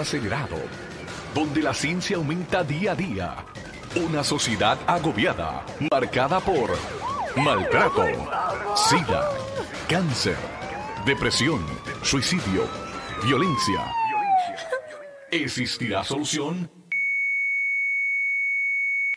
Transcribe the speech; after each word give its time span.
acelerado, 0.00 0.56
donde 1.34 1.62
la 1.62 1.74
ciencia 1.74 2.16
aumenta 2.16 2.64
día 2.64 2.92
a 2.92 2.94
día. 2.94 3.36
Una 3.96 4.22
sociedad 4.22 4.78
agobiada, 4.86 5.64
marcada 5.90 6.40
por 6.40 6.70
maltrato, 7.36 8.04
sida, 8.74 9.30
cáncer, 9.88 10.36
depresión, 11.04 11.60
suicidio, 12.02 12.68
violencia. 13.24 13.92
¿Existirá 15.30 16.04
solución? 16.04 16.70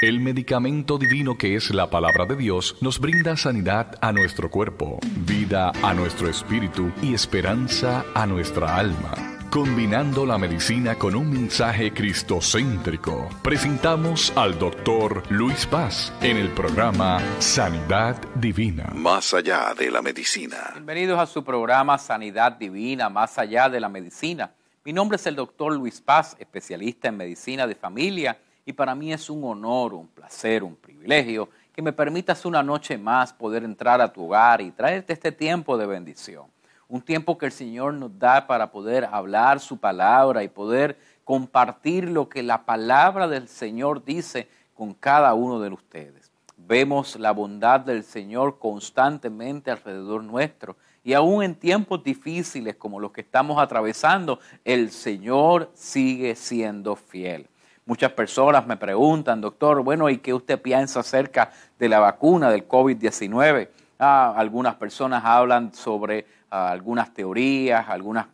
El 0.02 0.22
medicamento 0.22 0.98
divino 0.98 1.38
que 1.38 1.56
es 1.56 1.72
la 1.72 1.90
palabra 1.90 2.26
de 2.26 2.38
Dios 2.38 2.78
nos 2.80 3.00
brinda 3.00 3.36
sanidad 3.36 3.98
a 4.02 4.14
nuestro 4.14 4.50
cuerpo, 4.50 5.00
vida 5.26 5.74
a 5.84 5.94
nuestro 5.94 6.30
espíritu 6.30 6.92
y 7.02 7.14
esperanza 7.14 8.06
a 8.16 8.26
nuestra 8.26 8.78
alma. 8.78 9.29
Combinando 9.50 10.28
la 10.28 10.38
medicina 10.38 10.94
con 10.94 11.16
un 11.16 11.32
mensaje 11.32 11.92
cristocéntrico, 11.92 13.28
presentamos 13.42 14.32
al 14.36 14.60
doctor 14.60 15.24
Luis 15.32 15.66
Paz 15.66 16.14
en 16.22 16.38
el 16.38 16.50
programa 16.50 17.20
Sanidad 17.40 18.16
Divina. 18.36 18.92
Más 18.94 19.34
allá 19.34 19.74
de 19.74 19.90
la 19.90 20.04
medicina. 20.04 20.70
Bienvenidos 20.74 21.20
a 21.20 21.26
su 21.26 21.44
programa 21.44 21.98
Sanidad 21.98 22.52
Divina, 22.52 23.10
Más 23.10 23.40
allá 23.40 23.68
de 23.70 23.80
la 23.80 23.90
medicina. 23.90 24.52
Mi 24.86 24.94
nombre 24.94 25.16
es 25.16 25.26
el 25.26 25.36
doctor 25.36 25.74
Luis 25.74 26.00
Paz, 26.00 26.36
especialista 26.38 27.08
en 27.08 27.18
medicina 27.18 27.66
de 27.66 27.74
familia 27.74 28.38
y 28.68 28.74
para 28.74 28.94
mí 28.94 29.12
es 29.12 29.32
un 29.32 29.44
honor, 29.46 29.96
un 29.96 30.10
placer, 30.10 30.64
un 30.64 30.76
privilegio 30.76 31.50
que 31.74 31.82
me 31.82 31.92
permitas 31.92 32.46
una 32.46 32.62
noche 32.62 33.00
más 33.00 33.34
poder 33.34 33.64
entrar 33.64 34.00
a 34.00 34.14
tu 34.14 34.26
hogar 34.26 34.62
y 34.62 34.70
traerte 34.70 35.14
este 35.14 35.32
tiempo 35.32 35.76
de 35.76 35.88
bendición. 35.88 36.59
Un 36.90 37.04
tiempo 37.04 37.38
que 37.38 37.46
el 37.46 37.52
Señor 37.52 37.94
nos 37.94 38.18
da 38.18 38.48
para 38.48 38.72
poder 38.72 39.08
hablar 39.12 39.60
su 39.60 39.78
palabra 39.78 40.44
y 40.44 40.48
poder 40.48 40.98
compartir 41.24 42.10
lo 42.10 42.28
que 42.28 42.42
la 42.42 42.66
palabra 42.66 43.28
del 43.28 43.48
Señor 43.48 44.04
dice 44.04 44.50
con 44.74 44.96
cada 44.96 45.36
uno 45.36 45.60
de 45.60 45.70
ustedes. 45.70 46.32
Vemos 46.58 47.16
la 47.20 47.32
bondad 47.32 47.80
del 47.80 48.04
Señor 48.04 48.58
constantemente 48.58 49.70
alrededor 49.70 50.24
nuestro 50.24 50.78
y 51.04 51.14
aún 51.14 51.44
en 51.44 51.54
tiempos 51.54 52.04
difíciles 52.04 52.76
como 52.76 53.00
los 53.00 53.12
que 53.12 53.22
estamos 53.22 53.62
atravesando, 53.62 54.40
el 54.66 54.90
Señor 54.90 55.70
sigue 55.76 56.34
siendo 56.34 56.96
fiel. 56.96 57.48
Muchas 57.86 58.14
personas 58.14 58.66
me 58.66 58.78
preguntan, 58.78 59.42
doctor, 59.42 59.84
bueno, 59.84 60.10
¿y 60.10 60.18
qué 60.18 60.34
usted 60.34 60.60
piensa 60.60 61.02
acerca 61.02 61.52
de 61.78 61.88
la 61.88 62.00
vacuna 62.00 62.50
del 62.50 62.68
COVID-19? 62.68 63.70
Ah, 64.00 64.34
algunas 64.36 64.76
personas 64.76 65.24
hablan 65.26 65.74
sobre 65.74 66.39
ah, 66.50 66.72
algunas 66.72 67.14
teorías, 67.14 67.88
algunos 67.88 68.26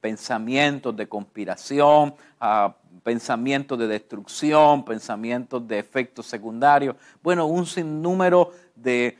pensamientos 0.00 0.96
de 0.96 1.08
conspiración, 1.08 2.14
ah, 2.40 2.74
pensamientos 3.02 3.78
de 3.78 3.86
destrucción, 3.86 4.84
pensamientos 4.84 5.66
de 5.66 5.78
efectos 5.78 6.26
secundarios. 6.26 6.96
Bueno, 7.22 7.46
un 7.46 7.66
sinnúmero 7.66 8.52
de 8.74 9.16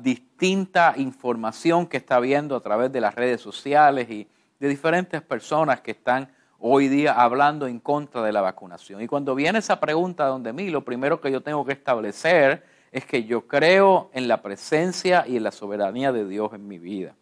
distinta 0.00 0.94
información 0.96 1.86
que 1.86 1.98
está 1.98 2.18
viendo 2.20 2.56
a 2.56 2.60
través 2.60 2.90
de 2.90 3.00
las 3.02 3.14
redes 3.14 3.40
sociales 3.40 4.08
y 4.10 4.26
de 4.58 4.68
diferentes 4.68 5.20
personas 5.22 5.80
que 5.82 5.90
están 5.90 6.30
hoy 6.58 6.88
día 6.88 7.12
hablando 7.12 7.66
en 7.66 7.78
contra 7.78 8.22
de 8.22 8.32
la 8.32 8.40
vacunación. 8.40 9.00
Y 9.00 9.06
cuando 9.06 9.34
viene 9.34 9.60
esa 9.60 9.78
pregunta 9.78 10.26
donde 10.26 10.52
mí, 10.52 10.70
lo 10.70 10.84
primero 10.84 11.20
que 11.20 11.30
yo 11.30 11.40
tengo 11.40 11.64
que 11.64 11.72
establecer 11.72 12.64
es 12.90 13.04
que 13.04 13.24
yo 13.24 13.46
creo 13.46 14.10
en 14.12 14.28
la 14.28 14.42
presencia 14.42 15.24
y 15.26 15.36
en 15.36 15.44
la 15.44 15.52
soberanía 15.52 16.10
de 16.12 16.26
Dios 16.26 16.52
en 16.54 16.66
mi 16.66 16.78
vida. 16.78 17.14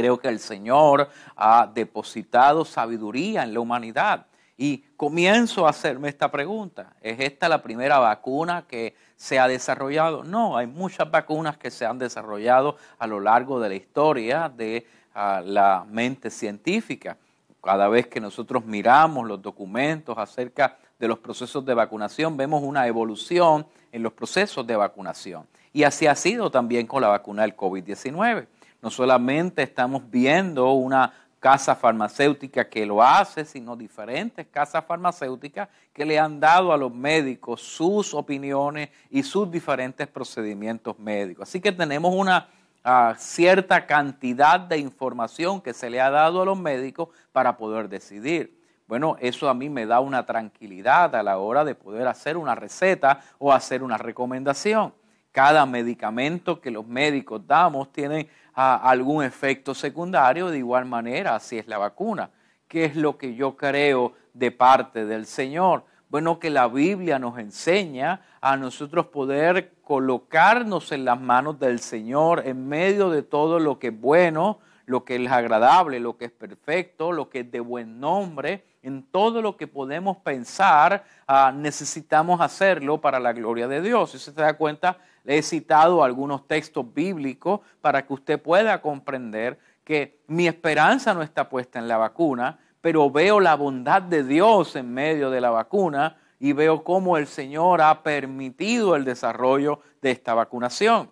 Creo 0.00 0.18
que 0.18 0.28
el 0.28 0.38
Señor 0.38 1.10
ha 1.36 1.70
depositado 1.74 2.64
sabiduría 2.64 3.42
en 3.42 3.52
la 3.52 3.60
humanidad. 3.60 4.28
Y 4.56 4.78
comienzo 4.96 5.66
a 5.66 5.70
hacerme 5.70 6.08
esta 6.08 6.30
pregunta. 6.30 6.94
¿Es 7.02 7.20
esta 7.20 7.50
la 7.50 7.60
primera 7.60 7.98
vacuna 7.98 8.64
que 8.66 8.96
se 9.14 9.38
ha 9.38 9.46
desarrollado? 9.46 10.24
No, 10.24 10.56
hay 10.56 10.66
muchas 10.66 11.10
vacunas 11.10 11.58
que 11.58 11.70
se 11.70 11.84
han 11.84 11.98
desarrollado 11.98 12.78
a 12.98 13.06
lo 13.06 13.20
largo 13.20 13.60
de 13.60 13.68
la 13.68 13.74
historia 13.74 14.48
de 14.48 14.86
ah, 15.14 15.42
la 15.44 15.84
mente 15.86 16.30
científica. 16.30 17.18
Cada 17.62 17.86
vez 17.88 18.06
que 18.06 18.22
nosotros 18.22 18.64
miramos 18.64 19.28
los 19.28 19.42
documentos 19.42 20.16
acerca 20.16 20.78
de 20.98 21.08
los 21.08 21.18
procesos 21.18 21.62
de 21.66 21.74
vacunación, 21.74 22.38
vemos 22.38 22.62
una 22.62 22.86
evolución 22.86 23.66
en 23.92 24.02
los 24.02 24.14
procesos 24.14 24.66
de 24.66 24.76
vacunación. 24.76 25.46
Y 25.74 25.82
así 25.82 26.06
ha 26.06 26.14
sido 26.14 26.50
también 26.50 26.86
con 26.86 27.02
la 27.02 27.08
vacuna 27.08 27.42
del 27.42 27.54
COVID-19. 27.54 28.46
No 28.82 28.90
solamente 28.90 29.62
estamos 29.62 30.02
viendo 30.10 30.72
una 30.72 31.12
casa 31.38 31.74
farmacéutica 31.74 32.68
que 32.68 32.84
lo 32.84 33.02
hace, 33.02 33.44
sino 33.44 33.74
diferentes 33.74 34.46
casas 34.46 34.84
farmacéuticas 34.84 35.68
que 35.92 36.04
le 36.04 36.18
han 36.18 36.38
dado 36.38 36.72
a 36.72 36.76
los 36.76 36.94
médicos 36.94 37.62
sus 37.62 38.12
opiniones 38.14 38.90
y 39.10 39.22
sus 39.22 39.50
diferentes 39.50 40.06
procedimientos 40.06 40.98
médicos. 40.98 41.48
Así 41.48 41.60
que 41.60 41.72
tenemos 41.72 42.14
una 42.14 42.48
a 42.82 43.14
cierta 43.18 43.86
cantidad 43.86 44.58
de 44.58 44.78
información 44.78 45.60
que 45.60 45.74
se 45.74 45.90
le 45.90 46.00
ha 46.00 46.10
dado 46.10 46.42
a 46.42 46.44
los 46.46 46.58
médicos 46.58 47.08
para 47.32 47.56
poder 47.56 47.88
decidir. 47.88 48.58
Bueno, 48.86 49.16
eso 49.20 49.48
a 49.48 49.54
mí 49.54 49.68
me 49.68 49.86
da 49.86 50.00
una 50.00 50.26
tranquilidad 50.26 51.14
a 51.14 51.22
la 51.22 51.38
hora 51.38 51.64
de 51.64 51.74
poder 51.74 52.08
hacer 52.08 52.36
una 52.36 52.54
receta 52.54 53.20
o 53.38 53.52
hacer 53.52 53.82
una 53.82 53.98
recomendación. 53.98 54.92
Cada 55.32 55.64
medicamento 55.64 56.60
que 56.60 56.70
los 56.70 56.86
médicos 56.86 57.46
damos 57.46 57.92
tiene 57.92 58.28
ah, 58.54 58.80
algún 58.82 59.24
efecto 59.24 59.74
secundario, 59.74 60.48
de 60.48 60.58
igual 60.58 60.86
manera, 60.86 61.36
así 61.36 61.58
es 61.58 61.68
la 61.68 61.78
vacuna. 61.78 62.30
¿Qué 62.66 62.84
es 62.84 62.96
lo 62.96 63.16
que 63.16 63.34
yo 63.34 63.56
creo 63.56 64.14
de 64.34 64.50
parte 64.50 65.04
del 65.04 65.26
Señor? 65.26 65.84
Bueno, 66.08 66.40
que 66.40 66.50
la 66.50 66.66
Biblia 66.66 67.20
nos 67.20 67.38
enseña 67.38 68.22
a 68.40 68.56
nosotros 68.56 69.06
poder 69.06 69.74
colocarnos 69.84 70.90
en 70.90 71.04
las 71.04 71.20
manos 71.20 71.60
del 71.60 71.78
Señor 71.78 72.42
en 72.46 72.68
medio 72.68 73.10
de 73.10 73.22
todo 73.22 73.60
lo 73.60 73.78
que 73.78 73.88
es 73.88 74.00
bueno, 74.00 74.58
lo 74.86 75.04
que 75.04 75.14
es 75.14 75.30
agradable, 75.30 76.00
lo 76.00 76.16
que 76.16 76.24
es 76.24 76.32
perfecto, 76.32 77.12
lo 77.12 77.30
que 77.30 77.40
es 77.40 77.52
de 77.52 77.60
buen 77.60 78.00
nombre, 78.00 78.64
en 78.82 79.04
todo 79.04 79.40
lo 79.40 79.56
que 79.56 79.68
podemos 79.68 80.16
pensar, 80.16 81.04
ah, 81.28 81.52
necesitamos 81.54 82.40
hacerlo 82.40 83.00
para 83.00 83.20
la 83.20 83.32
gloria 83.32 83.68
de 83.68 83.80
Dios. 83.80 84.10
Si 84.10 84.18
se 84.18 84.32
da 84.32 84.54
cuenta, 84.54 84.98
le 85.24 85.38
he 85.38 85.42
citado 85.42 86.02
algunos 86.02 86.46
textos 86.46 86.92
bíblicos 86.92 87.60
para 87.80 88.06
que 88.06 88.12
usted 88.12 88.40
pueda 88.40 88.80
comprender 88.80 89.58
que 89.84 90.20
mi 90.26 90.46
esperanza 90.46 91.14
no 91.14 91.22
está 91.22 91.48
puesta 91.48 91.78
en 91.78 91.88
la 91.88 91.96
vacuna, 91.96 92.58
pero 92.80 93.10
veo 93.10 93.40
la 93.40 93.54
bondad 93.56 94.02
de 94.02 94.24
Dios 94.24 94.76
en 94.76 94.92
medio 94.92 95.30
de 95.30 95.40
la 95.40 95.50
vacuna 95.50 96.16
y 96.38 96.52
veo 96.52 96.82
cómo 96.82 97.18
el 97.18 97.26
Señor 97.26 97.82
ha 97.82 98.02
permitido 98.02 98.96
el 98.96 99.04
desarrollo 99.04 99.80
de 100.00 100.10
esta 100.10 100.32
vacunación. 100.34 101.10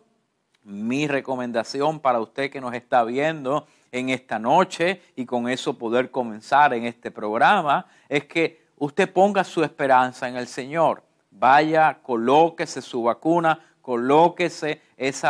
Mi 0.62 1.06
recomendación 1.06 2.00
para 2.00 2.20
usted 2.20 2.50
que 2.50 2.60
nos 2.60 2.74
está 2.74 3.04
viendo 3.04 3.66
en 3.92 4.08
esta 4.10 4.38
noche 4.38 5.02
y 5.16 5.26
con 5.26 5.48
eso 5.48 5.78
poder 5.78 6.10
comenzar 6.10 6.72
en 6.74 6.84
este 6.84 7.10
programa 7.10 7.86
es 8.08 8.24
que 8.24 8.66
usted 8.76 9.12
ponga 9.12 9.44
su 9.44 9.62
esperanza 9.62 10.28
en 10.28 10.36
el 10.36 10.46
Señor. 10.46 11.02
Vaya, 11.30 11.98
colóquese 12.02 12.82
su 12.82 13.02
vacuna, 13.02 13.60
colóquese 13.88 14.82
ese 14.98 15.26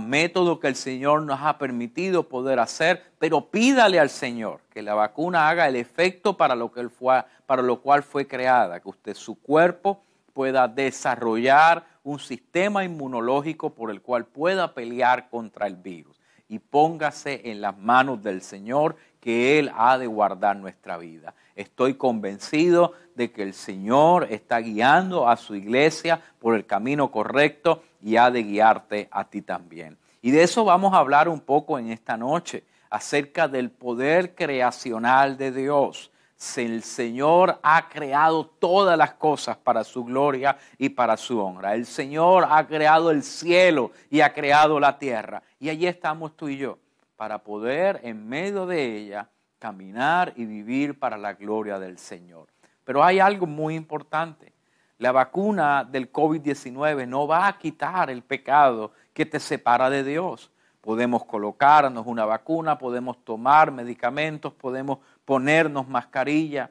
método 0.00 0.58
que 0.58 0.66
el 0.66 0.74
Señor 0.74 1.22
nos 1.22 1.38
ha 1.42 1.58
permitido 1.58 2.28
poder 2.28 2.58
hacer, 2.58 3.04
pero 3.20 3.52
pídale 3.52 4.00
al 4.00 4.10
Señor 4.10 4.62
que 4.68 4.82
la 4.82 4.94
vacuna 4.94 5.48
haga 5.48 5.68
el 5.68 5.76
efecto 5.76 6.36
para 6.36 6.56
lo, 6.56 6.72
que 6.72 6.88
fue, 6.88 7.22
para 7.46 7.62
lo 7.62 7.80
cual 7.80 8.02
fue 8.02 8.26
creada, 8.26 8.80
que 8.80 8.88
usted 8.88 9.14
su 9.14 9.40
cuerpo 9.40 10.02
pueda 10.32 10.66
desarrollar 10.66 11.86
un 12.02 12.18
sistema 12.18 12.82
inmunológico 12.82 13.70
por 13.70 13.92
el 13.92 14.02
cual 14.02 14.24
pueda 14.24 14.74
pelear 14.74 15.30
contra 15.30 15.68
el 15.68 15.76
virus. 15.76 16.16
Y 16.48 16.58
póngase 16.58 17.42
en 17.44 17.60
las 17.60 17.78
manos 17.78 18.24
del 18.24 18.42
Señor 18.42 18.96
que 19.20 19.60
Él 19.60 19.70
ha 19.76 19.98
de 19.98 20.08
guardar 20.08 20.56
nuestra 20.56 20.98
vida. 20.98 21.32
Estoy 21.54 21.94
convencido 21.94 22.92
de 23.14 23.30
que 23.30 23.44
el 23.44 23.54
Señor 23.54 24.26
está 24.30 24.58
guiando 24.58 25.28
a 25.28 25.36
su 25.36 25.54
iglesia 25.54 26.20
por 26.40 26.56
el 26.56 26.66
camino 26.66 27.12
correcto 27.12 27.84
y 28.02 28.16
ha 28.16 28.30
de 28.30 28.42
guiarte 28.42 29.08
a 29.10 29.24
ti 29.24 29.42
también. 29.42 29.98
Y 30.22 30.30
de 30.30 30.42
eso 30.42 30.64
vamos 30.64 30.92
a 30.92 30.98
hablar 30.98 31.28
un 31.28 31.40
poco 31.40 31.78
en 31.78 31.90
esta 31.90 32.16
noche, 32.16 32.64
acerca 32.90 33.46
del 33.46 33.70
poder 33.70 34.34
creacional 34.34 35.36
de 35.36 35.52
Dios. 35.52 36.10
El 36.56 36.82
Señor 36.82 37.60
ha 37.62 37.88
creado 37.88 38.46
todas 38.46 38.96
las 38.96 39.12
cosas 39.14 39.56
para 39.58 39.84
su 39.84 40.04
gloria 40.04 40.56
y 40.78 40.88
para 40.88 41.16
su 41.16 41.38
honra. 41.38 41.74
El 41.74 41.86
Señor 41.86 42.46
ha 42.50 42.66
creado 42.66 43.10
el 43.10 43.22
cielo 43.22 43.92
y 44.10 44.22
ha 44.22 44.32
creado 44.32 44.80
la 44.80 44.98
tierra. 44.98 45.42
Y 45.58 45.68
allí 45.68 45.86
estamos 45.86 46.36
tú 46.36 46.48
y 46.48 46.56
yo, 46.56 46.78
para 47.16 47.38
poder 47.38 48.00
en 48.02 48.26
medio 48.26 48.66
de 48.66 48.96
ella 48.96 49.28
caminar 49.58 50.32
y 50.34 50.46
vivir 50.46 50.98
para 50.98 51.18
la 51.18 51.34
gloria 51.34 51.78
del 51.78 51.98
Señor. 51.98 52.48
Pero 52.84 53.04
hay 53.04 53.20
algo 53.20 53.46
muy 53.46 53.74
importante. 53.74 54.49
La 55.00 55.12
vacuna 55.12 55.82
del 55.82 56.12
COVID-19 56.12 57.08
no 57.08 57.26
va 57.26 57.48
a 57.48 57.56
quitar 57.56 58.10
el 58.10 58.22
pecado 58.22 58.92
que 59.14 59.24
te 59.24 59.40
separa 59.40 59.88
de 59.88 60.04
Dios. 60.04 60.50
Podemos 60.82 61.24
colocarnos 61.24 62.06
una 62.06 62.26
vacuna, 62.26 62.76
podemos 62.76 63.24
tomar 63.24 63.70
medicamentos, 63.72 64.52
podemos 64.52 64.98
ponernos 65.24 65.88
mascarilla, 65.88 66.70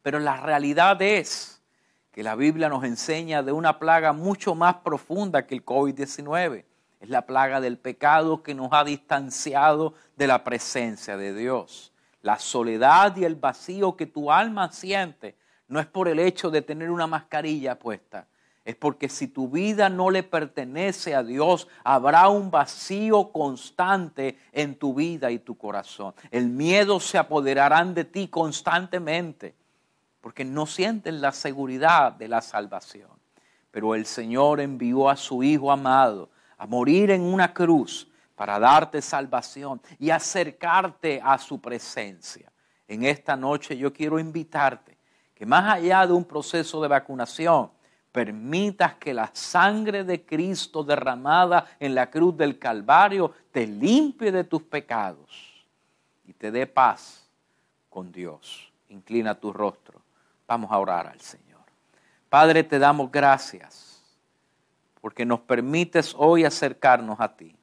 Pero 0.00 0.20
la 0.20 0.36
realidad 0.36 1.02
es 1.02 1.60
que 2.12 2.22
la 2.22 2.36
Biblia 2.36 2.68
nos 2.68 2.84
enseña 2.84 3.42
de 3.42 3.50
una 3.50 3.80
plaga 3.80 4.12
mucho 4.12 4.54
más 4.54 4.76
profunda 4.76 5.44
que 5.44 5.56
el 5.56 5.64
COVID-19. 5.64 6.64
Es 7.00 7.08
la 7.08 7.26
plaga 7.26 7.60
del 7.60 7.78
pecado 7.78 8.44
que 8.44 8.54
nos 8.54 8.68
ha 8.70 8.84
distanciado 8.84 9.94
de 10.14 10.28
la 10.28 10.44
presencia 10.44 11.16
de 11.16 11.34
Dios. 11.34 11.92
La 12.22 12.38
soledad 12.38 13.16
y 13.16 13.24
el 13.24 13.34
vacío 13.34 13.96
que 13.96 14.06
tu 14.06 14.30
alma 14.30 14.70
siente 14.70 15.34
no 15.68 15.80
es 15.80 15.86
por 15.86 16.08
el 16.08 16.18
hecho 16.18 16.50
de 16.50 16.62
tener 16.62 16.90
una 16.90 17.06
mascarilla 17.06 17.78
puesta, 17.78 18.26
es 18.64 18.76
porque 18.76 19.10
si 19.10 19.28
tu 19.28 19.48
vida 19.48 19.90
no 19.90 20.10
le 20.10 20.22
pertenece 20.22 21.14
a 21.14 21.22
Dios, 21.22 21.68
habrá 21.84 22.28
un 22.28 22.50
vacío 22.50 23.30
constante 23.30 24.38
en 24.52 24.76
tu 24.76 24.94
vida 24.94 25.30
y 25.30 25.38
tu 25.38 25.56
corazón. 25.56 26.14
El 26.30 26.48
miedo 26.48 26.98
se 26.98 27.18
apoderarán 27.18 27.92
de 27.92 28.04
ti 28.04 28.28
constantemente, 28.28 29.54
porque 30.22 30.46
no 30.46 30.64
sienten 30.64 31.20
la 31.20 31.32
seguridad 31.32 32.12
de 32.12 32.28
la 32.28 32.40
salvación. 32.40 33.10
Pero 33.70 33.94
el 33.94 34.06
Señor 34.06 34.60
envió 34.60 35.10
a 35.10 35.16
su 35.16 35.42
Hijo 35.42 35.70
amado 35.70 36.30
a 36.56 36.66
morir 36.66 37.10
en 37.10 37.20
una 37.20 37.52
cruz 37.52 38.10
para 38.34 38.58
darte 38.58 39.02
salvación 39.02 39.82
y 39.98 40.08
acercarte 40.08 41.20
a 41.22 41.36
su 41.36 41.60
presencia. 41.60 42.50
En 42.88 43.04
esta 43.04 43.36
noche 43.36 43.76
yo 43.76 43.92
quiero 43.92 44.18
invitarte 44.18 44.93
que 45.34 45.46
más 45.46 45.72
allá 45.72 46.06
de 46.06 46.12
un 46.12 46.24
proceso 46.24 46.80
de 46.80 46.88
vacunación, 46.88 47.70
permitas 48.12 48.94
que 48.94 49.12
la 49.12 49.28
sangre 49.32 50.04
de 50.04 50.24
Cristo 50.24 50.84
derramada 50.84 51.66
en 51.80 51.96
la 51.96 52.10
cruz 52.10 52.36
del 52.36 52.60
Calvario 52.60 53.32
te 53.50 53.66
limpie 53.66 54.30
de 54.30 54.44
tus 54.44 54.62
pecados 54.62 55.66
y 56.24 56.32
te 56.32 56.52
dé 56.52 56.68
paz 56.68 57.28
con 57.90 58.12
Dios. 58.12 58.72
Inclina 58.88 59.34
tu 59.34 59.52
rostro. 59.52 60.00
Vamos 60.46 60.70
a 60.70 60.78
orar 60.78 61.08
al 61.08 61.20
Señor. 61.20 61.62
Padre, 62.28 62.62
te 62.62 62.78
damos 62.78 63.10
gracias 63.10 64.00
porque 65.00 65.26
nos 65.26 65.40
permites 65.40 66.14
hoy 66.16 66.44
acercarnos 66.44 67.20
a 67.20 67.36
ti. 67.36 67.56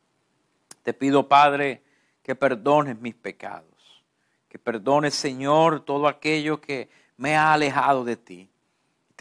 Te 0.83 0.93
pido, 0.93 1.27
Padre, 1.27 1.81
que 2.23 2.35
perdones 2.35 2.99
mis 2.99 3.15
pecados, 3.15 4.03
que 4.49 4.59
perdones, 4.59 5.13
Señor, 5.13 5.85
todo 5.85 6.07
aquello 6.07 6.59
que 6.59 6.89
me 7.21 7.37
ha 7.37 7.53
alejado 7.53 8.03
de 8.03 8.17
ti 8.17 8.51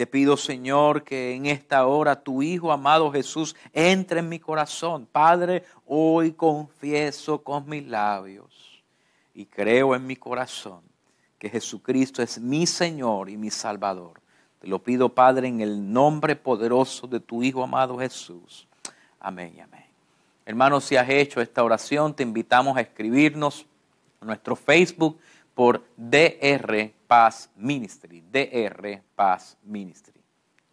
te 0.00 0.06
pido, 0.06 0.38
Señor, 0.38 1.05
que 1.05 1.35
en 1.35 1.44
esta 1.44 1.87
hora 1.87 2.23
tu 2.23 2.41
Hijo 2.41 2.73
amado 2.73 3.12
Jesús 3.12 3.55
entre 3.75 4.20
en 4.20 4.31
mi 4.31 4.38
corazón. 4.38 5.05
Padre, 5.05 5.62
hoy 5.85 6.32
confieso 6.32 7.43
con 7.43 7.69
mis 7.69 7.87
labios 7.87 8.82
y 9.35 9.44
creo 9.44 9.94
en 9.94 10.06
mi 10.06 10.17
corazón 10.17 10.81
que 11.38 11.50
Jesucristo 11.50 12.23
es 12.23 12.41
mi 12.41 12.67
Señor 12.67 13.29
y 13.29 13.37
mi 13.37 13.50
Salvador. 13.50 14.23
Te 14.58 14.69
lo 14.69 14.82
pido, 14.82 15.11
Padre, 15.11 15.49
en 15.49 15.61
el 15.61 15.93
nombre 15.93 16.35
poderoso 16.35 17.06
de 17.06 17.20
tu 17.20 17.43
Hijo 17.43 17.62
amado 17.62 17.99
Jesús. 17.99 18.67
Amén 19.20 19.52
y 19.55 19.61
amén. 19.61 19.85
Hermanos, 20.47 20.85
si 20.85 20.97
has 20.97 21.11
hecho 21.11 21.43
esta 21.43 21.62
oración, 21.62 22.14
te 22.14 22.23
invitamos 22.23 22.75
a 22.79 22.81
escribirnos 22.81 23.67
a 24.23 24.25
nuestro 24.25 24.56
Facebook 24.56 25.19
por 25.55 25.85
DR 25.94 26.94
Paz 27.10 27.50
Ministry, 27.56 28.22
DR 28.30 29.02
Paz 29.16 29.58
Ministry. 29.64 30.22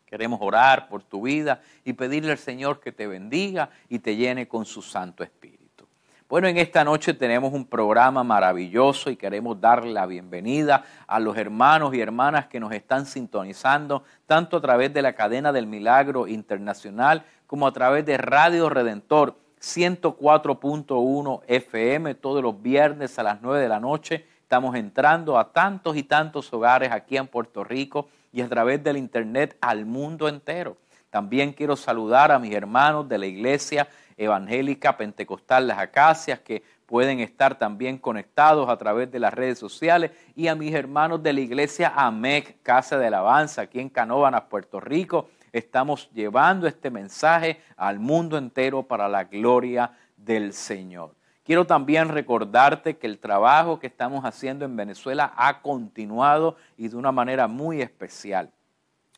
Queremos 0.06 0.38
orar 0.40 0.88
por 0.88 1.02
tu 1.02 1.24
vida 1.24 1.62
y 1.84 1.94
pedirle 1.94 2.32
al 2.32 2.38
Señor 2.38 2.80
que 2.80 2.92
te 2.92 3.08
bendiga 3.08 3.72
y 3.90 3.98
te 3.98 4.16
llene 4.16 4.48
con 4.48 4.64
su 4.64 4.84
Santo 4.84 5.24
Espíritu. 5.24 5.88
Bueno, 6.30 6.48
en 6.48 6.58
esta 6.58 6.84
noche 6.84 7.16
tenemos 7.16 7.54
un 7.54 7.66
programa 7.66 8.24
maravilloso 8.24 9.10
y 9.10 9.16
queremos 9.16 9.60
darle 9.60 9.92
la 9.94 10.06
bienvenida 10.06 10.84
a 11.08 11.20
los 11.20 11.36
hermanos 11.38 11.96
y 11.96 12.02
hermanas 12.02 12.46
que 12.46 12.60
nos 12.60 12.72
están 12.72 13.08
sintonizando, 13.08 14.04
tanto 14.28 14.58
a 14.58 14.62
través 14.62 14.94
de 14.94 15.02
la 15.02 15.14
cadena 15.14 15.52
del 15.52 15.66
Milagro 15.66 16.28
Internacional 16.28 17.26
como 17.48 17.66
a 17.66 17.74
través 17.74 18.06
de 18.06 18.16
Radio 18.16 18.70
Redentor 18.70 19.40
104.1 19.60 21.42
FM 21.48 22.14
todos 22.14 22.44
los 22.44 22.62
viernes 22.62 23.18
a 23.18 23.24
las 23.24 23.42
9 23.42 23.60
de 23.60 23.70
la 23.70 23.80
noche 23.80 24.37
Estamos 24.48 24.78
entrando 24.78 25.38
a 25.38 25.52
tantos 25.52 25.98
y 25.98 26.04
tantos 26.04 26.54
hogares 26.54 26.90
aquí 26.94 27.18
en 27.18 27.28
Puerto 27.28 27.66
Rico 27.66 28.08
y 28.32 28.40
a 28.40 28.48
través 28.48 28.82
del 28.82 28.96
Internet 28.96 29.58
al 29.60 29.86
mundo 29.86 30.30
entero. 30.30 30.78
También 31.10 31.52
quiero 31.52 31.76
saludar 31.76 32.32
a 32.32 32.40
mis 32.40 32.56
hermanos 32.56 33.10
de 33.10 33.18
la 33.18 33.26
Iglesia 33.26 33.90
Evangélica 34.16 34.96
Pentecostal 34.96 35.68
Las 35.68 35.80
Acacias 35.80 36.40
que 36.40 36.64
pueden 36.86 37.20
estar 37.20 37.60
también 37.60 37.98
conectados 37.98 38.70
a 38.70 38.78
través 38.78 39.12
de 39.12 39.20
las 39.20 39.34
redes 39.34 39.60
sociales 39.60 40.12
y 40.34 40.48
a 40.48 40.56
mis 40.56 40.74
hermanos 40.74 41.22
de 41.22 41.34
la 41.34 41.42
Iglesia 41.42 41.92
AMEC, 41.94 42.62
Casa 42.64 42.98
de 42.98 43.08
Alabanza, 43.08 43.64
aquí 43.64 43.82
en 43.82 43.90
Canóvanas, 43.90 44.44
Puerto 44.44 44.80
Rico. 44.80 45.28
Estamos 45.52 46.10
llevando 46.14 46.68
este 46.68 46.90
mensaje 46.90 47.60
al 47.76 48.00
mundo 48.00 48.38
entero 48.38 48.84
para 48.84 49.10
la 49.10 49.26
gloria 49.26 49.92
del 50.16 50.54
Señor. 50.54 51.17
Quiero 51.48 51.66
también 51.66 52.10
recordarte 52.10 52.98
que 52.98 53.08
el 53.08 53.20
trabajo 53.20 53.80
que 53.80 53.88
estamos 53.88 54.26
haciendo 54.26 54.66
en 54.66 54.76
Venezuela 54.76 55.32
ha 55.38 55.62
continuado 55.62 56.58
y 56.78 56.90
de 56.90 56.98
una 56.98 57.14
manera 57.14 57.48
muy 57.48 57.82
especial. 57.82 58.52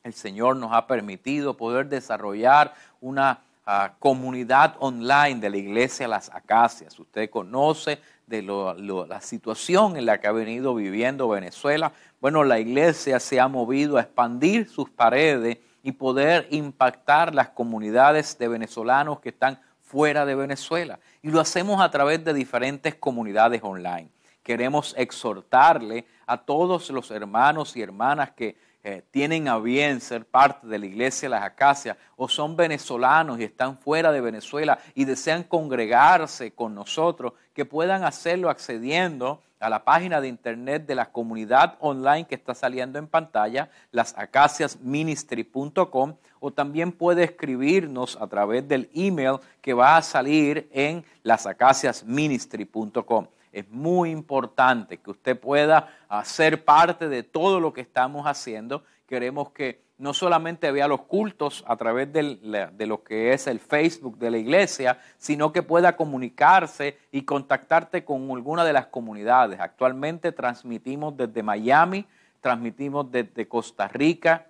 El 0.04 0.14
Señor 0.14 0.56
nos 0.56 0.72
ha 0.72 0.86
permitido 0.86 1.58
poder 1.58 1.90
desarrollar 1.90 2.76
una 3.02 3.42
ah, 3.66 3.94
comunidad 3.98 4.76
online 4.78 5.40
de 5.40 5.50
la 5.50 5.58
iglesia 5.58 6.08
Las 6.08 6.30
Acacias. 6.30 7.00
Usted 7.00 7.32
conoce 7.32 8.00
de 8.28 8.44
la 8.44 9.22
situación 9.22 9.98
en 9.98 10.06
la 10.06 10.22
que 10.22 10.28
ha 10.28 10.32
venido 10.32 10.76
viviendo 10.76 11.30
Venezuela. 11.30 11.94
Bueno, 12.22 12.44
la 12.44 12.60
iglesia 12.60 13.20
se 13.20 13.40
ha 13.40 13.48
movido 13.48 13.98
a 13.98 14.02
expandir 14.02 14.70
sus 14.70 14.88
paredes 14.92 15.58
y 15.82 15.94
poder 15.94 16.48
impactar 16.52 17.34
las 17.34 17.50
comunidades 17.50 18.38
de 18.38 18.48
venezolanos 18.48 19.20
que 19.20 19.30
están 19.30 19.60
fuera 19.90 20.24
de 20.24 20.36
Venezuela. 20.36 21.00
Y 21.24 21.32
lo 21.32 21.40
hacemos 21.40 21.82
a 21.82 21.90
través 21.90 22.24
de 22.24 22.32
diferentes 22.32 22.94
comunidades 22.94 23.62
online. 23.64 24.12
Queremos 24.44 24.94
exhortarle 24.96 26.06
a 26.28 26.38
todos 26.38 26.92
los 26.92 27.10
hermanos 27.10 27.76
y 27.76 27.82
hermanas 27.82 28.30
que 28.32 28.56
eh, 28.84 29.02
tienen 29.10 29.48
a 29.48 29.58
bien 29.58 30.00
ser 30.00 30.26
parte 30.26 30.68
de 30.68 30.78
la 30.78 30.86
iglesia 30.86 31.28
de 31.28 31.36
las 31.36 31.44
Acacias 31.44 31.98
o 32.16 32.30
son 32.30 32.56
venezolanos 32.56 33.40
y 33.40 33.44
están 33.44 33.80
fuera 33.80 34.12
de 34.12 34.22
Venezuela 34.22 34.78
y 34.94 35.06
desean 35.06 35.42
congregarse 35.42 36.52
con 36.52 36.76
nosotros, 36.76 37.34
que 37.56 37.66
puedan 37.66 38.04
hacerlo 38.04 38.52
accediendo 38.52 39.42
a 39.60 39.70
la 39.70 39.84
página 39.84 40.22
de 40.22 40.28
internet 40.28 40.86
de 40.86 40.94
la 40.96 41.12
comunidad 41.12 41.76
online 41.80 42.26
que 42.26 42.36
está 42.36 42.56
saliendo 42.56 43.00
en 43.00 43.08
pantalla, 43.08 43.70
lasacaciasministry.com, 43.92 46.16
o 46.40 46.52
también 46.52 46.94
puede 46.94 47.26
escribirnos 47.26 48.18
a 48.22 48.28
través 48.28 48.68
del 48.68 48.90
email 48.94 49.38
que 49.62 49.74
va 49.74 49.98
a 49.98 50.02
salir 50.02 50.70
en 50.72 51.04
lasacaciasministry.com. 51.24 53.28
Es 53.52 53.68
muy 53.70 54.12
importante 54.12 54.98
que 54.98 55.12
usted 55.12 55.40
pueda 55.40 55.90
hacer 56.08 56.64
parte 56.64 57.10
de 57.10 57.24
todo 57.24 57.60
lo 57.60 57.74
que 57.74 57.82
estamos 57.82 58.26
haciendo. 58.26 58.84
Queremos 59.08 59.50
que 59.50 59.82
no 60.00 60.14
solamente 60.14 60.72
vea 60.72 60.88
los 60.88 61.02
cultos 61.02 61.64
a 61.68 61.76
través 61.76 62.12
de 62.12 62.86
lo 62.88 63.04
que 63.04 63.34
es 63.34 63.48
el 63.48 63.60
Facebook 63.60 64.18
de 64.18 64.32
la 64.32 64.38
iglesia, 64.38 65.00
sino 65.18 65.52
que 65.52 65.62
pueda 65.62 65.96
comunicarse 65.96 66.98
y 67.12 67.24
contactarte 67.24 68.04
con 68.06 68.32
alguna 68.32 68.64
de 68.64 68.74
las 68.74 68.88
comunidades. 68.88 69.60
Actualmente 69.60 70.32
transmitimos 70.32 71.16
desde 71.16 71.44
Miami, 71.44 72.06
transmitimos 72.40 73.12
desde 73.12 73.48
Costa 73.48 73.90
Rica, 73.90 74.48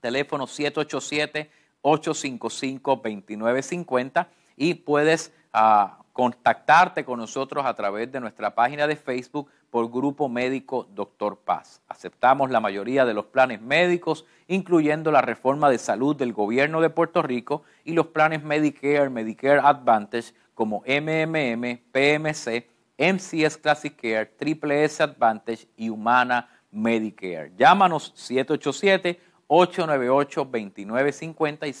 teléfono 0.00 0.46
787 0.46 1.50
855-2950 1.82 4.28
y 4.56 4.74
puedes 4.74 5.32
ah, 5.52 5.98
contactarte 6.12 7.04
con 7.04 7.18
nosotros 7.18 7.66
a 7.66 7.74
través 7.74 8.10
de 8.10 8.20
nuestra 8.20 8.54
página 8.54 8.86
de 8.86 8.96
Facebook 8.96 9.50
por 9.68 9.90
Grupo 9.90 10.30
Médico 10.30 10.88
Doctor 10.94 11.36
Paz. 11.36 11.82
Aceptamos 11.88 12.50
la 12.50 12.60
mayoría 12.60 13.04
de 13.04 13.12
los 13.12 13.26
planes 13.26 13.60
médicos, 13.60 14.24
incluyendo 14.48 15.12
la 15.12 15.20
reforma 15.20 15.68
de 15.68 15.76
salud 15.76 16.16
del 16.16 16.32
gobierno 16.32 16.80
de 16.80 16.88
Puerto 16.88 17.20
Rico 17.20 17.64
y 17.84 17.92
los 17.92 18.06
planes 18.06 18.42
Medicare, 18.42 19.10
Medicare 19.10 19.60
Advantage 19.62 20.32
como 20.54 20.82
MMM, 20.86 21.80
PMC, 21.92 22.66
MCS 22.96 23.58
Classic 23.58 23.94
Care, 23.94 24.24
Triple 24.38 24.84
S 24.84 25.02
Advantage 25.02 25.68
y 25.76 25.90
Humana 25.90 26.48
Medicare. 26.70 27.52
Llámanos 27.58 28.12
787 28.14 29.20
898-2950 29.48 31.68
y 31.68 31.72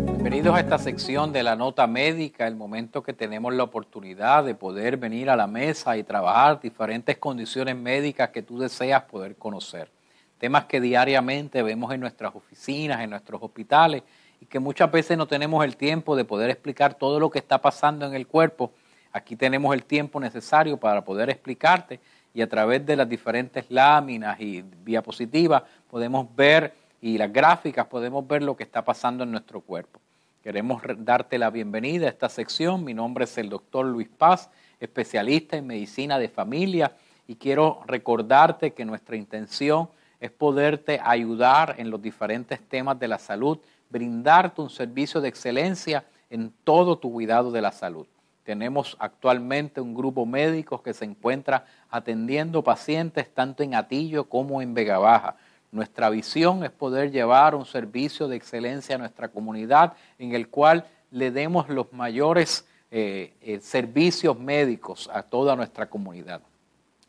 Bienvenidos 0.08 0.54
a 0.54 0.60
esta 0.60 0.78
sección 0.78 1.32
de 1.32 1.42
la 1.42 1.56
nota 1.56 1.86
médica, 1.86 2.46
el 2.46 2.56
momento 2.56 3.02
que 3.02 3.14
tenemos 3.14 3.54
la 3.54 3.62
oportunidad 3.62 4.44
de 4.44 4.54
poder 4.54 4.98
venir 4.98 5.30
a 5.30 5.36
la 5.36 5.46
mesa 5.46 5.96
y 5.96 6.04
trabajar 6.04 6.60
diferentes 6.60 7.16
condiciones 7.16 7.74
médicas 7.76 8.28
que 8.30 8.42
tú 8.42 8.58
deseas 8.58 9.04
poder 9.04 9.36
conocer. 9.36 9.90
Temas 10.38 10.66
que 10.66 10.78
diariamente 10.80 11.62
vemos 11.62 11.94
en 11.94 12.00
nuestras 12.00 12.34
oficinas, 12.34 13.00
en 13.00 13.10
nuestros 13.10 13.40
hospitales 13.42 14.02
y 14.42 14.46
que 14.46 14.58
muchas 14.58 14.90
veces 14.90 15.16
no 15.16 15.28
tenemos 15.28 15.64
el 15.64 15.76
tiempo 15.76 16.16
de 16.16 16.24
poder 16.24 16.50
explicar 16.50 16.94
todo 16.94 17.20
lo 17.20 17.30
que 17.30 17.38
está 17.38 17.58
pasando 17.58 18.06
en 18.06 18.14
el 18.14 18.26
cuerpo. 18.26 18.72
Aquí 19.12 19.36
tenemos 19.36 19.72
el 19.72 19.84
tiempo 19.84 20.18
necesario 20.18 20.76
para 20.78 21.04
poder 21.04 21.30
explicarte 21.30 22.00
y 22.34 22.42
a 22.42 22.48
través 22.48 22.84
de 22.84 22.96
las 22.96 23.08
diferentes 23.08 23.66
láminas 23.68 24.40
y 24.40 24.64
diapositivas 24.84 25.62
podemos 25.88 26.26
ver 26.34 26.74
y 27.00 27.18
las 27.18 27.32
gráficas 27.32 27.86
podemos 27.86 28.26
ver 28.26 28.42
lo 28.42 28.56
que 28.56 28.64
está 28.64 28.84
pasando 28.84 29.22
en 29.22 29.30
nuestro 29.30 29.60
cuerpo. 29.60 30.00
Queremos 30.42 30.82
darte 30.98 31.38
la 31.38 31.50
bienvenida 31.50 32.06
a 32.06 32.10
esta 32.10 32.28
sección. 32.28 32.82
Mi 32.82 32.94
nombre 32.94 33.26
es 33.26 33.38
el 33.38 33.48
doctor 33.48 33.86
Luis 33.86 34.08
Paz, 34.08 34.50
especialista 34.80 35.56
en 35.56 35.68
medicina 35.68 36.18
de 36.18 36.28
familia 36.28 36.96
y 37.28 37.36
quiero 37.36 37.82
recordarte 37.86 38.72
que 38.72 38.84
nuestra 38.84 39.14
intención 39.14 39.88
es 40.18 40.32
poderte 40.32 41.00
ayudar 41.00 41.76
en 41.78 41.90
los 41.90 42.02
diferentes 42.02 42.60
temas 42.60 42.98
de 42.98 43.06
la 43.06 43.20
salud 43.20 43.58
brindarte 43.92 44.62
un 44.62 44.70
servicio 44.70 45.20
de 45.20 45.28
excelencia 45.28 46.04
en 46.30 46.52
todo 46.64 46.98
tu 46.98 47.12
cuidado 47.12 47.52
de 47.52 47.60
la 47.60 47.70
salud. 47.70 48.06
Tenemos 48.42 48.96
actualmente 48.98 49.80
un 49.80 49.94
grupo 49.94 50.26
médico 50.26 50.82
que 50.82 50.94
se 50.94 51.04
encuentra 51.04 51.66
atendiendo 51.90 52.64
pacientes 52.64 53.32
tanto 53.32 53.62
en 53.62 53.74
Atillo 53.74 54.24
como 54.24 54.62
en 54.62 54.74
Vega 54.74 54.98
Baja. 54.98 55.36
Nuestra 55.70 56.10
visión 56.10 56.64
es 56.64 56.70
poder 56.70 57.12
llevar 57.12 57.54
un 57.54 57.66
servicio 57.66 58.26
de 58.26 58.36
excelencia 58.36 58.96
a 58.96 58.98
nuestra 58.98 59.28
comunidad 59.28 59.92
en 60.18 60.34
el 60.34 60.48
cual 60.48 60.86
le 61.10 61.30
demos 61.30 61.68
los 61.68 61.92
mayores 61.92 62.66
eh, 62.90 63.34
eh, 63.42 63.60
servicios 63.60 64.38
médicos 64.38 65.08
a 65.12 65.22
toda 65.22 65.54
nuestra 65.54 65.88
comunidad. 65.88 66.40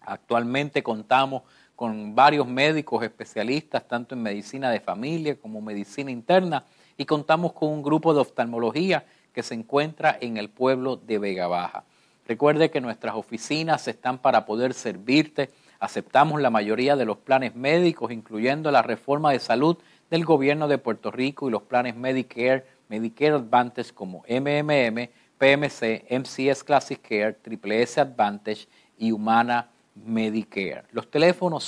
Actualmente 0.02 0.84
contamos 0.84 1.44
con 1.76 2.16
varios 2.16 2.48
médicos 2.48 3.04
especialistas, 3.04 3.88
tanto 3.88 4.16
en 4.16 4.22
medicina 4.22 4.70
de 4.70 4.80
familia 4.80 5.36
como 5.36 5.62
medicina 5.62 6.12
interna, 6.12 6.66
y 6.98 7.06
contamos 7.06 7.54
con 7.54 7.70
un 7.70 7.84
grupo 7.84 8.14
de 8.14 8.22
oftalmología 8.22 9.06
que 9.34 9.44
se 9.44 9.56
encuentra 9.56 10.18
en 10.22 10.38
el 10.38 10.50
pueblo 10.50 10.96
de 10.96 11.18
Vega 11.18 11.48
Baja. 11.48 11.84
Recuerde 12.28 12.70
que 12.70 12.80
nuestras 12.80 13.16
oficinas 13.16 13.88
están 13.88 14.20
para 14.20 14.46
poder 14.46 14.74
servirte. 14.74 15.50
Aceptamos 15.80 16.40
la 16.40 16.50
mayoría 16.50 16.96
de 16.96 17.06
los 17.06 17.18
planes 17.18 17.56
médicos, 17.56 18.12
incluyendo 18.12 18.72
la 18.72 18.82
reforma 18.82 19.32
de 19.32 19.40
salud 19.40 19.78
del 20.10 20.24
gobierno 20.24 20.68
de 20.68 20.78
Puerto 20.78 21.12
Rico 21.12 21.48
y 21.48 21.52
los 21.52 21.64
planes 21.64 21.96
Medicare, 21.96 22.66
Medicare 22.88 23.34
Advantage 23.34 23.92
como 23.94 24.24
MMM, 24.30 25.10
PMC, 25.38 26.06
MCS 26.10 26.64
Classic 26.64 27.02
Care, 27.02 27.34
Triple 27.34 27.82
S 27.82 28.00
Advantage 28.00 28.68
y 28.98 29.12
Humana 29.12 29.70
Medicare. 29.96 30.84
Los 30.92 31.10
teléfonos 31.10 31.64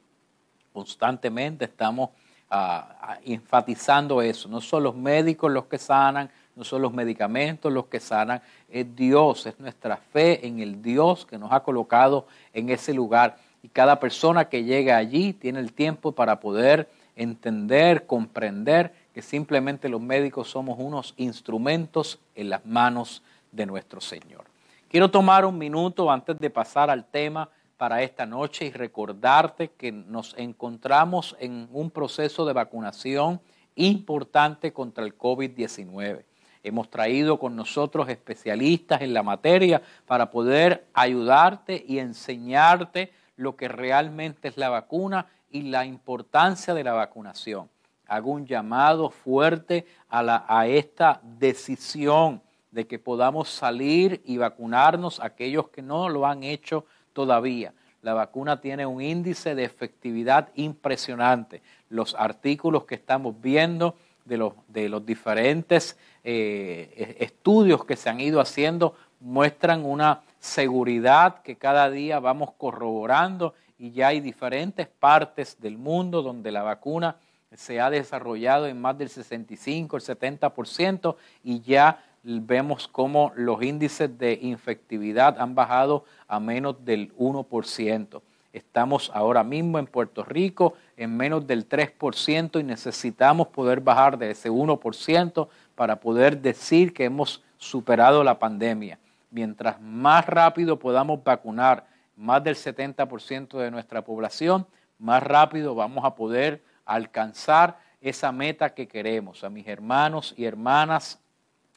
Constantemente 0.74 1.66
estamos 1.66 2.10
ah, 2.50 2.98
ah, 3.02 3.18
enfatizando 3.26 4.24
eso, 4.24 4.50
no 4.50 4.60
son 4.60 4.82
los 4.82 4.96
médicos 4.96 5.52
los 5.52 5.66
que 5.66 5.78
sanan, 5.78 6.32
no 6.56 6.64
son 6.64 6.82
los 6.82 6.94
medicamentos 6.94 7.72
los 7.72 7.86
que 7.86 8.00
sanan, 8.00 8.42
es 8.70 8.96
Dios, 8.96 9.46
es 9.46 9.60
nuestra 9.60 9.98
fe 9.98 10.48
en 10.48 10.62
el 10.62 10.82
Dios 10.82 11.28
que 11.28 11.38
nos 11.38 11.52
ha 11.52 11.60
colocado 11.60 12.26
en 12.54 12.72
ese 12.72 12.92
lugar. 12.92 13.38
Y 13.66 13.70
cada 13.70 14.00
persona 14.00 14.48
que 14.48 14.64
llega 14.64 14.96
allí 14.96 15.34
tiene 15.34 15.60
el 15.60 15.74
tiempo 15.74 16.12
para 16.12 16.40
poder 16.40 16.88
entender, 17.16 18.06
comprender 18.06 18.94
que 19.12 19.24
simplemente 19.24 19.90
los 19.90 20.00
médicos 20.00 20.52
somos 20.52 20.78
unos 20.78 21.16
instrumentos 21.18 22.20
en 22.36 22.52
las 22.52 22.64
manos 22.64 23.24
de 23.52 23.66
nuestro 23.66 24.00
Señor. 24.02 24.44
Quiero 24.88 25.10
tomar 25.10 25.46
un 25.46 25.58
minuto 25.58 26.12
antes 26.12 26.38
de 26.38 26.52
pasar 26.52 26.92
al 26.92 27.06
tema 27.06 27.50
para 27.76 28.04
esta 28.04 28.28
noche 28.28 28.66
y 28.66 28.72
recordarte 28.72 29.70
que 29.70 29.92
nos 29.92 30.36
encontramos 30.38 31.36
en 31.40 31.68
un 31.72 31.90
proceso 31.90 32.46
de 32.46 32.54
vacunación 32.54 33.42
importante 33.74 34.74
contra 34.74 35.04
el 35.04 35.18
COVID-19. 35.18 36.22
Hemos 36.62 36.92
traído 36.92 37.40
con 37.40 37.56
nosotros 37.56 38.10
especialistas 38.10 39.02
en 39.02 39.16
la 39.16 39.24
materia 39.24 39.82
para 40.06 40.30
poder 40.30 40.86
ayudarte 40.94 41.84
y 41.88 41.98
enseñarte 41.98 43.12
lo 43.38 43.56
que 43.56 43.68
realmente 43.68 44.48
es 44.48 44.58
la 44.58 44.70
vacuna 44.70 45.28
y 45.50 45.64
la 45.64 45.86
importancia 45.86 46.74
de 46.74 46.84
la 46.84 46.94
vacunación. 46.94 47.70
Hago 48.08 48.32
un 48.32 48.46
llamado 48.46 49.10
fuerte 49.10 49.86
a, 50.10 50.68
esta 50.68 51.20
decisión 51.24 52.42
de 52.72 52.86
que 52.86 53.00
podamos 53.00 53.50
salir 53.50 54.22
y 54.26 54.38
vacunarnos 54.38 55.20
aquellos 55.20 55.70
que 55.70 55.82
no 55.82 56.10
lo 56.10 56.26
han 56.26 56.44
hecho 56.44 56.86
todavía. 57.14 57.74
La 58.02 58.14
vacuna 58.14 58.62
tiene 58.62 58.86
un 58.86 59.02
índice 59.02 59.56
de 59.56 59.64
efectividad 59.64 60.50
impresionante. 60.56 61.64
Los 61.90 62.14
artículos 62.16 62.84
que 62.84 62.96
estamos 62.96 63.42
viendo 63.42 63.96
de 64.26 64.38
los, 64.38 65.06
diferentes 65.06 65.98
eh, 66.24 67.16
estudios 67.20 67.86
que 67.86 67.96
se 67.96 68.10
han 68.10 68.20
ido 68.20 68.40
haciendo 68.40 68.96
muestran 69.20 69.86
una 69.86 70.22
seguridad 70.46 71.42
que 71.42 71.56
cada 71.56 71.90
día 71.90 72.20
vamos 72.20 72.52
corroborando 72.58 73.56
y 73.80 73.92
ya 73.92 74.10
hay 74.10 74.22
diferentes 74.22 74.88
partes 74.88 75.60
del 75.60 75.78
mundo 75.78 76.22
donde 76.22 76.52
la 76.52 76.62
vacuna 76.62 77.18
se 77.52 77.82
ha 77.82 77.90
desarrollado 77.90 78.68
en 78.68 78.80
más 78.80 78.98
del 78.98 79.10
65, 79.10 79.98
el 79.98 80.04
70% 80.04 81.16
y 81.44 81.62
ya 81.62 82.04
vemos 82.24 82.88
cómo 82.88 83.32
los 83.36 83.62
índices 83.64 84.18
de 84.18 84.38
infectividad 84.42 85.40
han 85.42 85.56
bajado 85.56 86.06
a 86.28 86.40
menos 86.40 86.86
del 86.86 87.16
1%. 87.18 88.22
Estamos 88.54 89.12
ahora 89.14 89.44
mismo 89.44 89.80
en 89.80 89.88
Puerto 89.88 90.24
Rico 90.24 90.76
en 90.96 91.18
menos 91.18 91.46
del 91.48 91.68
3% 91.68 92.60
y 92.60 92.64
necesitamos 92.64 93.48
poder 93.48 93.82
bajar 93.82 94.18
de 94.18 94.32
ese 94.32 94.50
1% 94.50 95.48
para 95.76 96.00
poder 96.00 96.40
decir 96.40 96.94
que 96.94 97.06
hemos 97.06 97.44
superado 97.58 98.24
la 98.24 98.38
pandemia. 98.38 99.00
Mientras 99.36 99.82
más 99.82 100.26
rápido 100.28 100.80
podamos 100.80 101.22
vacunar 101.22 101.86
más 102.16 102.42
del 102.42 102.56
70% 102.56 103.58
de 103.58 103.70
nuestra 103.70 104.02
población, 104.02 104.66
más 104.98 105.22
rápido 105.22 105.76
vamos 105.76 106.06
a 106.06 106.16
poder 106.16 106.64
alcanzar 106.86 107.78
esa 108.00 108.32
meta 108.32 108.74
que 108.74 108.88
queremos. 108.88 109.44
A 109.44 109.50
mis 109.50 109.68
hermanos 109.68 110.34
y 110.38 110.46
hermanas 110.46 111.20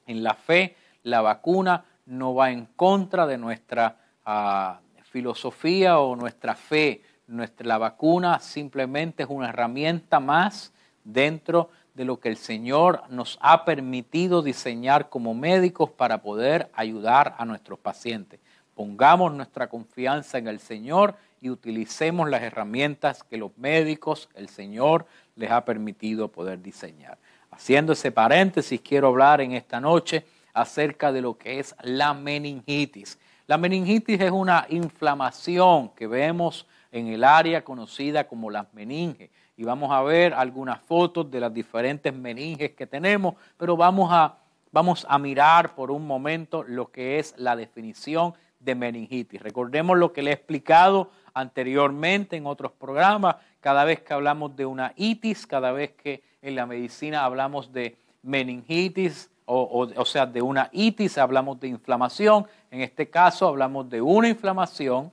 en 0.06 0.22
la 0.22 0.34
fe, 0.34 0.76
la 1.02 1.20
vacuna 1.20 1.84
no 2.06 2.32
va 2.32 2.52
en 2.52 2.66
contra 2.76 3.26
de 3.26 3.38
nuestra 3.38 3.96
ah, 4.24 4.78
filosofía 5.10 5.98
o 5.98 6.14
nuestra 6.14 6.54
fe. 6.54 7.02
Nuestra, 7.26 7.66
la 7.66 7.78
vacuna 7.78 8.38
simplemente 8.38 9.24
es 9.24 9.28
una 9.28 9.48
herramienta 9.48 10.20
más 10.20 10.72
dentro 11.02 11.70
de 11.98 12.04
lo 12.04 12.20
que 12.20 12.28
el 12.28 12.36
Señor 12.36 13.02
nos 13.10 13.38
ha 13.42 13.64
permitido 13.64 14.40
diseñar 14.40 15.08
como 15.08 15.34
médicos 15.34 15.90
para 15.90 16.22
poder 16.22 16.70
ayudar 16.72 17.34
a 17.38 17.44
nuestros 17.44 17.80
pacientes. 17.80 18.38
Pongamos 18.74 19.34
nuestra 19.34 19.68
confianza 19.68 20.38
en 20.38 20.46
el 20.46 20.60
Señor 20.60 21.16
y 21.40 21.50
utilicemos 21.50 22.30
las 22.30 22.42
herramientas 22.42 23.24
que 23.24 23.36
los 23.36 23.50
médicos, 23.58 24.28
el 24.34 24.48
Señor, 24.48 25.06
les 25.34 25.50
ha 25.50 25.64
permitido 25.64 26.28
poder 26.28 26.62
diseñar. 26.62 27.18
Haciendo 27.50 27.94
ese 27.94 28.12
paréntesis, 28.12 28.80
quiero 28.80 29.08
hablar 29.08 29.40
en 29.40 29.50
esta 29.50 29.80
noche 29.80 30.24
acerca 30.54 31.10
de 31.10 31.20
lo 31.20 31.36
que 31.36 31.58
es 31.58 31.74
la 31.82 32.14
meningitis. 32.14 33.18
La 33.48 33.58
meningitis 33.58 34.20
es 34.20 34.30
una 34.30 34.66
inflamación 34.68 35.88
que 35.96 36.06
vemos 36.06 36.64
en 36.92 37.08
el 37.08 37.24
área 37.24 37.64
conocida 37.64 38.28
como 38.28 38.50
las 38.50 38.72
meninges. 38.72 39.30
Y 39.58 39.64
vamos 39.64 39.90
a 39.90 40.00
ver 40.02 40.34
algunas 40.34 40.80
fotos 40.82 41.28
de 41.32 41.40
las 41.40 41.52
diferentes 41.52 42.14
meninges 42.14 42.74
que 42.74 42.86
tenemos, 42.86 43.34
pero 43.56 43.76
vamos 43.76 44.08
a, 44.12 44.38
vamos 44.70 45.04
a 45.08 45.18
mirar 45.18 45.74
por 45.74 45.90
un 45.90 46.06
momento 46.06 46.62
lo 46.62 46.92
que 46.92 47.18
es 47.18 47.34
la 47.38 47.56
definición 47.56 48.34
de 48.60 48.76
meningitis. 48.76 49.42
Recordemos 49.42 49.98
lo 49.98 50.12
que 50.12 50.22
le 50.22 50.30
he 50.30 50.34
explicado 50.34 51.10
anteriormente 51.34 52.36
en 52.36 52.46
otros 52.46 52.70
programas, 52.70 53.34
cada 53.58 53.82
vez 53.82 54.00
que 54.00 54.14
hablamos 54.14 54.54
de 54.54 54.64
una 54.64 54.92
itis, 54.94 55.44
cada 55.44 55.72
vez 55.72 55.90
que 55.90 56.22
en 56.40 56.54
la 56.54 56.64
medicina 56.64 57.24
hablamos 57.24 57.72
de 57.72 57.98
meningitis, 58.22 59.28
o, 59.44 59.88
o, 59.92 60.04
sea, 60.04 60.24
de 60.24 60.40
una 60.40 60.68
itis, 60.70 61.18
hablamos 61.18 61.58
de 61.58 61.66
inflamación. 61.66 62.46
En 62.70 62.82
este 62.82 63.10
caso 63.10 63.48
hablamos 63.48 63.90
de 63.90 64.00
una 64.02 64.28
inflamación 64.28 65.10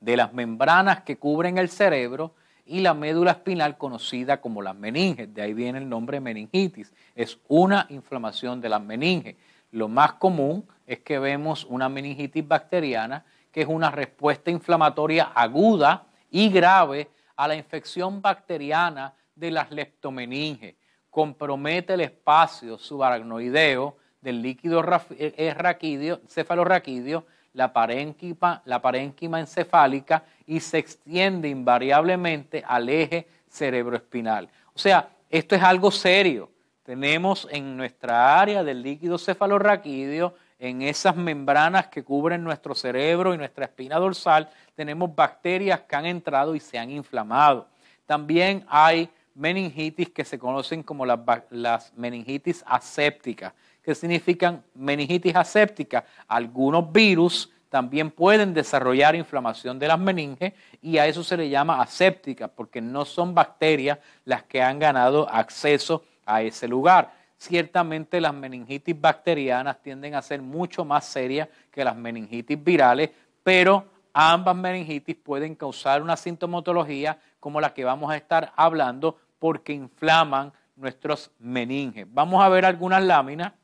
de 0.00 0.16
las 0.16 0.32
membranas 0.32 1.02
que 1.02 1.18
cubren 1.18 1.56
el 1.56 1.68
cerebro 1.68 2.34
y 2.68 2.80
la 2.80 2.94
médula 2.94 3.32
espinal 3.32 3.78
conocida 3.78 4.40
como 4.40 4.62
las 4.62 4.76
meninges. 4.76 5.32
De 5.32 5.42
ahí 5.42 5.54
viene 5.54 5.78
el 5.78 5.88
nombre 5.88 6.20
meningitis. 6.20 6.92
Es 7.14 7.38
una 7.48 7.86
inflamación 7.88 8.60
de 8.60 8.68
las 8.68 8.82
meninges. 8.82 9.36
Lo 9.70 9.88
más 9.88 10.14
común 10.14 10.66
es 10.86 11.00
que 11.00 11.18
vemos 11.18 11.64
una 11.64 11.88
meningitis 11.88 12.46
bacteriana, 12.46 13.24
que 13.50 13.62
es 13.62 13.66
una 13.66 13.90
respuesta 13.90 14.50
inflamatoria 14.50 15.24
aguda 15.34 16.06
y 16.30 16.50
grave 16.50 17.08
a 17.36 17.48
la 17.48 17.56
infección 17.56 18.20
bacteriana 18.20 19.14
de 19.34 19.50
las 19.50 19.70
leptomeninges. 19.70 20.74
Compromete 21.10 21.94
el 21.94 22.02
espacio 22.02 22.78
subaracnoideo 22.78 23.96
del 24.20 24.42
líquido 24.42 24.84
eh, 25.10 25.34
eh, 25.36 25.54
raquídeo, 25.54 26.20
cefalorraquídeo, 26.28 27.24
la 27.58 27.72
parénquima, 27.72 28.62
la 28.66 28.80
parénquima 28.80 29.40
encefálica 29.40 30.22
y 30.46 30.60
se 30.60 30.78
extiende 30.78 31.48
invariablemente 31.48 32.62
al 32.64 32.88
eje 32.88 33.26
cerebroespinal. 33.48 34.48
O 34.72 34.78
sea, 34.78 35.08
esto 35.28 35.56
es 35.56 35.62
algo 35.64 35.90
serio. 35.90 36.52
Tenemos 36.84 37.48
en 37.50 37.76
nuestra 37.76 38.40
área 38.40 38.62
del 38.62 38.80
líquido 38.80 39.18
cefalorraquídeo, 39.18 40.36
en 40.60 40.82
esas 40.82 41.16
membranas 41.16 41.88
que 41.88 42.04
cubren 42.04 42.44
nuestro 42.44 42.76
cerebro 42.76 43.34
y 43.34 43.38
nuestra 43.38 43.64
espina 43.64 43.96
dorsal, 43.96 44.48
tenemos 44.76 45.12
bacterias 45.12 45.80
que 45.80 45.96
han 45.96 46.06
entrado 46.06 46.54
y 46.54 46.60
se 46.60 46.78
han 46.78 46.90
inflamado. 46.90 47.66
También 48.06 48.64
hay 48.68 49.10
meningitis 49.34 50.10
que 50.10 50.24
se 50.24 50.38
conocen 50.38 50.84
como 50.84 51.04
las, 51.04 51.92
meningitis 51.96 52.62
asépticas. 52.66 53.52
Que 53.88 53.94
significan 53.94 54.62
meningitis 54.74 55.34
aséptica? 55.34 56.04
Algunos 56.26 56.92
virus 56.92 57.50
también 57.70 58.10
pueden 58.10 58.52
desarrollar 58.52 59.14
inflamación 59.14 59.78
de 59.78 59.88
las 59.88 59.98
meninges 59.98 60.52
y 60.82 60.98
a 60.98 61.06
eso 61.06 61.24
se 61.24 61.38
le 61.38 61.48
llama 61.48 61.80
aséptica 61.80 62.48
porque 62.48 62.82
no 62.82 63.06
son 63.06 63.34
bacterias 63.34 63.98
las 64.26 64.42
que 64.42 64.60
han 64.60 64.78
ganado 64.78 65.26
acceso 65.30 66.04
a 66.26 66.42
ese 66.42 66.68
lugar. 66.68 67.14
Ciertamente 67.38 68.20
las 68.20 68.34
meningitis 68.34 69.00
bacterianas 69.00 69.80
tienden 69.80 70.16
a 70.16 70.20
ser 70.20 70.42
mucho 70.42 70.84
más 70.84 71.06
serias 71.06 71.48
que 71.70 71.82
las 71.82 71.96
meningitis 71.96 72.62
virales, 72.62 73.08
pero 73.42 73.86
ambas 74.12 74.54
meningitis 74.54 75.16
pueden 75.16 75.54
causar 75.54 76.02
una 76.02 76.18
sintomatología 76.18 77.18
como 77.40 77.58
la 77.58 77.72
que 77.72 77.86
vamos 77.86 78.10
a 78.10 78.18
estar 78.18 78.52
hablando 78.54 79.16
porque 79.38 79.72
inflaman 79.72 80.52
nuestros 80.76 81.30
meninges. 81.38 82.06
Vamos 82.10 82.44
a 82.44 82.50
ver 82.50 82.66
algunas 82.66 83.02
láminas 83.02 83.54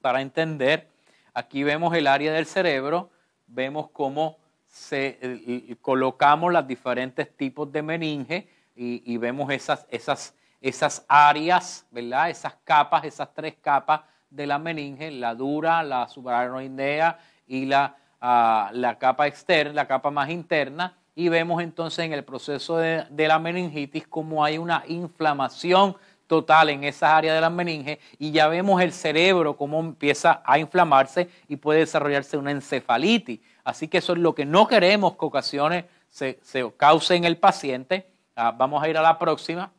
para 0.00 0.20
entender. 0.20 0.88
Aquí 1.34 1.62
vemos 1.62 1.94
el 1.94 2.06
área 2.06 2.32
del 2.32 2.46
cerebro, 2.46 3.10
vemos 3.46 3.90
cómo 3.90 4.38
se, 4.66 5.76
colocamos 5.80 6.52
los 6.52 6.66
diferentes 6.66 7.36
tipos 7.36 7.70
de 7.72 7.82
meninge 7.82 8.48
y, 8.74 9.16
vemos 9.16 9.50
esas, 9.50 9.86
esas, 9.90 10.34
esas 10.60 11.04
áreas, 11.08 11.86
¿verdad? 11.90 12.30
Esas 12.30 12.54
capas, 12.64 13.04
esas 13.04 13.32
tres 13.34 13.54
capas 13.60 14.02
de 14.30 14.46
la 14.46 14.58
meninge, 14.58 15.10
la 15.10 15.34
dura, 15.34 15.82
la 15.82 16.06
subaracnoidea 16.08 17.18
y 17.46 17.66
la 17.66 17.96
la 18.20 18.96
capa 18.98 19.26
externa, 19.26 19.72
la 19.72 19.86
capa 19.86 20.10
más 20.10 20.30
interna, 20.30 20.96
y 21.14 21.28
vemos 21.28 21.62
entonces 21.62 22.04
en 22.04 22.12
el 22.12 22.24
proceso 22.24 22.78
de, 22.78 23.06
la 23.10 23.38
meningitis 23.38 24.06
como 24.06 24.44
hay 24.44 24.58
una 24.58 24.84
inflamación 24.86 25.96
total 26.28 26.70
en 26.70 26.84
esa 26.84 27.16
área 27.16 27.34
de 27.34 27.40
la 27.40 27.50
meninge 27.50 27.98
y 28.18 28.30
ya 28.30 28.46
vemos 28.46 28.80
el 28.80 28.92
cerebro 28.92 29.56
cómo 29.56 29.80
empieza 29.80 30.42
a 30.44 30.58
inflamarse 30.60 31.28
y 31.48 31.56
puede 31.56 31.80
desarrollarse 31.80 32.36
una 32.36 32.52
encefalitis. 32.52 33.40
Así 33.64 33.88
que 33.88 33.98
eso 33.98 34.12
es 34.12 34.18
lo 34.18 34.34
que 34.34 34.44
no 34.44 34.68
queremos 34.68 35.16
que 35.16 35.24
ocasiones 35.24 35.84
se, 36.10 36.38
cause 36.76 37.16
en 37.16 37.24
el 37.24 37.36
paciente. 37.36 38.06
Ah, 38.36 38.54
vamos 38.56 38.82
a 38.82 38.88
ir 38.88 38.96
a 38.96 39.02
la 39.02 39.18
próxima. 39.18 39.72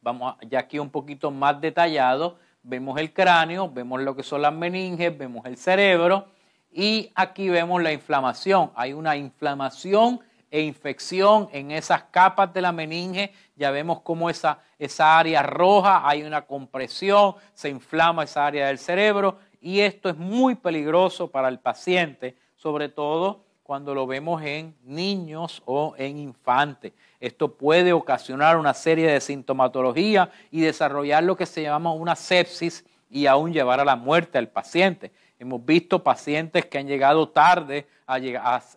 Vamos 0.00 0.36
ya 0.48 0.60
aquí 0.60 0.78
un 0.78 0.90
poquito 0.90 1.30
más 1.30 1.60
detallado. 1.60 2.38
Vemos 2.62 3.00
el 3.00 3.12
cráneo, 3.12 3.68
vemos 3.68 4.00
lo 4.00 4.14
que 4.14 4.22
son 4.22 4.42
las 4.42 4.52
meninges, 4.52 5.16
vemos 5.16 5.46
el 5.46 5.56
cerebro 5.56 6.28
y 6.70 7.10
aquí 7.14 7.48
vemos 7.48 7.82
la 7.82 7.92
inflamación. 7.92 8.70
Hay 8.74 8.92
una 8.92 9.16
inflamación 9.16 10.20
e 10.50 10.62
infección 10.62 11.48
en 11.52 11.70
esas 11.70 12.04
capas 12.04 12.52
de 12.52 12.62
la 12.62 12.72
meninge. 12.72 13.32
Ya 13.58 13.72
vemos 13.72 14.00
cómo 14.02 14.30
esa, 14.30 14.60
esa 14.78 15.18
área 15.18 15.42
roja, 15.42 16.08
hay 16.08 16.22
una 16.22 16.42
compresión, 16.46 17.34
se 17.52 17.68
inflama 17.68 18.22
esa 18.22 18.46
área 18.46 18.68
del 18.68 18.78
cerebro 18.78 19.38
y 19.60 19.80
esto 19.80 20.08
es 20.08 20.16
muy 20.16 20.54
peligroso 20.54 21.28
para 21.30 21.48
el 21.48 21.58
paciente, 21.58 22.36
sobre 22.56 22.88
todo 22.88 23.44
cuando 23.64 23.94
lo 23.94 24.06
vemos 24.06 24.40
en 24.42 24.76
niños 24.84 25.60
o 25.66 25.94
en 25.98 26.18
infantes. 26.18 26.92
Esto 27.20 27.52
puede 27.52 27.92
ocasionar 27.92 28.56
una 28.56 28.72
serie 28.72 29.10
de 29.10 29.20
sintomatología 29.20 30.30
y 30.50 30.60
desarrollar 30.60 31.24
lo 31.24 31.36
que 31.36 31.44
se 31.44 31.62
llama 31.62 31.92
una 31.92 32.14
sepsis 32.16 32.84
y 33.10 33.26
aún 33.26 33.52
llevar 33.52 33.80
a 33.80 33.84
la 33.84 33.96
muerte 33.96 34.38
al 34.38 34.48
paciente. 34.48 35.10
Hemos 35.38 35.64
visto 35.64 36.02
pacientes 36.02 36.66
que 36.66 36.78
han 36.78 36.86
llegado 36.86 37.28
tarde 37.28 37.86
a, 38.06 38.18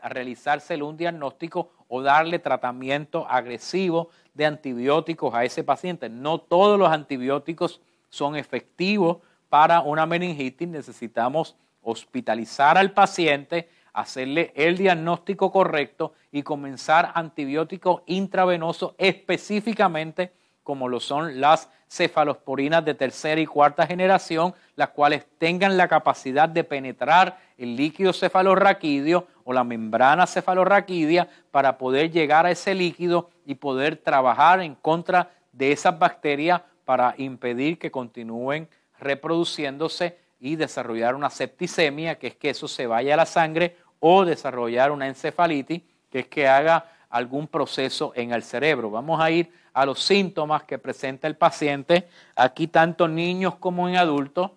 realizarse 0.10 0.76
un 0.82 0.98
diagnóstico 0.98 1.72
o 1.88 2.02
darle 2.02 2.40
tratamiento 2.40 3.26
agresivo 3.30 4.10
de 4.34 4.46
antibióticos 4.46 5.34
a 5.34 5.44
ese 5.44 5.64
paciente. 5.64 6.10
No 6.10 6.40
todos 6.40 6.80
los 6.80 6.90
antibióticos 6.90 7.82
son 8.10 8.36
efectivos 8.36 9.18
para 9.50 9.82
una 9.82 10.06
meningitis. 10.06 10.68
Necesitamos 10.68 11.56
hospitalizar 11.82 12.78
al 12.78 12.92
paciente 12.92 13.70
hacerle 13.94 14.54
el 14.56 14.78
diagnóstico 14.78 15.52
correcto 15.52 16.14
y 16.32 16.44
comenzar 16.44 17.12
antibióticos 17.14 18.04
intravenosos 18.06 18.94
específicamente 18.98 20.32
como 20.64 20.88
lo 20.88 21.00
son 21.00 21.42
las 21.42 21.70
cefalosporinas 21.90 22.86
de 22.86 22.94
tercera 22.94 23.42
y 23.42 23.46
cuarta 23.46 23.86
generación, 23.86 24.54
las 24.76 24.90
cuales 24.90 25.26
tengan 25.38 25.76
la 25.76 25.88
capacidad 25.88 26.48
de 26.48 26.64
penetrar 26.64 27.38
el 27.58 27.76
líquido 27.76 28.14
cefalorraquídeo 28.14 29.28
o 29.44 29.54
la 29.54 29.64
membrana 29.64 30.28
cefalorraquídea 30.28 31.28
para 31.52 31.78
poder 31.78 32.12
llegar 32.12 32.46
a 32.46 32.52
ese 32.52 32.74
líquido 32.74 33.30
y 33.52 33.56
poder 33.56 33.98
trabajar 33.98 34.62
en 34.62 34.76
contra 34.76 35.30
de 35.52 35.74
esas 35.74 36.00
bacterias 36.00 36.62
para 36.86 37.16
impedir 37.18 37.78
que 37.78 37.92
continúen 37.92 38.70
reproduciéndose 38.98 40.18
y 40.40 40.56
desarrollar 40.56 41.16
una 41.16 41.30
septicemia, 41.30 42.18
que 42.18 42.28
es 42.28 42.36
que 42.36 42.52
eso 42.52 42.70
se 42.70 42.88
vaya 42.88 43.14
a 43.14 43.18
la 43.18 43.26
sangre, 43.26 43.76
o 44.00 44.24
desarrollar 44.24 44.90
una 44.92 45.08
encefalitis, 45.08 45.82
que 46.10 46.20
es 46.20 46.28
que 46.28 46.48
haga 46.48 46.86
algún 47.10 47.46
proceso 47.46 48.14
en 48.16 48.32
el 48.32 48.42
cerebro. 48.42 48.90
Vamos 48.90 49.20
a 49.20 49.30
ir 49.30 49.52
a 49.74 49.86
los 49.86 50.02
síntomas 50.02 50.64
que 50.64 50.80
presenta 50.80 51.28
el 51.28 51.36
paciente. 51.36 52.08
Aquí 52.38 52.68
tanto 52.68 53.10
niños 53.10 53.56
como 53.56 53.90
en 53.90 53.98
adultos 53.98 54.52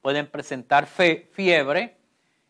pueden 0.00 0.26
presentar 0.26 0.86
fiebre 0.86 1.96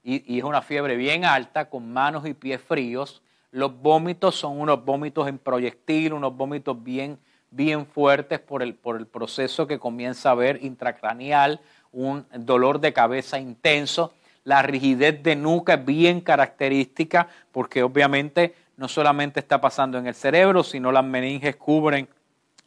y, 0.02 0.34
y, 0.34 0.38
es 0.38 0.44
una 0.44 0.62
fiebre 0.62 0.96
bien 0.96 1.26
alta 1.26 1.68
con 1.68 1.92
manos 1.92 2.26
y 2.26 2.32
pies 2.32 2.60
fríos. 2.60 3.22
Los 3.52 3.78
vómitos 3.80 4.34
son 4.34 4.58
unos 4.58 4.82
vómitos 4.82 5.28
en 5.28 5.36
proyectil, 5.36 6.14
unos 6.14 6.34
vómitos 6.34 6.82
bien, 6.82 7.18
bien 7.50 7.84
fuertes 7.84 8.40
por 8.40 8.62
el, 8.62 8.74
por 8.74 8.96
el 8.96 9.06
proceso 9.06 9.66
que 9.66 9.78
comienza 9.78 10.30
a 10.30 10.32
haber 10.32 10.64
intracraneal 10.64 11.60
un 11.92 12.26
dolor 12.34 12.80
de 12.80 12.94
cabeza 12.94 13.38
intenso. 13.38 14.14
La 14.44 14.62
rigidez 14.62 15.22
de 15.22 15.36
nuca 15.36 15.74
es 15.74 15.84
bien 15.84 16.22
característica 16.22 17.28
porque 17.52 17.82
obviamente 17.82 18.54
no 18.78 18.88
solamente 18.88 19.40
está 19.40 19.60
pasando 19.60 19.98
en 19.98 20.06
el 20.06 20.14
cerebro, 20.14 20.64
sino 20.64 20.90
las 20.90 21.04
meninges 21.04 21.56
cubren 21.56 22.08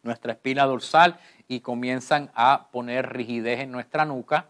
nuestra 0.03 0.33
espina 0.33 0.65
dorsal 0.65 1.17
y 1.47 1.61
comienzan 1.61 2.29
a 2.35 2.67
poner 2.71 3.11
rigidez 3.11 3.61
en 3.61 3.71
nuestra 3.71 4.05
nuca. 4.05 4.49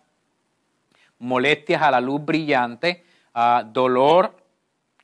Molestias 1.17 1.81
a 1.81 1.91
la 1.91 2.01
luz 2.01 2.25
brillante, 2.25 3.05
dolor 3.67 4.35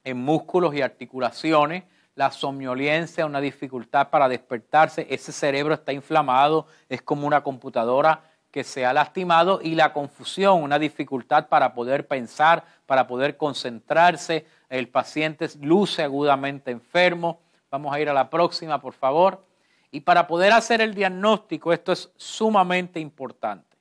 en 0.03 0.17
músculos 0.17 0.73
y 0.75 0.81
articulaciones, 0.81 1.83
la 2.15 2.31
somnolencia, 2.31 3.25
una 3.25 3.41
dificultad 3.41 4.09
para 4.09 4.27
despertarse, 4.27 5.07
ese 5.09 5.31
cerebro 5.31 5.73
está 5.73 5.93
inflamado, 5.93 6.67
es 6.89 7.01
como 7.01 7.25
una 7.25 7.41
computadora 7.41 8.21
que 8.51 8.63
se 8.65 8.85
ha 8.85 8.93
lastimado 8.93 9.61
y 9.63 9.75
la 9.75 9.93
confusión, 9.93 10.61
una 10.61 10.77
dificultad 10.77 11.47
para 11.47 11.73
poder 11.73 12.07
pensar, 12.07 12.65
para 12.85 13.07
poder 13.07 13.37
concentrarse. 13.37 14.45
El 14.69 14.89
paciente 14.89 15.47
luce 15.61 16.03
agudamente 16.03 16.69
enfermo. 16.69 17.39
Vamos 17.69 17.95
a 17.95 17.99
ir 18.01 18.09
a 18.09 18.13
la 18.13 18.29
próxima, 18.29 18.81
por 18.81 18.93
favor. 18.93 19.45
Y 19.89 20.01
para 20.01 20.27
poder 20.27 20.51
hacer 20.51 20.81
el 20.81 20.93
diagnóstico, 20.93 21.71
esto 21.71 21.93
es 21.93 22.11
sumamente 22.17 22.99
importante. 22.99 23.77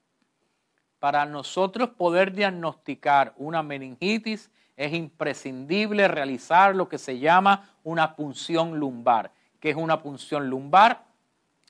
Para 1.00 1.24
nosotros 1.24 1.90
poder 1.90 2.32
diagnosticar 2.32 3.34
una 3.36 3.62
meningitis, 3.62 4.50
es 4.80 4.94
imprescindible 4.94 6.08
realizar 6.08 6.74
lo 6.74 6.88
que 6.88 6.96
se 6.96 7.18
llama 7.18 7.68
una 7.84 8.16
punción 8.16 8.78
lumbar. 8.78 9.30
¿Qué 9.60 9.68
es 9.68 9.76
una 9.76 10.00
punción 10.00 10.48
lumbar? 10.48 11.04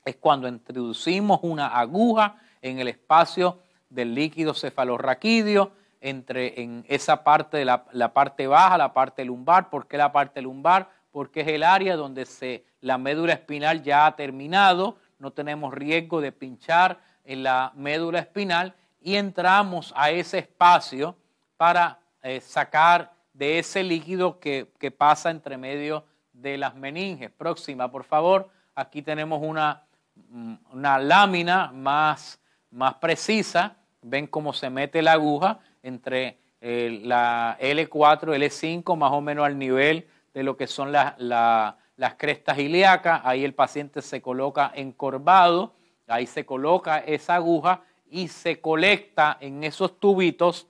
Es 0.05 0.15
cuando 0.15 0.47
introducimos 0.47 1.41
una 1.43 1.67
aguja 1.67 2.37
en 2.61 2.79
el 2.79 2.87
espacio 2.87 3.59
del 3.89 4.15
líquido 4.15 4.53
cefalorraquídeo, 4.53 5.73
entre 5.99 6.61
en 6.61 6.85
esa 6.87 7.25
parte 7.25 7.57
de 7.57 7.65
la, 7.65 8.13
parte 8.13 8.47
baja, 8.47 8.77
la 8.77 8.93
parte 8.93 9.25
lumbar. 9.25 9.69
¿Por 9.69 9.87
qué 9.87 9.97
la 9.97 10.13
parte 10.13 10.41
lumbar? 10.41 10.89
Porque 11.11 11.41
es 11.41 11.49
el 11.49 11.63
área 11.63 11.97
donde 11.97 12.25
se, 12.25 12.63
la 12.79 12.97
médula 12.97 13.33
espinal 13.33 13.83
ya 13.83 14.05
ha 14.05 14.15
terminado, 14.15 14.95
no 15.19 15.31
tenemos 15.31 15.73
riesgo 15.73 16.21
de 16.21 16.31
pinchar 16.31 17.01
en 17.25 17.43
la 17.43 17.73
médula 17.75 18.19
espinal 18.19 18.73
y 19.01 19.15
entramos 19.15 19.93
a 19.97 20.11
ese 20.11 20.37
espacio 20.37 21.17
para 21.57 21.99
eh, 22.23 22.41
sacar 22.41 23.13
de 23.33 23.59
ese 23.59 23.83
líquido 23.83 24.39
que, 24.39 24.71
que 24.79 24.91
pasa 24.91 25.31
entre 25.31 25.57
medio 25.57 26.05
de 26.33 26.57
las 26.57 26.75
meninges. 26.75 27.31
Próxima, 27.31 27.91
por 27.91 28.03
favor. 28.03 28.49
Aquí 28.75 29.01
tenemos 29.01 29.41
una, 29.43 29.83
mm, 30.29 30.55
una 30.71 30.99
lámina 30.99 31.71
más 31.73 32.41
más 32.71 32.95
precisa, 32.95 33.75
ven 34.01 34.27
cómo 34.27 34.53
se 34.53 34.69
mete 34.69 35.01
la 35.01 35.13
aguja 35.13 35.59
entre 35.83 36.39
eh, 36.61 37.01
la 37.03 37.57
L4, 37.59 38.35
L5, 38.35 38.95
más 38.95 39.11
o 39.11 39.21
menos 39.21 39.45
al 39.45 39.57
nivel 39.59 40.07
de 40.33 40.43
lo 40.43 40.57
que 40.57 40.67
son 40.67 40.91
las 40.91 41.75
crestas 42.17 42.57
ilíacas. 42.57 43.21
Ahí 43.23 43.43
el 43.43 43.53
paciente 43.53 44.01
se 44.01 44.21
coloca 44.21 44.71
encorvado, 44.73 45.73
ahí 46.07 46.25
se 46.25 46.45
coloca 46.45 46.99
esa 46.99 47.35
aguja 47.35 47.81
y 48.09 48.29
se 48.29 48.59
colecta 48.59 49.37
en 49.39 49.63
esos 49.63 49.99
tubitos, 49.99 50.67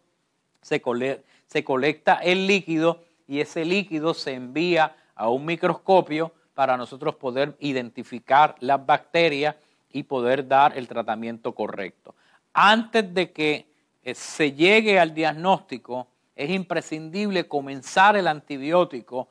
se, 0.62 0.82
se 1.52 1.66
colecta 1.66 2.16
el 2.16 2.48
líquido 2.48 3.04
y 3.28 3.42
ese 3.42 3.66
líquido 3.66 4.14
se 4.14 4.34
envía 4.34 4.96
a 5.16 5.28
un 5.28 5.44
microscopio 5.44 6.32
para 6.54 6.78
nosotros 6.78 7.16
poder 7.16 7.58
identificar 7.60 8.56
las 8.62 8.86
bacterias 8.86 9.58
y 9.92 10.04
poder 10.04 10.48
dar 10.48 10.78
el 10.78 10.88
tratamiento 10.88 11.54
correcto. 11.54 12.16
Antes 12.54 13.14
de 13.14 13.34
que 13.34 13.66
eh, 14.02 14.16
se 14.16 14.54
llegue 14.54 14.98
al 14.98 15.14
diagnóstico, 15.14 16.08
es 16.38 16.50
imprescindible 16.52 17.50
comenzar 17.50 18.16
el 18.16 18.28
antibiótico 18.28 19.28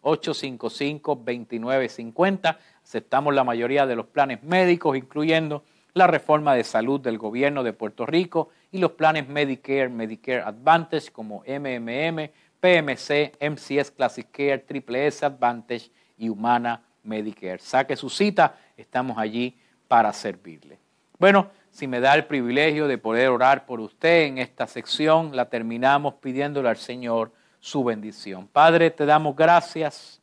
787-855-2950. 0.02 2.58
Aceptamos 2.82 3.34
la 3.34 3.44
mayoría 3.44 3.86
de 3.86 3.96
los 3.96 4.06
planes 4.06 4.42
médicos, 4.42 4.96
incluyendo 4.96 5.62
la 5.94 6.06
reforma 6.06 6.54
de 6.54 6.64
salud 6.64 7.00
del 7.00 7.18
gobierno 7.18 7.62
de 7.62 7.72
Puerto 7.72 8.06
Rico 8.06 8.48
y 8.70 8.78
los 8.78 8.92
planes 8.92 9.28
Medicare, 9.28 9.88
Medicare 9.88 10.42
Advantage 10.42 11.10
como 11.10 11.42
MMM, 11.46 12.30
PMC, 12.60 13.36
MCS 13.40 13.90
Classic 13.90 14.26
Care, 14.30 14.58
Triple 14.58 15.06
S 15.06 15.24
Advantage 15.24 15.90
y 16.16 16.28
Humana 16.28 16.82
Medicare. 17.02 17.58
Saque 17.58 17.96
su 17.96 18.08
cita, 18.08 18.56
estamos 18.76 19.18
allí 19.18 19.58
para 19.88 20.12
servirle. 20.12 20.78
Bueno, 21.18 21.50
si 21.70 21.86
me 21.86 22.00
da 22.00 22.14
el 22.14 22.26
privilegio 22.26 22.86
de 22.86 22.98
poder 22.98 23.28
orar 23.28 23.66
por 23.66 23.80
usted 23.80 24.22
en 24.22 24.38
esta 24.38 24.66
sección, 24.66 25.34
la 25.34 25.48
terminamos 25.48 26.14
pidiéndole 26.14 26.68
al 26.68 26.76
Señor 26.76 27.32
su 27.60 27.84
bendición. 27.84 28.48
Padre, 28.48 28.90
te 28.90 29.06
damos 29.06 29.36
gracias 29.36 30.20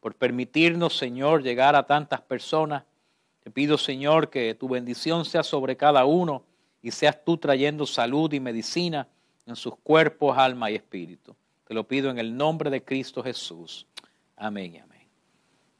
por 0.00 0.14
permitirnos, 0.14 0.96
Señor, 0.96 1.42
llegar 1.42 1.76
a 1.76 1.86
tantas 1.86 2.20
personas. 2.20 2.84
Te 3.50 3.54
pido, 3.54 3.76
Señor, 3.78 4.30
que 4.30 4.54
tu 4.54 4.68
bendición 4.68 5.24
sea 5.24 5.42
sobre 5.42 5.76
cada 5.76 6.04
uno 6.04 6.44
y 6.82 6.92
seas 6.92 7.24
tú 7.24 7.36
trayendo 7.36 7.84
salud 7.84 8.32
y 8.32 8.38
medicina 8.38 9.08
en 9.44 9.56
sus 9.56 9.74
cuerpos, 9.74 10.38
alma 10.38 10.70
y 10.70 10.76
espíritu. 10.76 11.34
Te 11.66 11.74
lo 11.74 11.82
pido 11.82 12.10
en 12.10 12.20
el 12.20 12.36
nombre 12.36 12.70
de 12.70 12.84
Cristo 12.84 13.24
Jesús. 13.24 13.88
Amén 14.36 14.76
y 14.76 14.78
amén. 14.78 15.02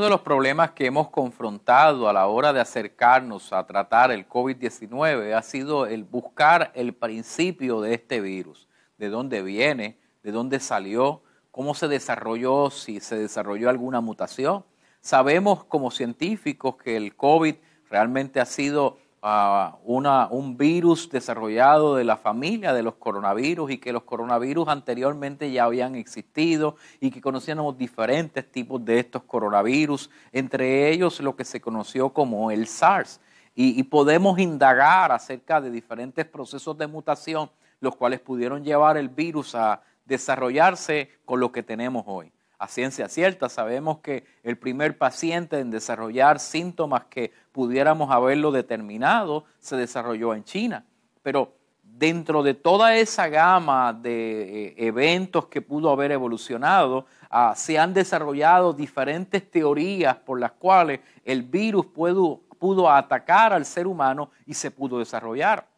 Uno 0.00 0.06
de 0.06 0.12
los 0.12 0.22
problemas 0.22 0.70
que 0.70 0.86
hemos 0.86 1.10
confrontado 1.10 2.08
a 2.08 2.14
la 2.14 2.26
hora 2.26 2.54
de 2.54 2.60
acercarnos 2.60 3.52
a 3.52 3.66
tratar 3.66 4.10
el 4.10 4.26
COVID-19 4.26 5.34
ha 5.34 5.42
sido 5.42 5.84
el 5.84 6.04
buscar 6.04 6.72
el 6.74 6.94
principio 6.94 7.82
de 7.82 7.92
este 7.92 8.22
virus, 8.22 8.66
de 8.96 9.10
dónde 9.10 9.42
viene, 9.42 9.98
de 10.22 10.32
dónde 10.32 10.58
salió, 10.58 11.20
cómo 11.50 11.74
se 11.74 11.86
desarrolló, 11.86 12.70
si 12.70 12.98
se 13.00 13.18
desarrolló 13.18 13.68
alguna 13.68 14.00
mutación. 14.00 14.64
Sabemos 15.02 15.64
como 15.64 15.90
científicos 15.90 16.76
que 16.76 16.96
el 16.96 17.14
COVID 17.14 17.56
realmente 17.90 18.40
ha 18.40 18.46
sido 18.46 18.96
un 19.22 20.56
virus 20.56 21.10
desarrollado 21.10 21.96
de 21.96 22.04
la 22.04 22.16
familia 22.16 22.72
de 22.72 22.82
los 22.82 22.94
coronavirus 22.94 23.72
y 23.72 23.78
que 23.78 23.92
los 23.92 24.04
coronavirus 24.04 24.68
anteriormente 24.68 25.50
ya 25.50 25.64
habían 25.64 25.94
existido 25.94 26.76
y 27.00 27.10
que 27.10 27.20
conocíamos 27.20 27.76
diferentes 27.76 28.50
tipos 28.50 28.82
de 28.84 29.00
estos 29.00 29.22
coronavirus, 29.24 30.10
entre 30.32 30.90
ellos 30.90 31.20
lo 31.20 31.36
que 31.36 31.44
se 31.44 31.60
conoció 31.60 32.10
como 32.10 32.50
el 32.50 32.66
SARS. 32.66 33.20
Y 33.54 33.82
podemos 33.82 34.38
indagar 34.38 35.12
acerca 35.12 35.60
de 35.60 35.70
diferentes 35.70 36.24
procesos 36.24 36.78
de 36.78 36.86
mutación, 36.86 37.50
los 37.80 37.94
cuales 37.96 38.20
pudieron 38.20 38.64
llevar 38.64 38.96
el 38.96 39.10
virus 39.10 39.54
a 39.54 39.82
desarrollarse 40.06 41.10
con 41.26 41.40
lo 41.40 41.52
que 41.52 41.62
tenemos 41.62 42.04
hoy 42.06 42.32
a 42.60 42.68
ciencia 42.68 43.08
cierta. 43.08 43.48
Sabemos 43.48 43.98
que 44.00 44.24
el 44.42 44.58
primer 44.58 44.98
paciente 44.98 45.58
en 45.58 45.70
desarrollar 45.70 46.38
síntomas 46.38 47.06
que 47.06 47.32
pudiéramos 47.52 48.10
haberlo 48.10 48.52
determinado 48.52 49.44
se 49.58 49.76
desarrolló 49.76 50.34
en 50.34 50.44
China. 50.44 50.84
Pero 51.22 51.52
dentro 51.82 52.42
de 52.42 52.54
toda 52.54 52.96
esa 52.96 53.28
gama 53.28 53.92
de 53.92 54.68
eh, 54.68 54.74
eventos 54.78 55.46
que 55.46 55.60
pudo 55.60 55.90
haber 55.90 56.12
evolucionado, 56.12 57.06
ah, 57.30 57.54
se 57.56 57.78
han 57.78 57.92
desarrollado 57.92 58.72
diferentes 58.72 59.50
teorías 59.50 60.16
por 60.16 60.40
las 60.40 60.52
cuales 60.52 61.00
el 61.24 61.42
virus 61.42 61.86
pudo, 61.86 62.40
pudo 62.58 62.90
atacar 62.90 63.52
al 63.52 63.64
ser 63.64 63.86
humano 63.86 64.30
y 64.46 64.54
se 64.54 64.70
pudo 64.70 64.98
desarrollar 64.98 65.70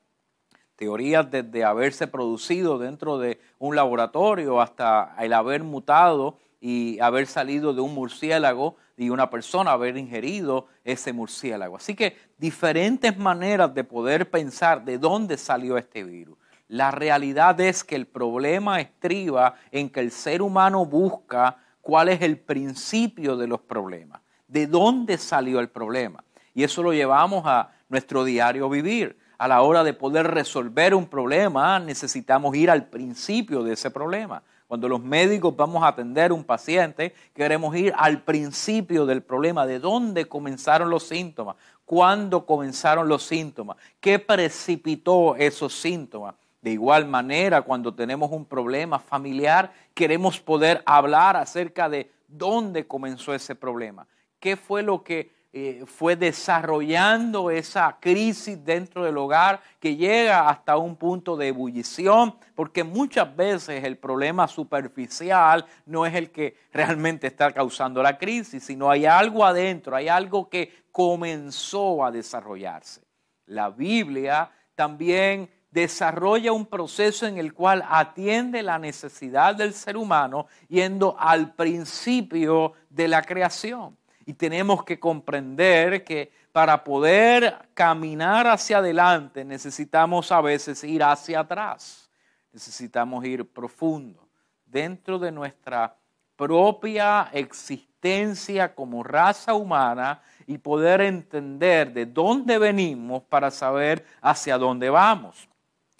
teorías 0.83 1.31
desde 1.31 1.63
haberse 1.63 2.09
producido 2.09 2.77
dentro 2.77 3.17
de 3.17 3.41
un 3.61 3.77
laboratorio 3.77 4.61
hasta 4.61 5.15
el 5.21 5.33
haber 5.33 5.63
mutado 5.63 6.39
y 6.61 6.99
haber 6.99 7.29
salido 7.29 7.73
de 7.73 7.81
un 7.81 7.95
murciélago 7.95 8.75
y 8.97 9.11
una 9.11 9.31
persona 9.31 9.73
haber 9.73 9.97
ingerido 9.97 10.67
ese 10.85 11.13
murciélago. 11.13 11.77
Así 11.77 11.95
que 11.95 12.17
diferentes 12.39 13.17
maneras 13.17 13.75
de 13.75 13.85
poder 13.85 14.31
pensar 14.31 14.85
de 14.85 14.99
dónde 14.99 15.37
salió 15.39 15.77
este 15.77 16.05
virus. 16.05 16.39
La 16.69 16.91
realidad 16.91 17.61
es 17.61 17.85
que 17.85 17.97
el 17.97 18.07
problema 18.07 18.81
estriba 18.81 19.57
en 19.71 19.91
que 19.91 20.01
el 20.01 20.11
ser 20.11 20.41
humano 20.41 20.87
busca 20.87 21.59
cuál 21.83 22.09
es 22.09 22.23
el 22.23 22.39
principio 22.39 23.37
de 23.37 23.47
los 23.47 23.61
problemas, 23.61 24.23
de 24.49 24.67
dónde 24.67 25.19
salió 25.19 25.61
el 25.61 25.69
problema. 25.69 26.25
Y 26.55 26.63
eso 26.63 26.83
lo 26.83 26.93
llevamos 26.93 27.45
a 27.47 27.73
nuestro 27.89 28.25
diario 28.25 28.69
vivir. 28.71 29.19
A 29.37 29.49
la 29.49 29.61
hora 29.63 29.85
de 29.85 29.93
poder 29.93 30.29
resolver 30.29 30.95
un 30.95 31.07
problema 31.07 31.79
necesitamos 31.79 32.55
ir 32.57 32.71
al 32.71 32.87
principio 32.87 33.63
de 33.63 33.75
ese 33.75 33.91
problema. 33.91 34.43
Cuando 34.73 34.89
los 34.89 35.03
médicos 35.03 35.55
vamos 35.55 35.83
a 35.83 35.89
atender 35.89 36.33
un 36.33 36.45
paciente, 36.45 37.15
queremos 37.35 37.77
ir 37.77 37.93
al 37.95 38.23
principio 38.23 39.05
del 39.05 39.23
problema, 39.23 39.67
de 39.67 39.79
dónde 39.79 40.25
comenzaron 40.25 40.89
los 40.89 41.03
síntomas, 41.03 41.57
cuándo 41.85 42.47
comenzaron 42.47 43.07
los 43.07 43.23
síntomas, 43.23 43.77
qué 44.01 44.19
precipitó 44.19 45.37
esos 45.37 45.75
síntomas. 45.75 46.37
De 46.63 46.71
igual 46.71 47.07
manera, 47.07 47.61
cuando 47.61 47.93
tenemos 47.93 48.33
un 48.33 48.47
problema 48.47 48.99
familiar, 48.99 49.75
queremos 49.93 50.41
poder 50.41 50.83
hablar 50.87 51.37
acerca 51.37 51.91
de 51.91 52.11
dónde 52.27 52.87
comenzó 52.87 53.35
ese 53.35 53.55
problema, 53.55 54.07
qué 54.41 54.57
fue 54.57 54.83
lo 54.83 55.03
que 55.03 55.31
eh, 55.55 55.85
fue 55.87 56.17
desarrollando 56.17 57.51
esa 57.51 57.99
crisis 58.01 58.65
dentro 58.65 59.05
del 59.05 59.19
hogar 59.19 59.61
que 59.79 59.97
llega 59.97 60.49
hasta 60.49 60.79
un 60.79 60.97
punto 60.97 61.37
de 61.37 61.49
ebullición, 61.49 62.35
porque 62.55 62.83
muchas 62.85 63.37
veces 63.37 63.85
el 63.85 63.99
problema 63.99 64.49
superficial 64.49 65.67
no 65.85 66.07
es 66.07 66.15
el 66.15 66.31
que 66.31 66.57
realmente 66.73 67.27
está 67.27 67.51
causando 67.51 68.03
la 68.03 68.17
crisis, 68.17 68.65
sino 68.65 68.89
hay 68.89 69.05
algo 69.05 69.45
adentro, 69.45 69.95
hay 69.95 70.09
algo 70.09 70.49
que 70.49 70.85
comenzó 70.91 72.03
a 72.03 72.11
desarrollarse. 72.11 73.03
La 73.45 73.69
Biblia 73.69 74.51
también 74.75 75.51
desarrolla 75.71 76.53
un 76.53 76.65
proceso 76.65 77.27
en 77.27 77.37
el 77.37 77.53
cual 77.53 77.85
atiende 77.91 78.63
la 78.63 78.79
necesidad 78.79 79.55
del 79.55 79.75
ser 79.75 79.99
humano 79.99 80.47
yendo 80.69 81.15
al 81.19 81.55
principio 81.55 82.73
de 82.89 83.09
la 83.09 83.21
creación. 83.21 83.99
Y 84.27 84.35
tenemos 84.35 84.85
que 84.85 85.01
comprender 85.01 86.05
que 86.05 86.31
para 86.53 86.85
poder 86.85 87.57
caminar 87.75 88.47
hacia 88.47 88.79
adelante 88.79 89.45
necesitamos 89.45 90.31
a 90.31 90.41
veces 90.41 90.85
ir 90.85 91.03
hacia 91.03 91.41
atrás. 91.41 92.11
Necesitamos 92.53 93.25
ir 93.25 93.47
profundo 93.47 94.29
dentro 94.67 95.19
de 95.19 95.33
nuestra 95.33 95.97
propia 96.37 97.31
existencia 97.33 98.75
como 98.75 99.03
raza 99.03 99.55
humana 99.55 100.23
y 100.47 100.59
poder 100.59 101.01
entender 101.01 101.93
de 101.93 102.05
dónde 102.07 102.59
venimos 102.59 103.23
para 103.23 103.51
saber 103.51 104.05
hacia 104.21 104.59
dónde 104.59 104.91
vamos. 104.91 105.49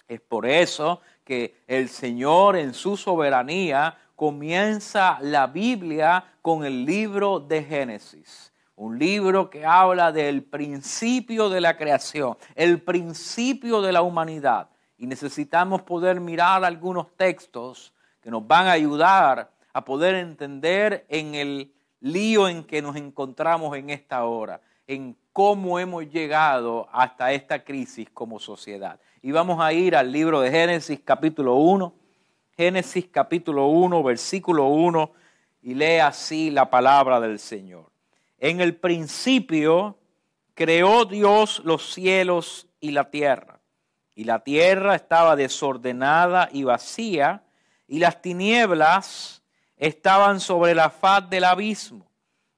Es 0.07 0.21
por 0.21 0.45
eso 0.45 1.01
que 1.23 1.55
el 1.67 1.89
Señor 1.89 2.57
en 2.57 2.73
su 2.73 2.97
soberanía 2.97 3.97
comienza 4.23 5.17
la 5.19 5.47
Biblia 5.47 6.23
con 6.41 6.63
el 6.63 6.85
libro 6.85 7.41
de 7.41 7.61
Génesis. 7.61 8.53
Un 8.77 8.97
libro 8.97 9.49
que 9.49 9.65
habla 9.65 10.13
del 10.13 10.43
principio 10.43 11.49
de 11.49 11.59
la 11.59 11.75
creación, 11.75 12.37
el 12.55 12.81
principio 12.81 13.81
de 13.81 13.91
la 13.91 14.01
humanidad. 14.01 14.69
Y 14.97 15.07
necesitamos 15.07 15.81
poder 15.81 16.21
mirar 16.21 16.63
algunos 16.63 17.07
textos 17.17 17.93
que 18.21 18.31
nos 18.31 18.47
van 18.47 18.67
a 18.67 18.71
ayudar 18.71 19.51
a 19.73 19.83
poder 19.83 20.15
entender 20.15 21.05
en 21.09 21.35
el 21.35 21.73
lío 21.99 22.47
en 22.47 22.63
que 22.63 22.81
nos 22.81 22.95
encontramos 22.95 23.75
en 23.75 23.89
esta 23.89 24.23
hora, 24.23 24.61
en 24.87 25.17
cómo 25.33 25.79
hemos 25.79 26.09
llegado 26.09 26.87
hasta 26.93 27.33
esta 27.33 27.61
crisis 27.61 28.09
como 28.09 28.39
sociedad. 28.39 29.01
Y 29.21 29.33
vamos 29.33 29.59
a 29.59 29.73
ir 29.73 29.97
al 29.97 30.13
libro 30.13 30.39
de 30.39 30.49
Génesis 30.49 31.01
capítulo 31.03 31.55
1 31.55 32.02
Génesis 32.55 33.07
capítulo 33.11 33.65
1, 33.65 34.03
versículo 34.03 34.67
1, 34.67 35.11
y 35.63 35.73
lee 35.73 35.97
así 35.97 36.51
la 36.51 36.69
palabra 36.69 37.19
del 37.19 37.39
Señor. 37.39 37.89
En 38.37 38.61
el 38.61 38.75
principio 38.75 39.97
creó 40.53 41.05
Dios 41.05 41.63
los 41.65 41.93
cielos 41.93 42.67
y 42.79 42.91
la 42.91 43.09
tierra, 43.09 43.59
y 44.13 44.25
la 44.25 44.43
tierra 44.43 44.93
estaba 44.93 45.35
desordenada 45.35 46.47
y 46.51 46.63
vacía, 46.63 47.43
y 47.87 47.97
las 47.97 48.21
tinieblas 48.21 49.41
estaban 49.75 50.39
sobre 50.39 50.75
la 50.75 50.91
faz 50.91 51.27
del 51.31 51.45
abismo, 51.45 52.05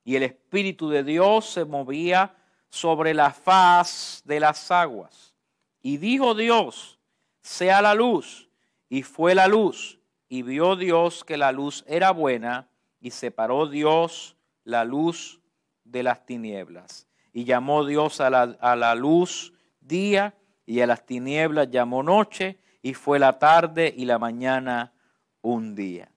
y 0.03 0.17
el 0.17 0.23
Espíritu 0.23 0.89
de 0.89 1.05
Dios 1.05 1.45
se 1.45 1.63
movía 1.63 2.35
sobre 2.69 3.13
la 3.13 3.31
faz 3.31 4.21
de 4.25 4.41
las 4.41 4.69
aguas. 4.71 5.33
Y 5.81 5.97
dijo 5.97 6.35
Dios, 6.35 6.99
sea 7.41 7.81
la 7.81 7.93
luz, 7.93 8.49
y 8.89 9.03
fue 9.03 9.35
la 9.35 9.47
luz, 9.47 9.99
y 10.29 10.41
vio 10.41 10.75
Dios 10.75 11.23
que 11.23 11.37
la 11.37 11.51
luz 11.51 11.83
era 11.87 12.11
buena, 12.11 12.69
y 12.99 13.11
separó 13.11 13.67
Dios 13.67 14.35
la 14.63 14.83
luz 14.83 15.41
de 15.83 16.03
las 16.03 16.25
tinieblas. 16.25 17.07
Y 17.33 17.43
llamó 17.43 17.85
Dios 17.85 18.21
a 18.21 18.29
la, 18.29 18.41
a 18.59 18.75
la 18.75 18.95
luz 18.95 19.53
día, 19.81 20.35
y 20.65 20.81
a 20.81 20.87
las 20.87 21.05
tinieblas 21.05 21.69
llamó 21.69 22.03
noche, 22.03 22.57
y 22.81 22.93
fue 22.93 23.19
la 23.19 23.37
tarde 23.39 23.93
y 23.95 24.05
la 24.05 24.19
mañana 24.19 24.93
un 25.41 25.75
día. 25.75 26.11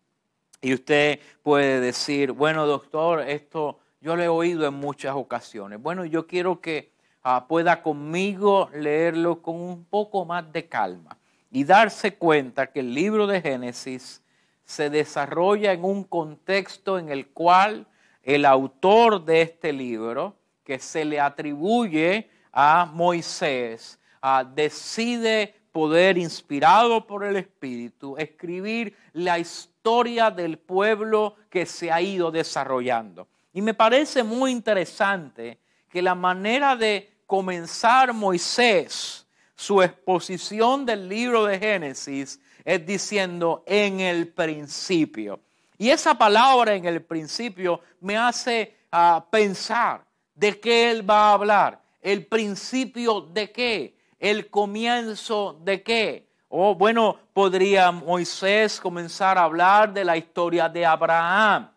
Y 0.61 0.75
usted 0.75 1.21
puede 1.43 1.81
decir, 1.81 2.33
bueno, 2.33 2.67
doctor, 2.67 3.21
esto 3.21 3.79
yo 4.01 4.17
lo 4.17 4.23
he 4.23 4.29
oído 4.29 4.67
en 4.67 4.75
muchas 4.75 5.15
ocasiones. 5.15 5.81
Bueno, 5.81 6.05
yo 6.05 6.27
quiero 6.27 6.61
que 6.61 6.93
ah, 7.23 7.47
pueda 7.49 7.83
conmigo 7.83 8.71
leerlo 8.73 9.43
con 9.43 9.57
un 9.57 9.85
poco 9.85 10.25
más 10.25 10.51
de 10.53 10.69
calma 10.69 11.18
y 11.51 11.65
darse 11.65 12.15
cuenta 12.15 12.71
que 12.71 12.81
el 12.81 12.95
libro 12.95 13.27
de 13.27 13.41
Génesis 13.41 14.23
se 14.65 14.91
desarrolla 14.91 15.73
en 15.73 15.85
un 15.85 16.05
contexto 16.05 16.99
en 16.99 17.09
el 17.09 17.29
cual 17.29 17.87
el 18.23 18.45
autor 18.45 19.25
de 19.25 19.43
este 19.43 19.73
libro, 19.73 20.37
que 20.63 20.79
se 20.79 21.05
le 21.05 21.19
atribuye 21.19 22.29
a 22.53 22.91
Moisés, 22.93 23.99
ah, 24.21 24.45
decide 24.45 25.55
poder, 25.73 26.19
inspirado 26.19 27.07
por 27.07 27.25
el 27.25 27.37
Espíritu, 27.37 28.17
escribir 28.19 28.97
la 29.13 29.39
historia 29.39 30.31
del 30.31 30.59
pueblo 30.59 31.37
que 31.49 31.65
se 31.65 31.91
ha 31.91 32.01
ido 32.03 32.31
desarrollando. 32.31 33.29
Y 33.53 33.63
me 33.63 33.75
parece 33.75 34.23
muy 34.23 34.51
interesante 34.51 35.59
que 35.89 36.03
la 36.03 36.15
manera 36.15 36.77
de 36.77 37.19
comenzar 37.27 38.13
Moisés 38.13 39.28
su 39.59 39.83
exposición 39.83 40.87
del 40.87 41.09
libro 41.09 41.45
de 41.45 41.59
Génesis 41.59 42.41
es 42.65 42.87
diciendo 42.87 43.65
en 43.67 43.99
el 44.01 44.29
principio. 44.29 45.41
Y 45.77 45.91
esa 45.91 46.17
palabra 46.17 46.75
en 46.75 46.87
el 46.87 47.03
principio 47.03 47.81
me 48.01 48.17
hace 48.17 48.77
ah, 48.91 49.27
pensar 49.31 50.05
de 50.35 50.59
qué 50.59 50.91
él 50.91 51.09
va 51.09 51.31
a 51.31 51.33
hablar. 51.33 51.83
El 52.01 52.25
principio 52.25 53.21
de 53.21 53.51
qué 53.51 53.99
el 54.19 54.51
comienzo 54.51 55.59
de 55.63 55.83
qué? 55.83 56.29
O 56.49 56.75
bueno, 56.75 57.17
podría 57.33 57.91
Moisés 57.91 58.81
comenzar 58.81 59.39
a 59.39 59.45
hablar 59.45 59.93
de 59.93 60.05
la 60.05 60.17
historia 60.17 60.69
de 60.69 60.85
Abraham. 60.85 61.71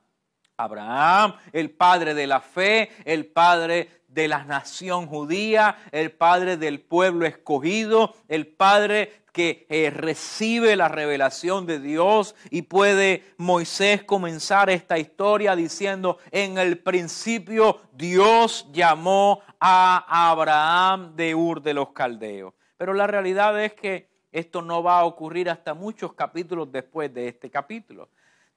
Abraham, 0.57 1.35
el 1.51 1.71
padre 1.71 2.13
de 2.13 2.27
la 2.27 2.39
fe, 2.39 2.91
el 3.03 3.25
padre 3.25 4.00
de 4.13 4.27
la 4.27 4.43
nación 4.43 5.07
judía, 5.07 5.77
el 5.91 6.11
padre 6.11 6.57
del 6.57 6.81
pueblo 6.81 7.25
escogido, 7.25 8.13
el 8.27 8.47
padre 8.47 9.21
que 9.31 9.65
eh, 9.69 9.89
recibe 9.89 10.75
la 10.75 10.89
revelación 10.89 11.65
de 11.65 11.79
Dios 11.79 12.35
y 12.49 12.63
puede 12.63 13.23
Moisés 13.37 14.03
comenzar 14.03 14.69
esta 14.69 14.97
historia 14.97 15.55
diciendo, 15.55 16.17
en 16.31 16.57
el 16.57 16.79
principio 16.79 17.79
Dios 17.93 18.67
llamó 18.73 19.41
a 19.59 20.29
Abraham 20.29 21.15
de 21.15 21.33
Ur 21.33 21.61
de 21.61 21.73
los 21.73 21.91
Caldeos. 21.91 22.53
Pero 22.77 22.93
la 22.93 23.07
realidad 23.07 23.61
es 23.63 23.73
que 23.73 24.09
esto 24.31 24.61
no 24.61 24.81
va 24.81 24.99
a 24.99 25.05
ocurrir 25.05 25.49
hasta 25.49 25.73
muchos 25.73 26.13
capítulos 26.13 26.71
después 26.71 27.13
de 27.13 27.27
este 27.27 27.49
capítulo. 27.49 28.09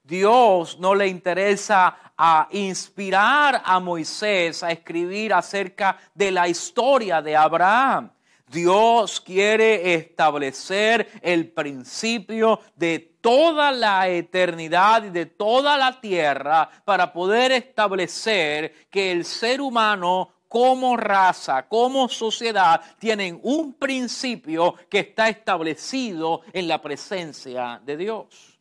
Dios 0.04 0.78
no 0.78 0.94
le 0.94 1.08
interesa 1.08 1.96
a 2.16 2.46
inspirar 2.50 3.62
a 3.64 3.80
Moisés 3.80 4.62
a 4.62 4.70
escribir 4.70 5.32
acerca 5.32 5.98
de 6.14 6.30
la 6.30 6.46
historia 6.46 7.22
de 7.22 7.34
Abraham. 7.34 8.10
Dios 8.46 9.18
quiere 9.18 9.94
establecer 9.94 11.08
el 11.22 11.50
principio 11.50 12.60
de 12.76 12.98
toda 13.22 13.72
la 13.72 14.06
eternidad 14.06 15.04
y 15.04 15.10
de 15.10 15.24
toda 15.24 15.78
la 15.78 15.98
tierra 15.98 16.68
para 16.84 17.10
poder 17.10 17.52
establecer 17.52 18.74
que 18.90 19.10
el 19.10 19.24
ser 19.24 19.62
humano 19.62 20.34
como 20.46 20.98
raza, 20.98 21.66
como 21.66 22.10
sociedad, 22.10 22.80
tienen 22.98 23.40
un 23.42 23.72
principio 23.72 24.74
que 24.90 25.00
está 25.00 25.30
establecido 25.30 26.42
en 26.52 26.68
la 26.68 26.80
presencia 26.80 27.80
de 27.82 27.96
Dios. 27.96 28.53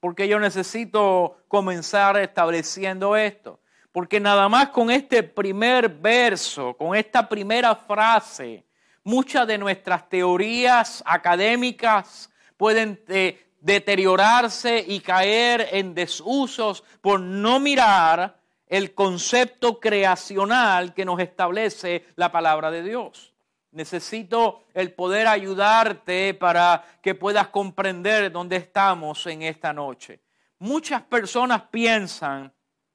Porque 0.00 0.28
yo 0.28 0.38
necesito 0.38 1.38
comenzar 1.48 2.16
estableciendo 2.18 3.16
esto. 3.16 3.60
Porque 3.92 4.20
nada 4.20 4.48
más 4.48 4.68
con 4.68 4.90
este 4.90 5.22
primer 5.22 5.88
verso, 5.88 6.74
con 6.74 6.94
esta 6.94 7.28
primera 7.28 7.74
frase, 7.74 8.64
muchas 9.02 9.46
de 9.46 9.58
nuestras 9.58 10.08
teorías 10.08 11.02
académicas 11.06 12.30
pueden 12.56 13.00
eh, 13.08 13.48
deteriorarse 13.60 14.84
y 14.86 15.00
caer 15.00 15.68
en 15.72 15.94
desusos 15.94 16.84
por 17.00 17.18
no 17.18 17.58
mirar 17.58 18.38
el 18.66 18.94
concepto 18.94 19.80
creacional 19.80 20.94
que 20.94 21.04
nos 21.04 21.20
establece 21.20 22.04
la 22.16 22.30
palabra 22.30 22.70
de 22.70 22.82
Dios. 22.82 23.32
Necesito 23.70 24.64
el 24.72 24.92
poder 24.94 25.26
ayudarte 25.26 26.34
para 26.34 26.84
que 27.02 27.14
puedas 27.14 27.48
comprender 27.48 28.32
dónde 28.32 28.56
estamos 28.56 29.26
en 29.26 29.42
esta 29.42 29.72
noche. 29.72 30.20
Muchas 30.58 31.02
personas 31.02 31.62
piensan 31.70 32.52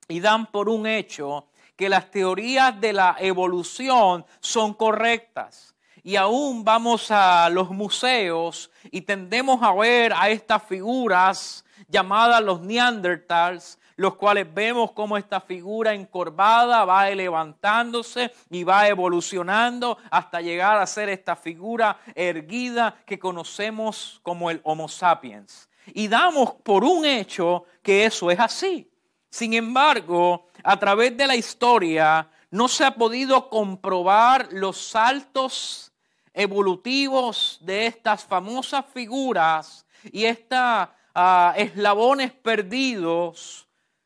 y 0.08 0.20
dan 0.20 0.48
por 0.48 0.70
un 0.70 0.88
hecho 0.88 1.50
que 1.76 1.90
las 1.90 2.10
teorías 2.12 2.80
de 2.80 2.94
la 2.94 3.16
evolución 3.20 4.26
son 4.40 4.74
correctas. 4.74 5.76
Y 6.02 6.16
aún 6.18 6.66
vamos 6.66 7.12
a 7.12 7.50
los 7.50 7.70
museos 7.70 8.70
y 8.92 9.02
tendemos 9.02 9.62
a 9.64 9.74
ver 9.74 10.12
a 10.14 10.30
estas 10.30 10.64
figuras 10.64 11.64
llamadas 11.88 12.42
los 12.44 12.62
neandertals 12.62 13.80
los 13.96 14.16
cuales 14.16 14.52
vemos 14.54 14.92
cómo 14.92 15.18
esta 15.18 15.42
figura 15.42 15.94
encorvada 15.94 16.86
va 16.86 17.10
levantándose 17.10 18.32
y 18.50 18.64
va 18.64 18.88
evolucionando 18.88 19.98
hasta 20.10 20.42
llegar 20.42 20.78
a 20.78 20.88
ser 20.88 21.10
esta 21.10 21.36
figura 21.36 21.98
erguida 22.16 22.96
que 23.06 23.20
conocemos 23.20 24.20
como 24.24 24.50
el 24.50 24.62
Homo 24.64 24.88
sapiens. 24.88 25.70
Y 25.88 26.08
damos 26.08 26.54
por 26.64 26.84
un 26.84 27.06
hecho 27.06 27.66
que 27.82 28.06
eso 28.06 28.32
es 28.32 28.40
así. 28.40 28.90
Sin 29.30 29.54
embargo, 29.54 30.48
a 30.64 30.78
través 30.78 31.18
de 31.18 31.28
la 31.28 31.36
historia 31.36 32.30
no 32.52 32.68
se 32.68 32.86
ha 32.86 32.94
podido 32.94 33.50
comprobar 33.50 34.50
los 34.52 34.78
saltos 34.78 35.92
evolutivos 36.34 37.58
de 37.62 37.88
estas 37.88 38.24
famosas 38.24 38.86
figuras 38.94 39.86
y 40.12 40.26
estos 40.26 40.60
ah, 41.16 41.54
eslabones 41.58 42.32
perdidos 42.32 43.63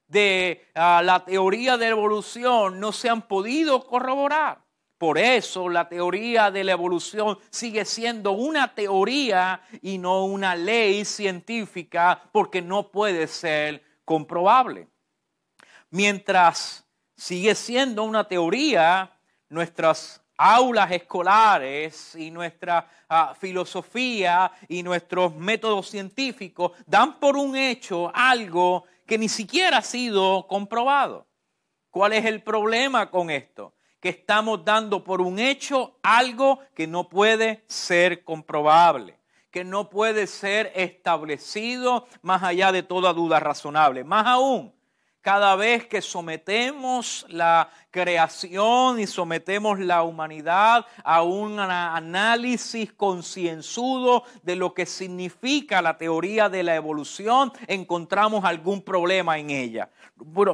de 0.07 0.67
ah, 0.75 1.01
la 1.03 1.23
teoría 1.23 1.77
de 1.77 1.85
la 1.85 1.91
evolución 1.91 2.79
no 2.79 2.91
se 2.91 3.09
han 3.09 3.23
podido 3.23 3.85
corroborar. 3.85 4.65
Por 4.97 5.19
eso 5.19 5.69
la 5.69 5.87
teoría 5.87 6.49
de 6.49 6.63
la 6.63 6.71
evolución 6.71 7.37
sigue 7.51 7.85
siendo 7.85 8.31
una 8.31 8.73
teoría 8.73 9.61
y 9.81 9.99
no 9.99 10.25
una 10.25 10.55
ley 10.55 11.05
científica 11.05 12.19
porque 12.31 12.63
no 12.63 12.89
puede 12.89 13.27
ser 13.27 13.83
comprobable. 14.03 14.87
Mientras 15.91 16.83
sigue 17.15 17.53
siendo 17.53 18.03
una 18.03 18.27
teoría, 18.27 19.11
nuestras 19.49 20.21
aulas 20.37 20.91
escolares 20.91 22.15
y 22.15 22.31
nuestra 22.31 22.87
ah, 23.09 23.35
filosofía 23.39 24.51
y 24.67 24.83
nuestros 24.83 25.35
métodos 25.35 25.89
científicos 25.89 26.71
dan 26.85 27.19
por 27.19 27.37
un 27.37 27.55
hecho 27.55 28.11
algo 28.13 28.85
que 29.07 29.17
ni 29.17 29.29
siquiera 29.29 29.77
ha 29.77 29.81
sido 29.81 30.45
comprobado. 30.47 31.25
¿Cuál 31.89 32.13
es 32.13 32.25
el 32.25 32.43
problema 32.43 33.09
con 33.09 33.31
esto? 33.31 33.73
Que 33.99 34.09
estamos 34.09 34.63
dando 34.63 35.03
por 35.03 35.21
un 35.21 35.39
hecho 35.39 35.97
algo 36.03 36.59
que 36.75 36.85
no 36.85 37.09
puede 37.09 37.63
ser 37.67 38.23
comprobable, 38.23 39.17
que 39.49 39.63
no 39.63 39.89
puede 39.89 40.27
ser 40.27 40.71
establecido 40.75 42.05
más 42.21 42.43
allá 42.43 42.71
de 42.71 42.83
toda 42.83 43.13
duda 43.13 43.39
razonable. 43.39 44.03
Más 44.03 44.27
aún, 44.27 44.76
cada 45.21 45.55
vez 45.55 45.87
que 45.87 46.01
sometemos 46.01 47.25
la 47.29 47.69
creación 47.91 48.99
y 48.99 49.07
sometemos 49.07 49.79
la 49.79 50.03
humanidad 50.03 50.85
a 51.03 51.23
un 51.23 51.59
análisis 51.59 52.93
concienzudo 52.93 54.23
de 54.43 54.55
lo 54.55 54.73
que 54.73 54.85
significa 54.85 55.81
la 55.81 55.97
teoría 55.97 56.49
de 56.49 56.63
la 56.63 56.75
evolución, 56.75 57.51
encontramos 57.67 58.45
algún 58.45 58.81
problema 58.81 59.37
en 59.37 59.49
ella. 59.49 59.89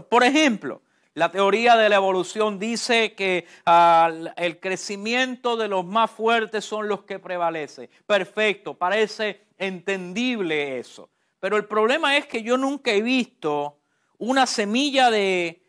Por 0.09 0.23
ejemplo, 0.23 0.81
la 1.15 1.29
teoría 1.29 1.75
de 1.75 1.89
la 1.89 1.97
evolución 1.97 2.57
dice 2.57 3.13
que 3.13 3.45
ah, 3.67 4.11
el 4.35 4.59
crecimiento 4.59 5.55
de 5.55 5.67
los 5.67 5.85
más 5.85 6.09
fuertes 6.09 6.65
son 6.65 6.87
los 6.87 7.03
que 7.03 7.19
prevalecen. 7.19 7.87
Perfecto, 8.07 8.73
parece 8.73 9.41
entendible 9.59 10.79
eso. 10.79 11.09
Pero 11.39 11.57
el 11.57 11.65
problema 11.65 12.17
es 12.17 12.25
que 12.25 12.41
yo 12.41 12.57
nunca 12.57 12.91
he 12.91 13.03
visto 13.03 13.77
una 14.25 14.45
semilla 14.45 15.11
de 15.11 15.61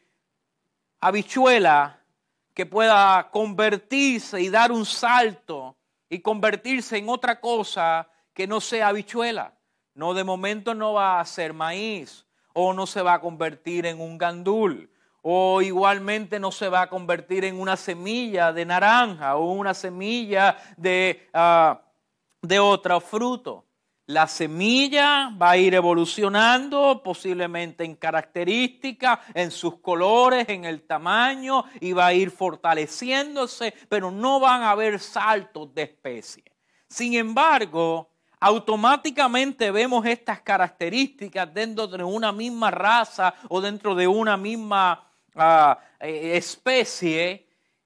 habichuela 1.00 1.98
que 2.54 2.66
pueda 2.66 3.30
convertirse 3.32 4.40
y 4.40 4.48
dar 4.48 4.70
un 4.70 4.86
salto 4.86 5.76
y 6.08 6.20
convertirse 6.20 6.98
en 6.98 7.08
otra 7.08 7.40
cosa 7.40 8.08
que 8.32 8.46
no 8.46 8.60
sea 8.60 8.88
habichuela. 8.88 9.54
No, 9.94 10.14
de 10.14 10.22
momento 10.22 10.72
no 10.72 10.92
va 10.92 11.18
a 11.18 11.24
ser 11.24 11.52
maíz 11.52 12.26
o 12.52 12.72
no 12.72 12.86
se 12.86 13.02
va 13.02 13.14
a 13.14 13.20
convertir 13.20 13.86
en 13.86 14.00
un 14.00 14.18
gandul 14.18 14.88
o 15.22 15.60
igualmente 15.60 16.38
no 16.38 16.52
se 16.52 16.68
va 16.68 16.82
a 16.82 16.88
convertir 16.88 17.44
en 17.44 17.58
una 17.58 17.76
semilla 17.76 18.52
de 18.52 18.66
naranja 18.66 19.34
o 19.34 19.50
una 19.50 19.74
semilla 19.74 20.56
de, 20.76 21.28
uh, 21.34 21.76
de 22.46 22.60
otro 22.60 23.00
fruto. 23.00 23.64
La 24.06 24.26
semilla 24.26 25.30
va 25.30 25.52
a 25.52 25.56
ir 25.56 25.72
evolucionando 25.72 27.02
posiblemente 27.02 27.84
en 27.84 27.96
características, 27.96 29.18
en 29.32 29.50
sus 29.50 29.78
colores, 29.78 30.46
en 30.50 30.66
el 30.66 30.82
tamaño 30.82 31.64
y 31.80 31.94
va 31.94 32.06
a 32.06 32.12
ir 32.12 32.30
fortaleciéndose, 32.30 33.72
pero 33.88 34.10
no 34.10 34.40
van 34.40 34.62
a 34.62 34.72
haber 34.72 35.00
saltos 35.00 35.74
de 35.74 35.84
especie. 35.84 36.44
Sin 36.86 37.14
embargo, 37.14 38.10
automáticamente 38.40 39.70
vemos 39.70 40.04
estas 40.04 40.42
características 40.42 41.54
dentro 41.54 41.86
de 41.86 42.04
una 42.04 42.30
misma 42.30 42.70
raza 42.70 43.34
o 43.48 43.58
dentro 43.58 43.94
de 43.94 44.06
una 44.06 44.36
misma 44.36 45.02
uh, 45.34 45.74
especie 46.00 47.43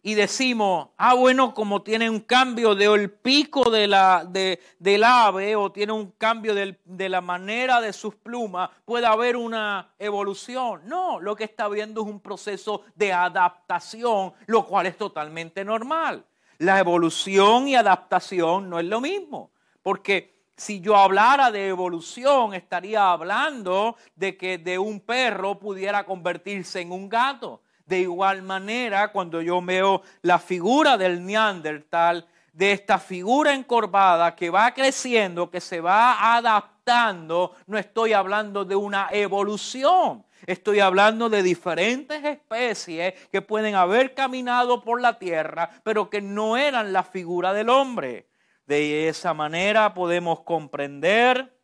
y 0.08 0.14
decimos, 0.14 0.88
ah, 0.96 1.12
bueno, 1.12 1.52
como 1.52 1.82
tiene 1.82 2.08
un 2.08 2.20
cambio 2.20 2.74
del 2.74 3.10
pico 3.10 3.68
de 3.68 3.86
la, 3.86 4.24
de, 4.26 4.58
del 4.78 5.04
ave 5.04 5.54
o 5.54 5.70
tiene 5.70 5.92
un 5.92 6.12
cambio 6.12 6.54
de 6.54 7.08
la 7.10 7.20
manera 7.20 7.82
de 7.82 7.92
sus 7.92 8.14
plumas, 8.14 8.70
puede 8.86 9.04
haber 9.04 9.36
una 9.36 9.92
evolución. 9.98 10.80
No, 10.86 11.20
lo 11.20 11.36
que 11.36 11.44
está 11.44 11.68
viendo 11.68 12.00
es 12.00 12.06
un 12.06 12.20
proceso 12.20 12.84
de 12.94 13.12
adaptación, 13.12 14.32
lo 14.46 14.64
cual 14.64 14.86
es 14.86 14.96
totalmente 14.96 15.62
normal. 15.62 16.24
La 16.56 16.78
evolución 16.78 17.68
y 17.68 17.74
adaptación 17.74 18.70
no 18.70 18.80
es 18.80 18.86
lo 18.86 19.02
mismo, 19.02 19.50
porque 19.82 20.38
si 20.56 20.80
yo 20.80 20.96
hablara 20.96 21.50
de 21.50 21.68
evolución, 21.68 22.54
estaría 22.54 23.10
hablando 23.10 23.96
de 24.16 24.38
que 24.38 24.56
de 24.56 24.78
un 24.78 25.00
perro 25.00 25.58
pudiera 25.58 26.06
convertirse 26.06 26.80
en 26.80 26.92
un 26.92 27.10
gato. 27.10 27.60
De 27.88 28.00
igual 28.00 28.42
manera, 28.42 29.10
cuando 29.12 29.40
yo 29.40 29.62
veo 29.62 30.02
la 30.20 30.38
figura 30.38 30.98
del 30.98 31.24
neandertal, 31.24 32.26
de 32.52 32.72
esta 32.72 32.98
figura 32.98 33.54
encorvada 33.54 34.36
que 34.36 34.50
va 34.50 34.74
creciendo, 34.74 35.50
que 35.50 35.58
se 35.58 35.80
va 35.80 36.36
adaptando, 36.36 37.56
no 37.66 37.78
estoy 37.78 38.12
hablando 38.12 38.66
de 38.66 38.76
una 38.76 39.08
evolución. 39.10 40.26
Estoy 40.44 40.80
hablando 40.80 41.30
de 41.30 41.42
diferentes 41.42 42.22
especies 42.22 43.14
que 43.32 43.40
pueden 43.40 43.74
haber 43.74 44.12
caminado 44.12 44.82
por 44.84 45.00
la 45.00 45.18
tierra, 45.18 45.70
pero 45.82 46.10
que 46.10 46.20
no 46.20 46.58
eran 46.58 46.92
la 46.92 47.04
figura 47.04 47.54
del 47.54 47.70
hombre. 47.70 48.28
De 48.66 49.08
esa 49.08 49.32
manera 49.32 49.94
podemos 49.94 50.40
comprender 50.40 51.56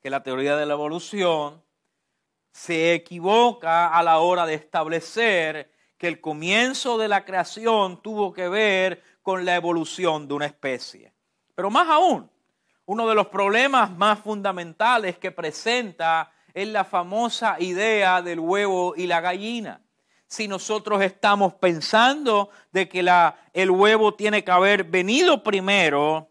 que 0.00 0.08
la 0.08 0.22
teoría 0.22 0.56
de 0.56 0.64
la 0.64 0.72
evolución 0.72 1.62
se 2.58 2.92
equivoca 2.92 3.86
a 3.86 4.02
la 4.02 4.18
hora 4.18 4.44
de 4.44 4.54
establecer 4.54 5.70
que 5.96 6.08
el 6.08 6.20
comienzo 6.20 6.98
de 6.98 7.06
la 7.06 7.24
creación 7.24 8.02
tuvo 8.02 8.32
que 8.32 8.48
ver 8.48 9.00
con 9.22 9.44
la 9.44 9.54
evolución 9.54 10.26
de 10.26 10.34
una 10.34 10.46
especie. 10.46 11.12
Pero 11.54 11.70
más 11.70 11.88
aún, 11.88 12.28
uno 12.84 13.08
de 13.08 13.14
los 13.14 13.28
problemas 13.28 13.92
más 13.92 14.18
fundamentales 14.18 15.18
que 15.18 15.30
presenta 15.30 16.32
es 16.52 16.66
la 16.66 16.84
famosa 16.84 17.54
idea 17.60 18.22
del 18.22 18.40
huevo 18.40 18.94
y 18.96 19.06
la 19.06 19.20
gallina. 19.20 19.80
Si 20.26 20.48
nosotros 20.48 21.00
estamos 21.00 21.54
pensando 21.54 22.50
de 22.72 22.88
que 22.88 23.08
el 23.52 23.70
huevo 23.70 24.14
tiene 24.14 24.42
que 24.42 24.50
haber 24.50 24.82
venido 24.82 25.44
primero, 25.44 26.28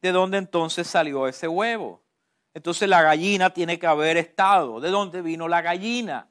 ¿de 0.00 0.12
dónde 0.12 0.38
entonces 0.38 0.86
salió 0.86 1.28
ese 1.28 1.46
huevo? 1.46 2.07
Entonces 2.54 2.88
la 2.88 3.02
gallina 3.02 3.50
tiene 3.50 3.78
que 3.78 3.86
haber 3.86 4.16
estado. 4.16 4.80
¿De 4.80 4.90
dónde 4.90 5.22
vino 5.22 5.48
la 5.48 5.62
gallina? 5.62 6.28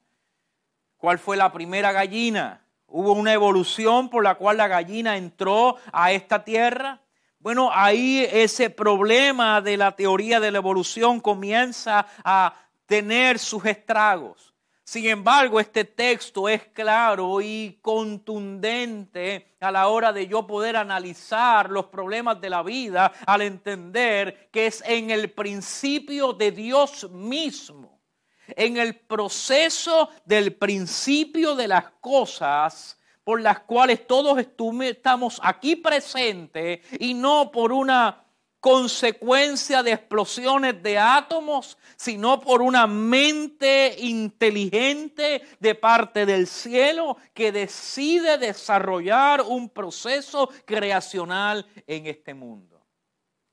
¿Cuál 0.98 1.20
fue 1.20 1.38
la 1.38 1.52
primera 1.52 1.92
gallina? 1.92 2.66
¿Hubo 2.88 3.14
una 3.14 3.34
evolución 3.34 4.10
por 4.10 4.24
la 4.24 4.36
cual 4.36 4.58
la 4.58 4.68
gallina 4.68 5.18
entró 5.18 5.78
a 5.92 6.12
esta 6.12 6.44
tierra? 6.44 7.02
Bueno, 7.40 7.70
ahí 7.74 8.28
ese 8.32 8.70
problema 8.70 9.62
de 9.62 9.78
la 9.78 9.96
teoría 9.96 10.40
de 10.40 10.52
la 10.52 10.58
evolución 10.58 11.20
comienza 11.20 12.08
a 12.24 12.54
tener 12.88 13.38
sus 13.38 13.64
estragos. 13.66 14.47
Sin 14.88 15.06
embargo, 15.06 15.60
este 15.60 15.84
texto 15.84 16.48
es 16.48 16.64
claro 16.68 17.42
y 17.42 17.78
contundente 17.82 19.58
a 19.60 19.70
la 19.70 19.90
hora 19.90 20.14
de 20.14 20.28
yo 20.28 20.48
poder 20.48 20.78
analizar 20.78 21.70
los 21.70 21.88
problemas 21.88 22.40
de 22.40 22.50
la 22.50 22.64
vida 22.64 23.12
al 23.26 23.42
entender 23.42 24.50
que 24.50 24.68
es 24.68 24.82
en 24.88 25.12
el 25.12 25.30
principio 25.32 26.32
de 26.32 26.52
Dios 26.54 27.12
mismo, 27.12 28.00
en 28.48 28.78
el 28.78 28.96
proceso 28.96 30.10
del 30.24 30.56
principio 30.56 31.54
de 31.54 31.68
las 31.68 31.92
cosas 32.00 32.98
por 33.26 33.42
las 33.42 33.60
cuales 33.60 34.08
todos 34.08 34.40
estamos 34.40 35.42
aquí 35.44 35.76
presentes 35.76 36.80
y 36.98 37.14
no 37.14 37.52
por 37.52 37.74
una 37.74 38.24
consecuencia 38.60 39.84
de 39.84 39.92
explosiones 39.92 40.82
de 40.82 40.98
átomos, 40.98 41.78
sino 41.96 42.40
por 42.40 42.62
una 42.62 42.88
mente 42.88 43.96
inteligente 44.00 45.42
de 45.60 45.76
parte 45.76 46.26
del 46.26 46.48
cielo 46.48 47.18
que 47.34 47.52
decide 47.52 48.38
desarrollar 48.38 49.42
un 49.42 49.70
proceso 49.70 50.50
creacional 50.66 51.68
en 51.86 52.08
este 52.08 52.34
mundo. 52.34 52.77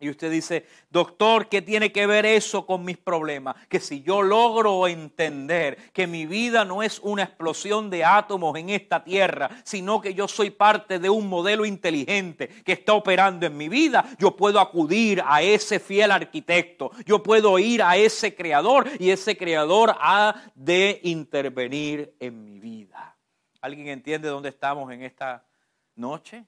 Y 0.04 0.10
usted 0.10 0.30
dice, 0.30 0.66
doctor, 0.90 1.48
¿qué 1.48 1.62
tiene 1.62 1.90
que 1.90 2.06
ver 2.06 2.26
eso 2.26 2.66
con 2.66 2.84
mis 2.84 2.98
problemas? 2.98 3.56
Que 3.70 3.80
si 3.80 4.02
yo 4.02 4.20
logro 4.20 4.86
entender 4.86 5.78
que 5.94 6.06
mi 6.06 6.26
vida 6.26 6.66
no 6.66 6.82
es 6.82 6.98
una 6.98 7.22
explosión 7.22 7.88
de 7.88 8.04
átomos 8.04 8.54
en 8.58 8.68
esta 8.68 9.02
tierra, 9.02 9.48
sino 9.64 10.02
que 10.02 10.12
yo 10.12 10.28
soy 10.28 10.50
parte 10.50 10.98
de 10.98 11.08
un 11.08 11.26
modelo 11.26 11.64
inteligente 11.64 12.48
que 12.48 12.72
está 12.72 12.92
operando 12.92 13.46
en 13.46 13.56
mi 13.56 13.70
vida, 13.70 14.04
yo 14.18 14.36
puedo 14.36 14.60
acudir 14.60 15.22
a 15.24 15.40
ese 15.40 15.80
fiel 15.80 16.10
arquitecto, 16.10 16.90
yo 17.06 17.22
puedo 17.22 17.58
ir 17.58 17.82
a 17.82 17.96
ese 17.96 18.34
creador 18.34 18.86
y 18.98 19.08
ese 19.08 19.38
creador 19.38 19.96
ha 19.98 20.34
de 20.54 21.00
intervenir 21.04 22.14
en 22.20 22.44
mi 22.44 22.60
vida. 22.60 23.16
¿Alguien 23.62 23.88
entiende 23.88 24.28
dónde 24.28 24.50
estamos 24.50 24.92
en 24.92 25.00
esta 25.00 25.46
noche? 25.94 26.44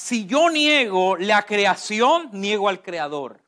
Si 0.00 0.24
yo 0.24 0.48
niego 0.48 1.18
la 1.18 1.42
creación, 1.42 2.30
niego 2.32 2.70
al 2.70 2.80
creador. 2.80 3.42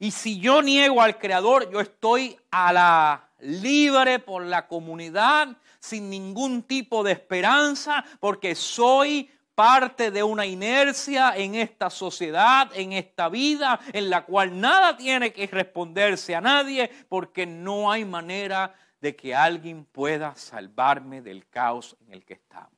Y 0.00 0.10
si 0.10 0.40
yo 0.40 0.60
niego 0.60 1.00
al 1.00 1.18
creador, 1.18 1.70
yo 1.70 1.78
estoy 1.78 2.36
a 2.50 2.72
la 2.72 3.30
libre 3.38 4.18
por 4.18 4.44
la 4.44 4.66
comunidad, 4.66 5.56
sin 5.78 6.10
ningún 6.10 6.64
tipo 6.64 7.04
de 7.04 7.12
esperanza, 7.12 8.04
porque 8.18 8.56
soy 8.56 9.30
parte 9.54 10.10
de 10.10 10.24
una 10.24 10.46
inercia 10.46 11.36
en 11.36 11.54
esta 11.54 11.90
sociedad, 11.90 12.68
en 12.74 12.92
esta 12.92 13.28
vida, 13.28 13.78
en 13.92 14.10
la 14.10 14.24
cual 14.24 14.60
nada 14.60 14.96
tiene 14.96 15.32
que 15.32 15.46
responderse 15.46 16.34
a 16.34 16.40
nadie, 16.40 16.90
porque 17.08 17.46
no 17.46 17.92
hay 17.92 18.04
manera 18.04 18.74
de 19.00 19.14
que 19.14 19.32
alguien 19.32 19.84
pueda 19.84 20.34
salvarme 20.34 21.22
del 21.22 21.48
caos 21.48 21.96
en 22.04 22.14
el 22.14 22.24
que 22.24 22.34
estamos. 22.34 22.77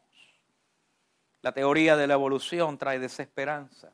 La 1.42 1.52
teoría 1.52 1.96
de 1.96 2.06
la 2.06 2.14
evolución 2.14 2.76
trae 2.76 2.98
desesperanza. 2.98 3.92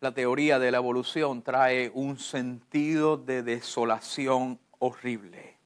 La 0.00 0.12
teoría 0.12 0.58
de 0.58 0.72
la 0.72 0.78
evolución 0.78 1.42
trae 1.42 1.90
un 1.94 2.18
sentido 2.18 3.16
de 3.16 3.42
desolación 3.42 4.58
horrible. 4.78 5.56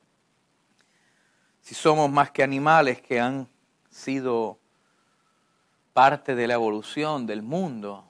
Si 1.62 1.74
somos 1.74 2.10
más 2.10 2.30
que 2.30 2.42
animales 2.42 3.00
que 3.00 3.18
han 3.18 3.48
sido 3.88 4.58
parte 5.94 6.34
de 6.34 6.46
la 6.46 6.54
evolución 6.54 7.26
del 7.26 7.42
mundo, 7.42 8.04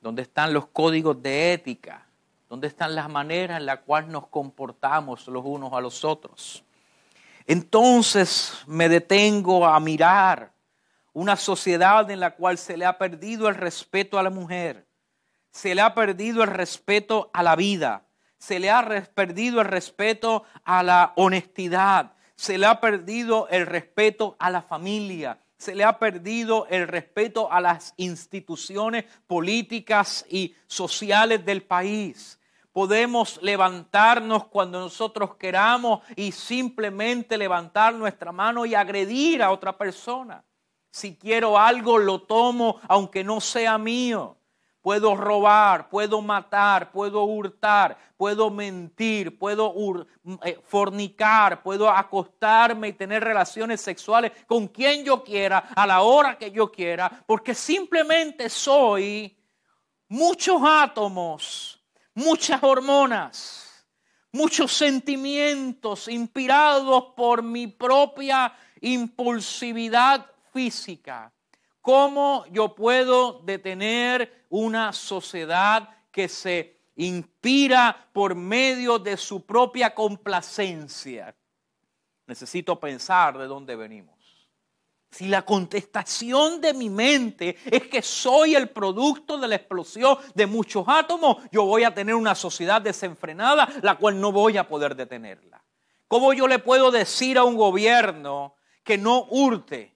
¿dónde 0.00 0.22
están 0.22 0.54
los 0.54 0.66
códigos 0.68 1.22
de 1.22 1.52
ética? 1.52 2.06
¿Dónde 2.48 2.68
están 2.68 2.94
las 2.94 3.10
maneras 3.10 3.60
en 3.60 3.66
las 3.66 3.80
cuales 3.80 4.10
nos 4.10 4.28
comportamos 4.28 5.26
los 5.28 5.44
unos 5.44 5.72
a 5.74 5.80
los 5.80 6.02
otros? 6.04 6.64
Entonces 7.46 8.62
me 8.66 8.88
detengo 8.88 9.66
a 9.66 9.78
mirar 9.80 10.55
una 11.16 11.36
sociedad 11.36 12.10
en 12.10 12.20
la 12.20 12.32
cual 12.32 12.58
se 12.58 12.76
le 12.76 12.84
ha 12.84 12.98
perdido 12.98 13.48
el 13.48 13.54
respeto 13.54 14.18
a 14.18 14.22
la 14.22 14.28
mujer, 14.28 14.86
se 15.50 15.74
le 15.74 15.80
ha 15.80 15.94
perdido 15.94 16.42
el 16.42 16.50
respeto 16.50 17.30
a 17.32 17.42
la 17.42 17.56
vida, 17.56 18.06
se 18.36 18.60
le 18.60 18.70
ha 18.70 18.84
perdido 19.14 19.62
el 19.62 19.66
respeto 19.66 20.44
a 20.62 20.82
la 20.82 21.14
honestidad, 21.16 22.12
se 22.34 22.58
le 22.58 22.66
ha 22.66 22.82
perdido 22.82 23.48
el 23.48 23.64
respeto 23.64 24.36
a 24.38 24.50
la 24.50 24.60
familia, 24.60 25.38
se 25.56 25.74
le 25.74 25.84
ha 25.84 25.98
perdido 25.98 26.66
el 26.68 26.86
respeto 26.86 27.50
a 27.50 27.62
las 27.62 27.94
instituciones 27.96 29.06
políticas 29.26 30.26
y 30.28 30.54
sociales 30.66 31.46
del 31.46 31.62
país. 31.62 32.38
Podemos 32.72 33.40
levantarnos 33.40 34.48
cuando 34.48 34.80
nosotros 34.80 35.36
queramos 35.36 36.00
y 36.14 36.30
simplemente 36.32 37.38
levantar 37.38 37.94
nuestra 37.94 38.32
mano 38.32 38.66
y 38.66 38.74
agredir 38.74 39.42
a 39.42 39.50
otra 39.50 39.78
persona. 39.78 40.44
Si 40.96 41.16
quiero 41.16 41.58
algo, 41.58 41.98
lo 41.98 42.22
tomo 42.22 42.80
aunque 42.88 43.22
no 43.22 43.40
sea 43.40 43.76
mío. 43.76 44.36
Puedo 44.80 45.16
robar, 45.16 45.90
puedo 45.90 46.22
matar, 46.22 46.92
puedo 46.92 47.24
hurtar, 47.24 47.98
puedo 48.16 48.50
mentir, 48.50 49.36
puedo 49.36 49.74
eh, 50.44 50.60
fornicar, 50.66 51.62
puedo 51.62 51.90
acostarme 51.90 52.88
y 52.88 52.92
tener 52.92 53.22
relaciones 53.22 53.80
sexuales 53.80 54.32
con 54.46 54.68
quien 54.68 55.04
yo 55.04 55.22
quiera, 55.24 55.58
a 55.74 55.86
la 55.86 56.00
hora 56.02 56.38
que 56.38 56.50
yo 56.50 56.70
quiera, 56.70 57.24
porque 57.26 57.54
simplemente 57.54 58.48
soy 58.48 59.36
muchos 60.08 60.62
átomos 60.64 61.76
muchas 62.16 62.62
hormonas, 62.62 63.86
muchos 64.32 64.72
sentimientos 64.72 66.08
inspirados 66.08 67.12
por 67.14 67.42
mi 67.42 67.66
propia 67.66 68.54
impulsividad 68.80 70.26
física. 70.56 71.30
¿Cómo 71.82 72.46
yo 72.50 72.74
puedo 72.74 73.40
detener 73.44 74.46
una 74.48 74.90
sociedad 74.94 75.86
que 76.10 76.30
se 76.30 76.78
inspira 76.96 78.08
por 78.10 78.34
medio 78.34 78.98
de 78.98 79.18
su 79.18 79.44
propia 79.44 79.94
complacencia? 79.94 81.36
Necesito 82.26 82.80
pensar 82.80 83.36
de 83.36 83.46
dónde 83.46 83.76
venimos. 83.76 84.16
Si 85.10 85.28
la 85.28 85.42
contestación 85.42 86.62
de 86.62 86.72
mi 86.72 86.88
mente 86.88 87.58
es 87.66 87.86
que 87.88 88.00
soy 88.00 88.54
el 88.54 88.70
producto 88.70 89.36
de 89.36 89.48
la 89.48 89.56
explosión 89.56 90.16
de 90.34 90.46
muchos 90.46 90.86
átomos, 90.88 91.36
yo 91.52 91.66
voy 91.66 91.84
a 91.84 91.94
tener 91.94 92.14
una 92.14 92.34
sociedad 92.34 92.80
desenfrenada, 92.80 93.68
la 93.82 93.96
cual 93.96 94.18
no 94.18 94.32
voy 94.32 94.56
a 94.56 94.66
poder 94.66 94.96
detenerla. 94.96 95.62
¿Cómo 96.08 96.32
yo 96.32 96.48
le 96.48 96.58
puedo 96.60 96.90
decir 96.90 97.36
a 97.36 97.44
un 97.44 97.56
gobierno 97.56 98.56
que 98.82 98.96
no 98.96 99.26
hurte? 99.28 99.95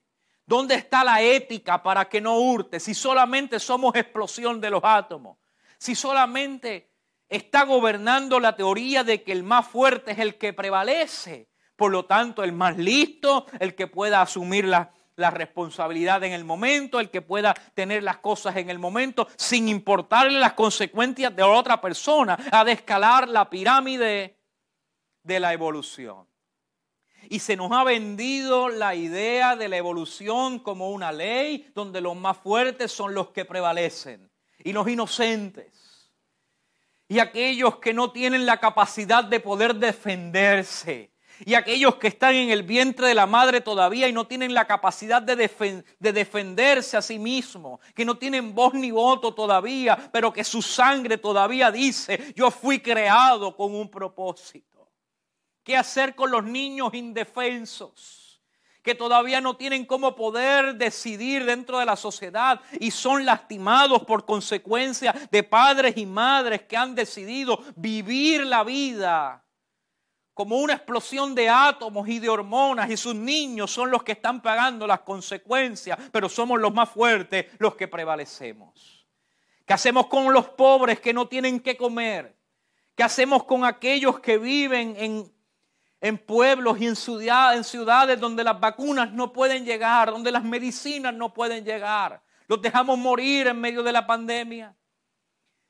¿Dónde 0.51 0.75
está 0.75 1.05
la 1.05 1.21
ética 1.21 1.81
para 1.81 2.09
que 2.09 2.19
no 2.19 2.37
hurte? 2.37 2.81
Si 2.81 2.93
solamente 2.93 3.57
somos 3.57 3.95
explosión 3.95 4.59
de 4.59 4.69
los 4.69 4.81
átomos. 4.83 5.37
Si 5.77 5.95
solamente 5.95 6.91
está 7.29 7.63
gobernando 7.63 8.37
la 8.37 8.53
teoría 8.53 9.05
de 9.05 9.23
que 9.23 9.31
el 9.31 9.43
más 9.43 9.65
fuerte 9.65 10.11
es 10.11 10.19
el 10.19 10.37
que 10.37 10.51
prevalece. 10.51 11.47
Por 11.77 11.93
lo 11.93 12.03
tanto, 12.03 12.43
el 12.43 12.51
más 12.51 12.75
listo, 12.75 13.45
el 13.61 13.75
que 13.75 13.87
pueda 13.87 14.21
asumir 14.21 14.65
la 14.65 14.91
la 15.15 15.29
responsabilidad 15.29 16.23
en 16.23 16.33
el 16.33 16.43
momento, 16.43 16.99
el 16.99 17.09
que 17.09 17.21
pueda 17.21 17.53
tener 17.73 18.01
las 18.01 18.17
cosas 18.17 18.55
en 18.57 18.69
el 18.69 18.79
momento, 18.79 19.27
sin 19.37 19.69
importarle 19.69 20.39
las 20.39 20.53
consecuencias 20.53 21.33
de 21.35 21.43
otra 21.43 21.79
persona, 21.79 22.37
a 22.51 22.65
de 22.65 22.71
escalar 22.71 23.29
la 23.29 23.49
pirámide 23.49 24.35
de 25.21 25.39
la 25.39 25.53
evolución. 25.53 26.30
Y 27.29 27.39
se 27.39 27.55
nos 27.55 27.71
ha 27.71 27.83
vendido 27.83 28.69
la 28.69 28.95
idea 28.95 29.55
de 29.55 29.69
la 29.69 29.77
evolución 29.77 30.59
como 30.59 30.91
una 30.91 31.11
ley 31.11 31.71
donde 31.73 32.01
los 32.01 32.15
más 32.15 32.37
fuertes 32.37 32.91
son 32.91 33.13
los 33.13 33.29
que 33.29 33.45
prevalecen 33.45 34.29
y 34.63 34.73
los 34.73 34.87
inocentes. 34.87 36.11
Y 37.07 37.19
aquellos 37.19 37.77
que 37.77 37.93
no 37.93 38.11
tienen 38.11 38.45
la 38.45 38.59
capacidad 38.59 39.23
de 39.23 39.39
poder 39.39 39.75
defenderse 39.75 41.11
y 41.45 41.55
aquellos 41.55 41.95
que 41.95 42.07
están 42.07 42.35
en 42.35 42.49
el 42.51 42.63
vientre 42.63 43.07
de 43.07 43.15
la 43.15 43.25
madre 43.25 43.61
todavía 43.61 44.07
y 44.07 44.13
no 44.13 44.27
tienen 44.27 44.53
la 44.53 44.65
capacidad 44.65 45.21
de, 45.21 45.83
de, 45.99 46.13
defenderse 46.13 46.97
a 46.97 47.01
sí 47.01 47.17
mismos, 47.17 47.79
que 47.95 48.05
no 48.05 48.17
tienen 48.17 48.53
voz 48.53 48.73
ni 48.73 48.91
voto 48.91 49.33
todavía, 49.33 49.97
pero 50.11 50.31
que 50.31 50.43
su 50.43 50.61
sangre 50.61 51.17
todavía 51.17 51.71
dice, 51.71 52.33
yo 52.35 52.51
fui 52.51 52.79
creado 52.79 53.55
con 53.55 53.73
un 53.73 53.89
propósito. 53.89 54.70
¿Qué 55.63 55.77
hacer 55.77 56.15
con 56.15 56.31
los 56.31 56.43
niños 56.43 56.93
indefensos? 56.93 58.21
que 58.81 58.95
todavía 58.95 59.41
no 59.41 59.57
tienen 59.57 59.85
cómo 59.85 60.15
poder 60.15 60.75
decidir 60.75 61.45
dentro 61.45 61.77
de 61.77 61.85
la 61.85 61.95
sociedad 61.95 62.59
y 62.79 62.91
son 62.91 63.25
lastimados 63.25 64.03
por 64.05 64.25
consecuencia 64.25 65.13
de 65.29 65.43
padres 65.43 65.97
y 65.97 66.05
madres 66.05 66.63
que 66.63 66.77
han 66.77 66.95
decidido 66.95 67.63
vivir 67.75 68.45
la 68.45 68.63
vida 68.63 69.43
como 70.33 70.57
una 70.57 70.73
explosión 70.73 71.35
de 71.35 71.49
átomos 71.49 72.07
y 72.07 72.17
de 72.17 72.29
hormonas 72.29 72.89
y 72.89 72.97
sus 72.97 73.13
niños 73.13 73.69
son 73.69 73.91
los 73.91 74.01
que 74.01 74.13
están 74.13 74.41
pagando 74.41 74.87
las 74.87 75.01
consecuencias, 75.01 75.99
pero 76.11 76.29
somos 76.29 76.59
los 76.59 76.73
más 76.73 76.89
fuertes 76.89 77.45
los 77.59 77.75
que 77.75 77.87
prevalecemos. 77.87 79.05
¿Qué 79.65 79.73
hacemos 79.73 80.07
con 80.07 80.33
los 80.33 80.47
pobres 80.49 80.99
que 80.99 81.13
no 81.13 81.27
tienen 81.27 81.59
que 81.59 81.77
comer? 81.77 82.35
¿Qué 82.95 83.03
hacemos 83.03 83.43
con 83.43 83.65
aquellos 83.65 84.19
que 84.19 84.37
viven 84.37 84.95
en, 84.97 85.31
en 86.01 86.17
pueblos 86.17 86.81
y 86.81 86.87
en, 86.87 86.95
ciudad, 86.95 87.55
en 87.55 87.63
ciudades 87.63 88.19
donde 88.19 88.43
las 88.43 88.59
vacunas 88.59 89.11
no 89.11 89.31
pueden 89.31 89.63
llegar, 89.63 90.11
donde 90.11 90.31
las 90.31 90.43
medicinas 90.43 91.13
no 91.13 91.33
pueden 91.33 91.63
llegar? 91.63 92.21
Los 92.47 92.61
dejamos 92.61 92.97
morir 92.97 93.47
en 93.47 93.61
medio 93.61 93.83
de 93.83 93.93
la 93.93 94.05
pandemia. 94.05 94.75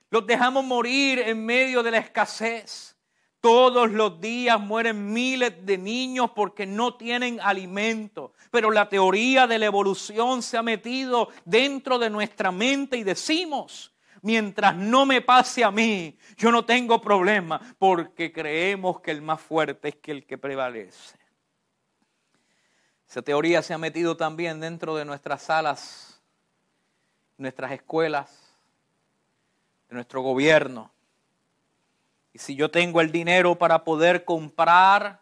Los 0.10 0.26
dejamos 0.26 0.64
morir 0.66 1.20
en 1.20 1.46
medio 1.46 1.84
de 1.84 1.92
la 1.92 2.00
escasez. 2.00 2.98
Todos 3.40 3.92
los 3.92 4.22
días 4.22 4.60
mueren 4.60 5.12
miles 5.12 5.66
de 5.66 5.78
niños 5.78 6.32
porque 6.36 6.66
no 6.66 6.96
tienen 6.96 7.40
alimento. 7.42 8.34
Pero 8.52 8.72
la 8.72 8.88
teoría 8.88 9.48
de 9.48 9.60
la 9.60 9.66
evolución 9.66 10.42
se 10.42 10.58
ha 10.58 10.64
metido 10.64 11.30
dentro 11.46 11.98
de 12.00 12.10
nuestra 12.10 12.52
mente 12.52 12.98
y 12.98 13.04
decimos, 13.04 13.94
mientras 14.22 14.76
no 14.76 15.06
me 15.06 15.22
pase 15.22 15.64
a 15.64 15.72
mí, 15.72 16.18
yo 16.38 16.52
no 16.52 16.66
tengo 16.66 17.02
problema 17.02 17.60
porque 17.78 18.32
creemos 18.32 19.02
que 19.02 19.12
el 19.12 19.22
más 19.22 19.42
fuerte 19.42 19.90
es 19.90 19.96
que 19.96 20.12
el 20.12 20.26
que 20.26 20.38
prevalece. 20.38 21.18
Esa 23.08 23.22
teoría 23.22 23.62
se 23.62 23.74
ha 23.74 23.78
metido 23.78 24.16
también 24.16 24.60
dentro 24.60 24.96
de 24.96 25.06
nuestras 25.06 25.44
salas, 25.44 26.22
nuestras 27.38 27.72
escuelas, 27.72 28.56
de 29.90 29.96
nuestro 29.96 30.22
gobierno 30.22 30.92
y 32.34 32.40
si 32.40 32.56
yo 32.56 32.72
tengo 32.72 33.02
el 33.02 33.12
dinero 33.12 33.56
para 33.56 33.84
poder 33.84 34.24
comprar 34.24 35.22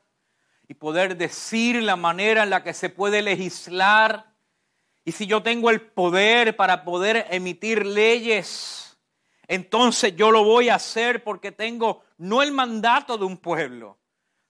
y 0.67 0.75
poder 0.75 1.17
decir 1.17 1.81
la 1.81 1.95
manera 1.95 2.43
en 2.43 2.51
la 2.51 2.63
que 2.63 2.73
se 2.73 2.89
puede 2.89 3.21
legislar, 3.21 4.27
y 5.03 5.11
si 5.11 5.25
yo 5.25 5.41
tengo 5.41 5.71
el 5.71 5.81
poder 5.81 6.55
para 6.55 6.83
poder 6.83 7.25
emitir 7.31 7.85
leyes, 7.85 8.88
entonces 9.49 10.15
yo 10.15 10.29
lo 10.29 10.43
voy 10.43 10.69
a 10.69 10.75
hacer 10.75 11.23
porque 11.23 11.51
tengo 11.51 12.03
no 12.19 12.43
el 12.43 12.51
mandato 12.51 13.17
de 13.17 13.25
un 13.25 13.35
pueblo, 13.35 13.97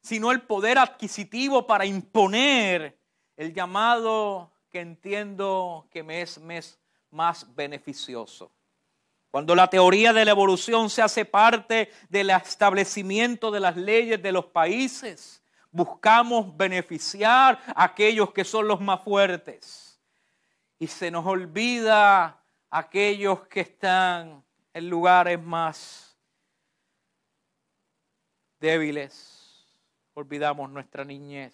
sino 0.02 0.30
el 0.30 0.42
poder 0.42 0.78
adquisitivo 0.78 1.66
para 1.66 1.86
imponer 1.86 3.00
el 3.38 3.54
llamado 3.54 4.52
que 4.70 4.82
entiendo 4.82 5.88
que 5.90 6.04
me 6.04 6.22
es 6.22 6.38
más 7.12 7.56
beneficioso. 7.56 8.52
Cuando 9.32 9.56
la 9.56 9.70
teoría 9.70 10.12
de 10.12 10.26
la 10.26 10.32
evolución 10.32 10.90
se 10.90 11.02
hace 11.02 11.24
parte 11.24 11.90
del 12.10 12.32
establecimiento 12.32 13.52
de 13.52 13.62
las 13.62 13.78
leyes 13.78 14.22
de 14.22 14.34
los 14.34 14.48
países, 14.48 15.42
buscamos 15.72 16.58
beneficiar 16.58 17.58
a 17.74 17.86
aquellos 17.86 18.34
que 18.34 18.44
son 18.44 18.68
los 18.68 18.82
más 18.82 19.02
fuertes. 19.02 19.98
Y 20.78 20.88
se 20.88 21.10
nos 21.10 21.26
olvida 21.26 22.44
aquellos 22.70 23.48
que 23.48 23.62
están 23.62 24.44
en 24.74 24.90
lugares 24.90 25.42
más 25.42 26.18
débiles. 28.60 29.66
Olvidamos 30.14 30.70
nuestra 30.70 31.04
niñez. 31.04 31.54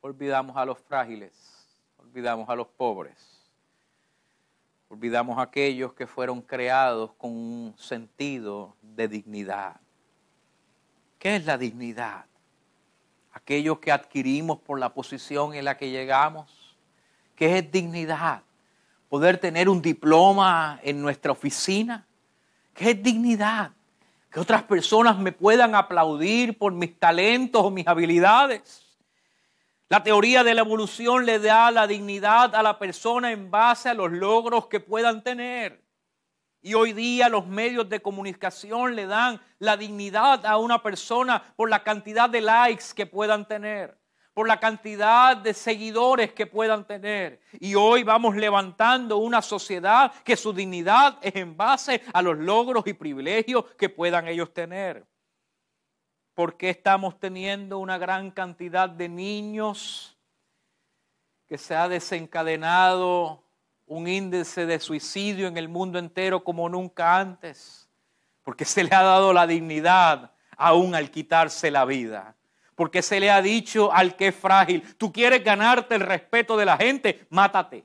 Olvidamos 0.00 0.56
a 0.56 0.64
los 0.64 0.78
frágiles. 0.78 1.32
Olvidamos 1.96 2.48
a 2.48 2.56
los 2.56 2.66
pobres 2.66 3.42
Olvidamos 4.92 5.38
aquellos 5.38 5.94
que 5.94 6.06
fueron 6.06 6.42
creados 6.42 7.12
con 7.16 7.30
un 7.30 7.74
sentido 7.78 8.76
de 8.82 9.08
dignidad. 9.08 9.80
¿Qué 11.18 11.36
es 11.36 11.46
la 11.46 11.56
dignidad? 11.56 12.26
Aquellos 13.32 13.78
que 13.78 13.90
adquirimos 13.90 14.60
por 14.60 14.78
la 14.78 14.92
posición 14.92 15.54
en 15.54 15.64
la 15.64 15.78
que 15.78 15.90
llegamos. 15.90 16.76
¿Qué 17.34 17.56
es 17.56 17.72
dignidad? 17.72 18.42
Poder 19.12 19.36
tener 19.36 19.68
un 19.68 19.82
diploma 19.82 20.80
en 20.82 21.02
nuestra 21.02 21.32
oficina. 21.32 22.06
¿Qué 22.72 22.94
dignidad? 22.94 23.72
Que 24.30 24.40
otras 24.40 24.62
personas 24.62 25.18
me 25.18 25.32
puedan 25.32 25.74
aplaudir 25.74 26.56
por 26.56 26.72
mis 26.72 26.98
talentos 26.98 27.62
o 27.62 27.70
mis 27.70 27.86
habilidades. 27.86 28.96
La 29.90 30.02
teoría 30.02 30.42
de 30.42 30.54
la 30.54 30.62
evolución 30.62 31.26
le 31.26 31.38
da 31.40 31.70
la 31.70 31.86
dignidad 31.86 32.54
a 32.54 32.62
la 32.62 32.78
persona 32.78 33.32
en 33.32 33.50
base 33.50 33.90
a 33.90 33.94
los 33.94 34.10
logros 34.10 34.68
que 34.68 34.80
puedan 34.80 35.22
tener. 35.22 35.84
Y 36.62 36.72
hoy 36.72 36.94
día 36.94 37.28
los 37.28 37.46
medios 37.46 37.90
de 37.90 38.00
comunicación 38.00 38.96
le 38.96 39.04
dan 39.04 39.42
la 39.58 39.76
dignidad 39.76 40.46
a 40.46 40.56
una 40.56 40.82
persona 40.82 41.52
por 41.54 41.68
la 41.68 41.82
cantidad 41.82 42.30
de 42.30 42.40
likes 42.40 42.86
que 42.96 43.04
puedan 43.04 43.46
tener, 43.46 43.94
por 44.34 44.48
la 44.48 44.58
cantidad 44.58 45.36
de 45.36 45.52
seguidores 45.52 46.32
que 46.32 46.46
puedan 46.46 46.86
tener. 46.86 47.40
Y 47.60 47.74
hoy 47.74 48.02
vamos 48.02 48.34
levantando 48.36 49.18
una 49.18 49.42
sociedad 49.42 50.12
que 50.24 50.36
su 50.36 50.52
dignidad 50.52 51.18
es 51.20 51.36
en 51.36 51.56
base 51.56 52.02
a 52.12 52.22
los 52.22 52.38
logros 52.38 52.86
y 52.86 52.94
privilegios 52.94 53.64
que 53.76 53.88
puedan 53.88 54.28
ellos 54.28 54.52
tener. 54.52 55.04
¿Por 56.34 56.56
qué 56.56 56.70
estamos 56.70 57.18
teniendo 57.20 57.78
una 57.78 57.98
gran 57.98 58.30
cantidad 58.30 58.88
de 58.88 59.08
niños 59.08 60.16
que 61.46 61.58
se 61.58 61.74
ha 61.74 61.88
desencadenado 61.88 63.42
un 63.86 64.08
índice 64.08 64.64
de 64.64 64.80
suicidio 64.80 65.46
en 65.46 65.58
el 65.58 65.68
mundo 65.68 65.98
entero 65.98 66.42
como 66.42 66.70
nunca 66.70 67.18
antes? 67.18 67.86
Porque 68.42 68.64
se 68.64 68.82
le 68.82 68.94
ha 68.94 69.02
dado 69.02 69.34
la 69.34 69.46
dignidad 69.46 70.32
aún 70.56 70.94
al 70.94 71.10
quitarse 71.10 71.70
la 71.70 71.84
vida 71.84 72.34
porque 72.74 73.02
se 73.02 73.20
le 73.20 73.30
ha 73.30 73.42
dicho 73.42 73.92
al 73.92 74.16
que 74.16 74.28
es 74.28 74.34
frágil, 74.34 74.82
tú 74.96 75.12
quieres 75.12 75.44
ganarte 75.44 75.94
el 75.94 76.00
respeto 76.00 76.56
de 76.56 76.64
la 76.64 76.76
gente, 76.76 77.26
mátate. 77.30 77.84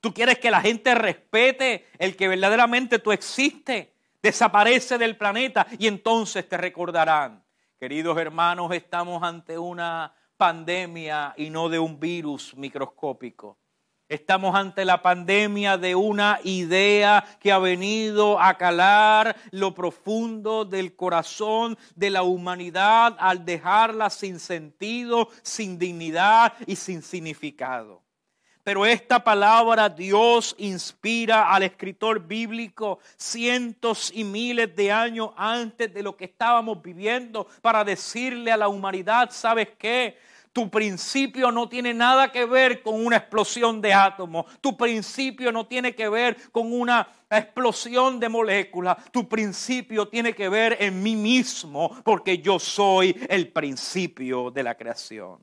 Tú 0.00 0.14
quieres 0.14 0.38
que 0.38 0.50
la 0.50 0.60
gente 0.60 0.94
respete 0.94 1.86
el 1.98 2.16
que 2.16 2.28
verdaderamente 2.28 2.98
tú 2.98 3.12
existes, 3.12 3.88
desaparece 4.22 4.98
del 4.98 5.16
planeta 5.16 5.66
y 5.78 5.86
entonces 5.86 6.48
te 6.48 6.56
recordarán. 6.56 7.44
Queridos 7.78 8.16
hermanos, 8.18 8.72
estamos 8.72 9.22
ante 9.22 9.58
una 9.58 10.14
pandemia 10.36 11.34
y 11.36 11.50
no 11.50 11.68
de 11.68 11.78
un 11.78 11.98
virus 11.98 12.56
microscópico. 12.56 13.58
Estamos 14.08 14.54
ante 14.54 14.86
la 14.86 15.02
pandemia 15.02 15.76
de 15.76 15.94
una 15.94 16.40
idea 16.42 17.22
que 17.40 17.52
ha 17.52 17.58
venido 17.58 18.40
a 18.40 18.56
calar 18.56 19.36
lo 19.50 19.74
profundo 19.74 20.64
del 20.64 20.96
corazón 20.96 21.76
de 21.94 22.08
la 22.08 22.22
humanidad 22.22 23.16
al 23.18 23.44
dejarla 23.44 24.08
sin 24.08 24.40
sentido, 24.40 25.28
sin 25.42 25.78
dignidad 25.78 26.54
y 26.66 26.76
sin 26.76 27.02
significado. 27.02 28.02
Pero 28.64 28.86
esta 28.86 29.22
palabra 29.22 29.90
Dios 29.90 30.54
inspira 30.58 31.52
al 31.52 31.62
escritor 31.62 32.20
bíblico 32.26 33.00
cientos 33.16 34.10
y 34.14 34.24
miles 34.24 34.74
de 34.74 34.90
años 34.90 35.30
antes 35.36 35.92
de 35.92 36.02
lo 36.02 36.16
que 36.16 36.26
estábamos 36.26 36.82
viviendo 36.82 37.46
para 37.60 37.84
decirle 37.84 38.52
a 38.52 38.56
la 38.56 38.68
humanidad, 38.68 39.30
¿sabes 39.32 39.68
qué? 39.78 40.16
Tu 40.52 40.70
principio 40.70 41.50
no 41.52 41.68
tiene 41.68 41.94
nada 41.94 42.32
que 42.32 42.44
ver 42.44 42.82
con 42.82 43.04
una 43.04 43.16
explosión 43.16 43.80
de 43.80 43.92
átomos. 43.92 44.46
Tu 44.60 44.76
principio 44.76 45.52
no 45.52 45.66
tiene 45.66 45.94
que 45.94 46.08
ver 46.08 46.36
con 46.50 46.72
una 46.72 47.08
explosión 47.30 48.18
de 48.18 48.28
moléculas. 48.28 48.96
Tu 49.12 49.28
principio 49.28 50.08
tiene 50.08 50.34
que 50.34 50.48
ver 50.48 50.76
en 50.80 51.02
mí 51.02 51.16
mismo 51.16 51.96
porque 52.04 52.38
yo 52.38 52.58
soy 52.58 53.16
el 53.28 53.48
principio 53.52 54.50
de 54.50 54.62
la 54.62 54.74
creación. 54.74 55.38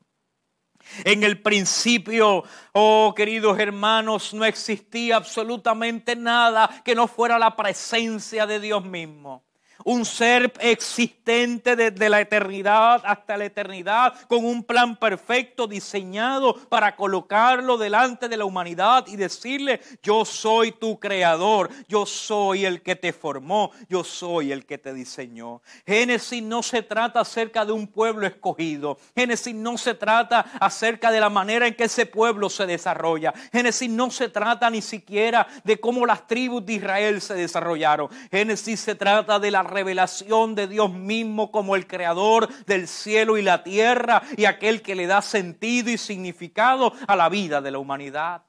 En 1.03 1.23
el 1.23 1.41
principio, 1.41 2.43
oh 2.73 3.13
queridos 3.15 3.57
hermanos, 3.59 4.33
no 4.33 4.45
existía 4.45 5.15
absolutamente 5.15 6.15
nada 6.15 6.69
que 6.83 6.93
no 6.93 7.07
fuera 7.07 7.39
la 7.39 7.55
presencia 7.55 8.45
de 8.45 8.59
Dios 8.59 8.85
mismo 8.85 9.43
un 9.83 10.05
ser 10.05 10.53
existente 10.59 11.75
desde 11.75 12.09
la 12.09 12.21
eternidad 12.21 13.01
hasta 13.05 13.37
la 13.37 13.45
eternidad, 13.45 14.13
con 14.27 14.45
un 14.45 14.63
plan 14.63 14.95
perfecto 14.95 15.67
diseñado 15.67 16.55
para 16.69 16.95
colocarlo 16.95 17.77
delante 17.77 18.29
de 18.29 18.37
la 18.37 18.45
humanidad 18.45 19.05
y 19.07 19.15
decirle, 19.15 19.81
yo 20.01 20.25
soy 20.25 20.71
tu 20.71 20.99
creador, 20.99 21.69
yo 21.87 22.05
soy 22.05 22.65
el 22.65 22.81
que 22.81 22.95
te 22.95 23.13
formó, 23.13 23.71
yo 23.89 24.03
soy 24.03 24.51
el 24.51 24.65
que 24.65 24.77
te 24.77 24.93
diseñó. 24.93 25.61
Génesis 25.85 26.41
no 26.41 26.63
se 26.63 26.81
trata 26.81 27.19
acerca 27.21 27.65
de 27.65 27.71
un 27.71 27.87
pueblo 27.87 28.25
escogido, 28.27 28.97
Génesis 29.15 29.55
no 29.55 29.77
se 29.77 29.93
trata 29.93 30.45
acerca 30.59 31.11
de 31.11 31.19
la 31.19 31.29
manera 31.29 31.67
en 31.67 31.75
que 31.75 31.85
ese 31.85 32.05
pueblo 32.05 32.49
se 32.49 32.65
desarrolla, 32.65 33.33
Génesis 33.51 33.89
no 33.89 34.11
se 34.11 34.29
trata 34.29 34.69
ni 34.69 34.81
siquiera 34.81 35.47
de 35.63 35.79
cómo 35.79 36.05
las 36.05 36.27
tribus 36.27 36.65
de 36.65 36.73
Israel 36.73 37.21
se 37.21 37.33
desarrollaron, 37.33 38.09
Génesis 38.31 38.79
se 38.79 38.95
trata 38.95 39.39
de 39.39 39.51
la 39.51 39.63
revelación 39.65 40.55
de 40.55 40.67
Dios 40.67 40.93
mismo 40.93 41.51
como 41.51 41.75
el 41.75 41.85
creador 41.85 42.47
del 42.65 42.87
cielo 42.87 43.37
y 43.37 43.41
la 43.41 43.63
tierra 43.63 44.21
y 44.37 44.45
aquel 44.45 44.81
que 44.81 44.95
le 44.95 45.07
da 45.07 45.21
sentido 45.21 45.89
y 45.89 45.97
significado 45.97 46.93
a 47.07 47.15
la 47.17 47.27
vida 47.27 47.61
de 47.61 47.71
la 47.71 47.79
humanidad. 47.79 48.43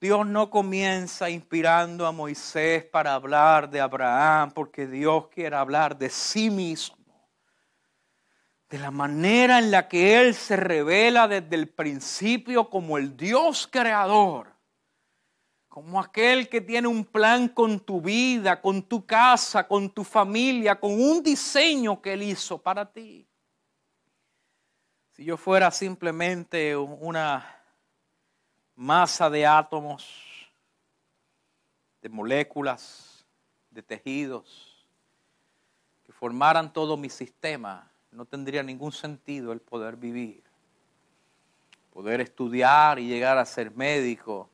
Dios 0.00 0.26
no 0.26 0.50
comienza 0.50 1.30
inspirando 1.30 2.06
a 2.06 2.12
Moisés 2.12 2.84
para 2.84 3.14
hablar 3.14 3.70
de 3.70 3.80
Abraham 3.80 4.50
porque 4.52 4.86
Dios 4.86 5.28
quiere 5.28 5.54
hablar 5.54 5.96
de 5.96 6.10
sí 6.10 6.50
mismo 6.50 7.00
de 8.70 8.78
la 8.78 8.92
manera 8.92 9.58
en 9.58 9.72
la 9.72 9.88
que 9.88 10.20
Él 10.20 10.34
se 10.34 10.56
revela 10.56 11.26
desde 11.26 11.56
el 11.56 11.68
principio 11.68 12.70
como 12.70 12.98
el 12.98 13.16
Dios 13.16 13.68
creador 13.70 14.49
como 15.70 16.00
aquel 16.00 16.48
que 16.48 16.60
tiene 16.60 16.88
un 16.88 17.04
plan 17.04 17.48
con 17.48 17.78
tu 17.78 18.00
vida, 18.00 18.60
con 18.60 18.82
tu 18.82 19.06
casa, 19.06 19.68
con 19.68 19.88
tu 19.88 20.02
familia, 20.02 20.78
con 20.78 21.00
un 21.00 21.22
diseño 21.22 22.02
que 22.02 22.14
Él 22.14 22.24
hizo 22.24 22.58
para 22.58 22.92
ti. 22.92 23.24
Si 25.12 25.24
yo 25.24 25.36
fuera 25.36 25.70
simplemente 25.70 26.76
una 26.76 27.46
masa 28.74 29.30
de 29.30 29.46
átomos, 29.46 30.52
de 32.02 32.08
moléculas, 32.08 33.24
de 33.70 33.80
tejidos, 33.80 34.84
que 36.04 36.10
formaran 36.12 36.72
todo 36.72 36.96
mi 36.96 37.10
sistema, 37.10 37.88
no 38.10 38.24
tendría 38.24 38.64
ningún 38.64 38.90
sentido 38.90 39.52
el 39.52 39.60
poder 39.60 39.94
vivir. 39.94 40.42
Poder 41.92 42.20
estudiar 42.20 42.98
y 42.98 43.06
llegar 43.06 43.38
a 43.38 43.44
ser 43.44 43.70
médico 43.70 44.50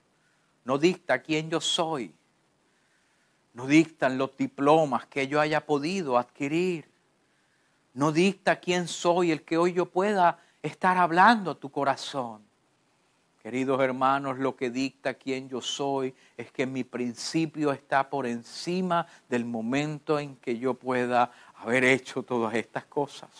no 0.66 0.78
dicta 0.78 1.22
quién 1.22 1.48
yo 1.48 1.60
soy, 1.60 2.12
no 3.54 3.68
dictan 3.68 4.18
los 4.18 4.36
diplomas 4.36 5.06
que 5.06 5.28
yo 5.28 5.40
haya 5.40 5.64
podido 5.64 6.18
adquirir, 6.18 6.84
no 7.94 8.10
dicta 8.10 8.56
quién 8.56 8.88
soy 8.88 9.30
el 9.30 9.42
que 9.42 9.56
hoy 9.56 9.72
yo 9.72 9.86
pueda 9.86 10.40
estar 10.62 10.98
hablando 10.98 11.52
a 11.52 11.54
tu 11.54 11.70
corazón. 11.70 12.42
Queridos 13.44 13.80
hermanos, 13.80 14.40
lo 14.40 14.56
que 14.56 14.70
dicta 14.70 15.14
quién 15.14 15.48
yo 15.48 15.60
soy 15.62 16.12
es 16.36 16.50
que 16.50 16.66
mi 16.66 16.82
principio 16.82 17.70
está 17.70 18.10
por 18.10 18.26
encima 18.26 19.06
del 19.28 19.44
momento 19.44 20.18
en 20.18 20.34
que 20.34 20.58
yo 20.58 20.74
pueda 20.74 21.30
haber 21.54 21.84
hecho 21.84 22.24
todas 22.24 22.52
estas 22.56 22.84
cosas. 22.86 23.30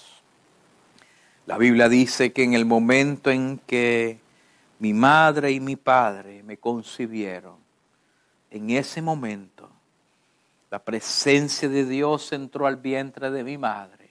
La 1.45 1.59
Biblia 1.59 1.89
dice 1.89 2.33
que 2.33 2.45
en 2.45 2.55
el 2.55 2.67
momento 2.67 3.33
en 3.33 3.59
que 3.67 4.21
mi 4.79 4.93
madre 4.93 5.51
y 5.51 5.61
mi 5.61 5.77
padre 5.77 6.43
me 6.43 6.59
concibieron, 6.59 7.57
en 8.51 8.71
ese 8.71 9.03
momento 9.03 9.69
la 10.71 10.79
presencia 10.79 11.69
de 11.69 11.85
Dios 11.85 12.33
entró 12.33 12.67
al 12.67 12.77
vientre 12.77 13.31
de 13.31 13.45
mi 13.45 13.57
madre 13.57 14.09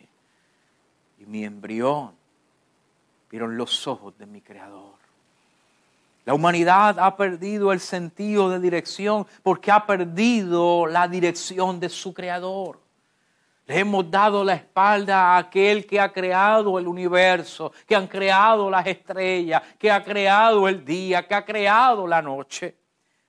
y 1.19 1.25
mi 1.25 1.43
embrión 1.43 2.13
vieron 3.29 3.57
los 3.57 3.87
ojos 3.87 4.17
de 4.17 4.25
mi 4.25 4.41
Creador. 4.41 4.95
La 6.25 6.33
humanidad 6.33 6.97
ha 6.99 7.15
perdido 7.15 7.71
el 7.71 7.79
sentido 7.79 8.49
de 8.49 8.59
dirección 8.59 9.27
porque 9.43 9.71
ha 9.71 9.85
perdido 9.85 10.87
la 10.87 11.07
dirección 11.07 11.79
de 11.79 11.89
su 11.89 12.13
Creador. 12.13 12.79
Le 13.67 13.79
hemos 13.79 14.09
dado 14.11 14.43
la 14.43 14.53
espalda 14.53 15.33
a 15.33 15.37
aquel 15.37 15.87
que 15.87 15.99
ha 15.99 16.11
creado 16.11 16.77
el 16.77 16.87
universo, 16.87 17.71
que 17.87 17.95
han 17.95 18.07
creado 18.07 18.69
las 18.69 18.85
estrellas, 18.85 19.63
que 19.79 19.89
ha 19.89 20.03
creado 20.03 20.67
el 20.67 20.85
día, 20.85 21.27
que 21.27 21.33
ha 21.33 21.43
creado 21.43 22.05
la 22.05 22.21
noche. 22.21 22.75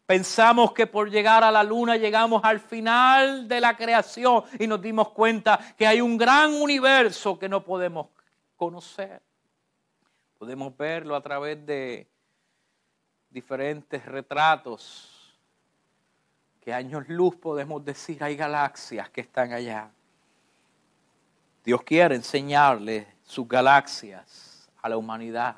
Pensamos 0.05 0.72
que 0.72 0.87
por 0.87 1.11
llegar 1.11 1.43
a 1.43 1.51
la 1.51 1.64
luna 1.64 1.97
llegamos 1.97 2.45
al 2.45 2.61
final 2.61 3.49
de 3.49 3.61
la 3.61 3.76
creación 3.76 4.45
y 4.59 4.66
nos 4.66 4.80
dimos 4.80 5.09
cuenta 5.09 5.59
que 5.76 5.87
hay 5.87 6.01
un 6.03 6.18
gran 6.18 6.53
universo 6.53 7.39
que 7.39 7.49
no 7.49 7.64
podemos 7.64 8.09
conocer. 8.57 9.22
Podemos 10.39 10.76
verlo 10.76 11.16
a 11.16 11.22
través 11.22 11.64
de 11.64 12.07
diferentes 13.30 14.05
retratos 14.05 15.34
que 16.61 16.74
años 16.74 17.09
luz 17.09 17.37
podemos 17.37 17.84
decir 17.84 18.22
hay 18.22 18.37
galaxias 18.37 19.09
que 19.09 19.22
están 19.22 19.53
allá. 19.53 19.91
Dios 21.67 21.83
quiere 21.83 22.14
enseñarle 22.14 23.09
sus 23.25 23.49
galaxias 23.49 24.71
a 24.81 24.89
la 24.89 24.97
humanidad 24.97 25.57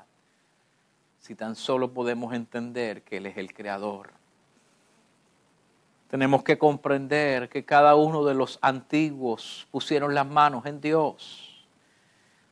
si 1.19 1.35
tan 1.35 1.55
solo 1.55 1.93
podemos 1.93 2.33
entender 2.33 3.03
que 3.03 3.19
Él 3.19 3.27
es 3.27 3.37
el 3.37 3.53
creador. 3.53 4.11
Tenemos 6.09 6.43
que 6.43 6.57
comprender 6.57 7.51
que 7.51 7.67
cada 7.67 7.95
uno 7.95 8.25
de 8.25 8.33
los 8.33 8.59
antiguos 8.63 9.69
pusieron 9.71 10.15
las 10.15 10.27
manos 10.27 10.65
en 10.65 10.81
Dios 10.81 11.69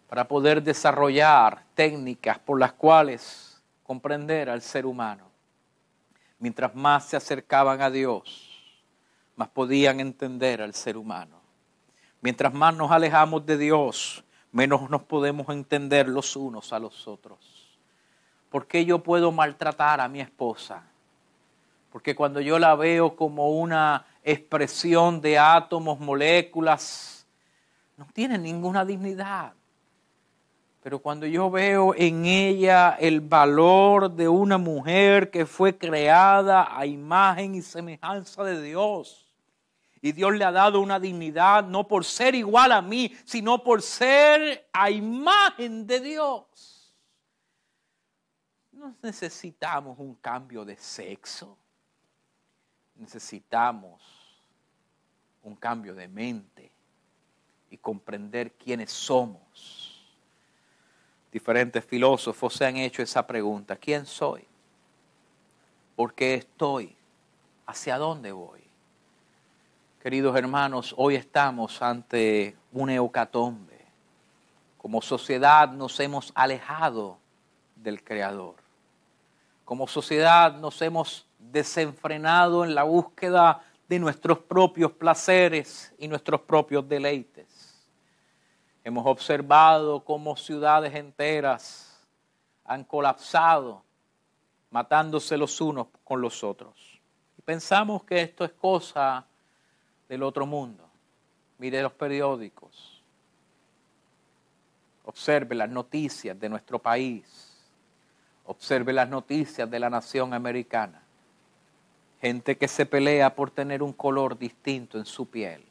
para 0.07 0.29
poder 0.29 0.63
desarrollar 0.63 1.65
técnicas 1.75 2.39
por 2.39 2.61
las 2.61 2.75
cuales 2.75 3.63
comprender 3.85 4.51
al 4.51 4.61
ser 4.61 4.85
humano. 4.85 5.31
Mientras 6.41 6.75
más 6.75 7.07
se 7.07 7.17
acercaban 7.17 7.81
a 7.81 7.89
Dios, 7.89 8.77
más 9.35 9.49
podían 9.49 10.01
entender 10.01 10.61
al 10.61 10.75
ser 10.75 10.99
humano. 10.99 11.36
Mientras 12.27 12.53
más 12.53 12.75
nos 12.75 12.91
alejamos 12.91 13.47
de 13.47 13.57
Dios, 13.57 14.25
menos 14.51 14.91
nos 14.91 15.05
podemos 15.05 15.49
entender 15.49 16.09
los 16.09 16.35
unos 16.35 16.73
a 16.73 16.81
los 16.81 17.07
otros. 17.07 17.79
¿Por 18.51 18.67
qué 18.67 18.85
yo 18.85 18.99
puedo 19.01 19.31
maltratar 19.31 20.01
a 20.01 20.09
mi 20.09 20.21
esposa? 20.21 20.83
Porque 21.93 22.17
cuando 22.17 22.41
yo 22.41 22.59
la 22.59 22.75
veo 22.75 23.15
como 23.15 23.51
una 23.51 24.07
expresión 24.25 25.21
de 25.21 25.39
átomos, 25.39 26.01
moléculas, 26.01 27.29
no 27.97 28.09
tiene 28.13 28.39
ninguna 28.39 28.85
dignidad. 28.85 29.53
Pero 30.83 30.99
cuando 30.99 31.27
yo 31.27 31.49
veo 31.49 31.95
en 31.95 32.25
ella 32.27 32.97
el 32.99 33.21
valor 33.21 34.11
de 34.11 34.29
una 34.29 34.59
mujer 34.59 35.31
que 35.31 35.47
fue 35.47 35.79
creada 35.79 36.77
a 36.77 36.87
imagen 36.87 37.55
y 37.55 37.63
semejanza 37.63 38.43
de 38.43 38.61
Dios, 38.61 39.26
y 40.01 40.13
Dios 40.13 40.35
le 40.35 40.45
ha 40.45 40.53
dado 40.53 40.81
una 40.81 41.01
dignidad 41.01 41.65
no 41.65 41.89
por 41.89 42.05
ser 42.05 42.35
igual 42.35 42.73
a 42.73 42.83
mí, 42.83 43.15
sino 43.25 43.63
por 43.63 43.83
ser 43.83 44.69
a 44.73 44.91
imagen 44.91 45.87
de 45.87 46.01
Dios. 46.01 46.95
No 48.73 48.95
necesitamos 49.03 49.99
un 49.99 50.15
cambio 50.17 50.65
de 50.65 50.77
sexo. 50.77 51.57
Necesitamos 52.97 54.03
un 55.43 55.57
cambio 55.57 55.95
de 55.95 56.09
mente 56.09 56.71
y 57.71 57.79
comprender 57.79 58.53
quiénes 58.53 58.93
somos. 58.93 60.07
Diferentes 61.33 61.85
filósofos 61.85 62.55
se 62.55 62.67
han 62.67 62.77
hecho 62.77 63.03
esa 63.03 63.27
pregunta. 63.27 63.77
¿Quién 63.77 64.07
soy? 64.07 64.47
¿Por 65.95 66.15
qué 66.15 66.35
estoy? 66.35 66.95
¿Hacia 67.67 67.99
dónde 67.99 68.33
voy? 68.33 68.66
Queridos 70.07 70.37
hermanos, 70.37 70.95
hoy 70.97 71.17
estamos 71.17 71.83
ante 71.83 72.57
un 72.71 72.91
eucatombe. 72.91 73.85
Como 74.79 75.03
sociedad 75.03 75.69
nos 75.69 75.99
hemos 75.99 76.31
alejado 76.37 77.19
del 77.75 78.05
Creador. 78.05 78.55
Como 79.65 79.89
sociedad 79.89 80.55
nos 80.59 80.81
hemos 80.81 81.27
desenfrenado 81.41 82.65
en 82.65 82.77
la 82.77 82.85
búsqueda 82.85 83.65
de 83.89 83.99
nuestros 83.99 84.39
propios 84.39 84.93
placeres 84.93 85.93
y 85.99 86.07
nuestros 86.07 86.41
propios 86.43 86.89
deleites. 86.89 87.85
Hemos 88.85 89.05
observado 89.07 90.05
cómo 90.05 90.37
ciudades 90.37 90.95
enteras 90.95 92.07
han 92.65 92.85
colapsado, 92.85 93.83
matándose 94.71 95.37
los 95.37 95.61
unos 95.61 95.89
con 96.05 96.21
los 96.21 96.45
otros. 96.45 97.01
Y 97.37 97.43
pensamos 97.43 98.05
que 98.05 98.21
esto 98.21 98.45
es 98.45 98.53
cosa 98.53 99.27
del 100.09 100.23
otro 100.23 100.47
mundo. 100.47 100.89
Mire 101.59 101.83
los 101.83 101.93
periódicos. 101.93 103.03
Observe 105.05 105.55
las 105.55 105.71
noticias 105.71 106.39
de 106.39 106.49
nuestro 106.49 106.79
país. 106.79 107.53
Observe 108.45 108.93
las 108.93 109.09
noticias 109.09 109.71
de 109.71 109.81
la 109.81 109.91
nación 109.91 110.35
americana. 110.35 111.03
Gente 112.21 112.57
que 112.57 112.69
se 112.69 112.87
pelea 112.87 113.35
por 113.35 113.51
tener 113.51 113.83
un 113.83 113.93
color 113.93 114.39
distinto 114.39 114.99
en 114.99 115.07
su 115.07 115.29
piel. 115.29 115.65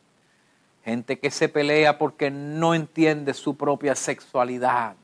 Gente 0.83 1.19
que 1.19 1.31
se 1.31 1.49
pelea 1.49 1.97
porque 1.97 2.29
no 2.29 2.73
entiende 2.75 3.33
su 3.33 3.57
propia 3.57 3.95
sexualidad. 3.95 4.95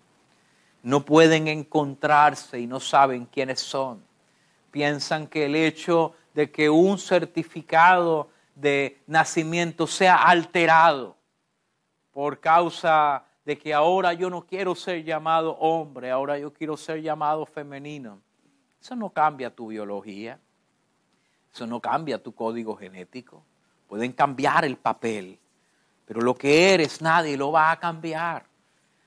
No 0.84 1.04
pueden 1.06 1.48
encontrarse 1.48 2.60
y 2.60 2.68
no 2.68 2.80
saben 2.80 3.26
quiénes 3.26 3.60
son. 3.60 4.04
Piensan 4.72 5.28
que 5.28 5.46
el 5.46 5.56
hecho 5.56 6.14
de 6.34 6.52
que 6.52 6.70
un 6.70 6.98
certificado 6.98 8.30
de 8.62 9.02
nacimiento 9.08 9.88
sea 9.88 10.16
alterado 10.16 11.18
por 12.12 12.40
causa 12.40 13.26
de 13.44 13.58
que 13.58 13.74
ahora 13.74 14.14
yo 14.14 14.30
no 14.30 14.46
quiero 14.46 14.76
ser 14.76 15.04
llamado 15.04 15.58
hombre, 15.58 16.12
ahora 16.12 16.38
yo 16.38 16.54
quiero 16.54 16.78
ser 16.78 17.02
llamado 17.02 17.46
femenino. 17.46 18.22
Eso 18.80 18.96
no 18.96 19.10
cambia 19.10 19.54
tu 19.54 19.68
biología, 19.68 20.40
eso 21.54 21.66
no 21.66 21.80
cambia 21.80 22.22
tu 22.22 22.34
código 22.34 22.76
genético. 22.76 23.44
Pueden 23.88 24.14
cambiar 24.14 24.64
el 24.64 24.78
papel, 24.78 25.40
pero 26.06 26.22
lo 26.22 26.36
que 26.36 26.74
eres 26.74 27.02
nadie 27.02 27.36
lo 27.36 27.52
va 27.52 27.72
a 27.72 27.80
cambiar. 27.80 28.46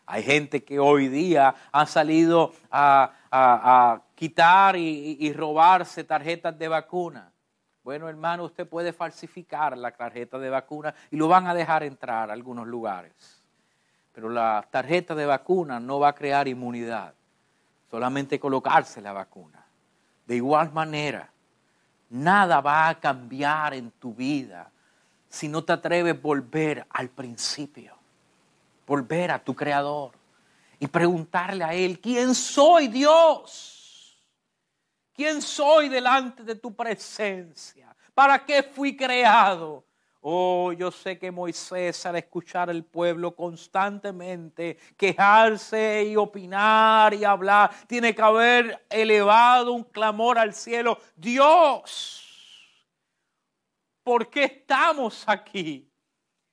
Hay 0.06 0.22
gente 0.22 0.64
que 0.64 0.78
hoy 0.78 1.08
día 1.08 1.54
ha 1.72 1.86
salido 1.86 2.52
a, 2.70 4.00
quitar 4.14 4.76
y 4.76 5.32
robarse 5.32 6.04
tarjetas 6.04 6.56
de 6.56 6.68
vacuna 6.68 7.33
bueno, 7.84 8.08
hermano, 8.08 8.44
usted 8.44 8.66
puede 8.66 8.94
falsificar 8.94 9.76
la 9.76 9.90
tarjeta 9.90 10.38
de 10.38 10.48
vacuna 10.48 10.94
y 11.10 11.16
lo 11.16 11.28
van 11.28 11.46
a 11.46 11.54
dejar 11.54 11.82
entrar 11.82 12.30
a 12.30 12.32
algunos 12.32 12.66
lugares. 12.66 13.12
Pero 14.14 14.30
la 14.30 14.66
tarjeta 14.70 15.14
de 15.14 15.26
vacuna 15.26 15.78
no 15.78 16.00
va 16.00 16.08
a 16.08 16.14
crear 16.14 16.48
inmunidad, 16.48 17.12
solamente 17.90 18.40
colocarse 18.40 19.02
la 19.02 19.12
vacuna. 19.12 19.66
De 20.26 20.36
igual 20.36 20.72
manera, 20.72 21.30
nada 22.08 22.62
va 22.62 22.88
a 22.88 22.98
cambiar 22.98 23.74
en 23.74 23.90
tu 23.90 24.14
vida 24.14 24.70
si 25.28 25.46
no 25.48 25.62
te 25.62 25.74
atreves 25.74 26.14
a 26.14 26.18
volver 26.18 26.86
al 26.88 27.10
principio, 27.10 27.94
volver 28.86 29.30
a 29.30 29.38
tu 29.38 29.54
creador 29.54 30.12
y 30.78 30.86
preguntarle 30.86 31.64
a 31.64 31.74
Él, 31.74 32.00
¿quién 32.00 32.34
soy 32.34 32.88
Dios? 32.88 33.83
¿Quién 35.14 35.40
soy 35.40 35.88
delante 35.88 36.42
de 36.42 36.56
tu 36.56 36.74
presencia? 36.74 37.94
¿Para 38.12 38.44
qué 38.44 38.64
fui 38.64 38.96
creado? 38.96 39.86
Oh, 40.20 40.72
yo 40.72 40.90
sé 40.90 41.18
que 41.18 41.30
Moisés 41.30 42.04
al 42.06 42.16
escuchar 42.16 42.70
al 42.70 42.82
pueblo 42.82 43.36
constantemente 43.36 44.78
quejarse 44.96 46.04
y 46.04 46.16
opinar 46.16 47.14
y 47.14 47.24
hablar, 47.24 47.70
tiene 47.86 48.14
que 48.14 48.22
haber 48.22 48.86
elevado 48.88 49.72
un 49.72 49.84
clamor 49.84 50.38
al 50.38 50.54
cielo. 50.54 50.98
Dios, 51.14 52.24
¿por 54.02 54.30
qué 54.30 54.44
estamos 54.44 55.24
aquí? 55.26 55.92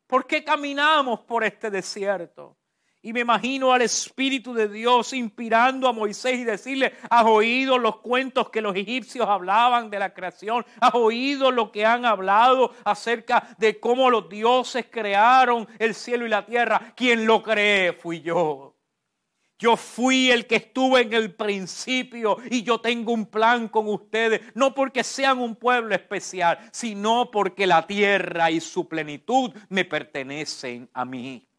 ¿Por 0.05 0.27
qué 0.27 0.43
caminamos 0.43 1.21
por 1.21 1.43
este 1.43 1.71
desierto? 1.71 2.57
Y 3.03 3.13
me 3.13 3.21
imagino 3.21 3.73
al 3.73 3.81
Espíritu 3.81 4.53
de 4.53 4.67
Dios 4.67 5.13
inspirando 5.13 5.87
a 5.87 5.93
Moisés 5.93 6.37
y 6.37 6.43
decirle, 6.43 6.93
has 7.09 7.25
oído 7.25 7.79
los 7.79 7.97
cuentos 7.97 8.51
que 8.51 8.61
los 8.61 8.75
egipcios 8.75 9.27
hablaban 9.27 9.89
de 9.89 9.97
la 9.97 10.13
creación, 10.13 10.63
has 10.79 10.93
oído 10.93 11.49
lo 11.49 11.71
que 11.71 11.83
han 11.83 12.05
hablado 12.05 12.75
acerca 12.83 13.55
de 13.57 13.79
cómo 13.79 14.11
los 14.11 14.29
dioses 14.29 14.85
crearon 14.91 15.67
el 15.79 15.95
cielo 15.95 16.27
y 16.27 16.29
la 16.29 16.45
tierra. 16.45 16.93
Quien 16.95 17.25
lo 17.25 17.41
cree 17.41 17.93
fui 17.93 18.21
yo. 18.21 18.75
Yo 19.57 19.77
fui 19.77 20.29
el 20.29 20.45
que 20.45 20.57
estuve 20.57 21.01
en 21.01 21.13
el 21.13 21.33
principio 21.33 22.37
y 22.51 22.61
yo 22.61 22.81
tengo 22.81 23.13
un 23.13 23.25
plan 23.25 23.67
con 23.67 23.87
ustedes, 23.87 24.41
no 24.53 24.75
porque 24.75 25.03
sean 25.03 25.39
un 25.39 25.55
pueblo 25.55 25.95
especial, 25.95 26.59
sino 26.71 27.31
porque 27.31 27.65
la 27.65 27.85
tierra 27.87 28.51
y 28.51 28.59
su 28.59 28.87
plenitud 28.87 29.51
me 29.69 29.85
pertenecen 29.85 30.87
a 30.93 31.05
mí 31.05 31.50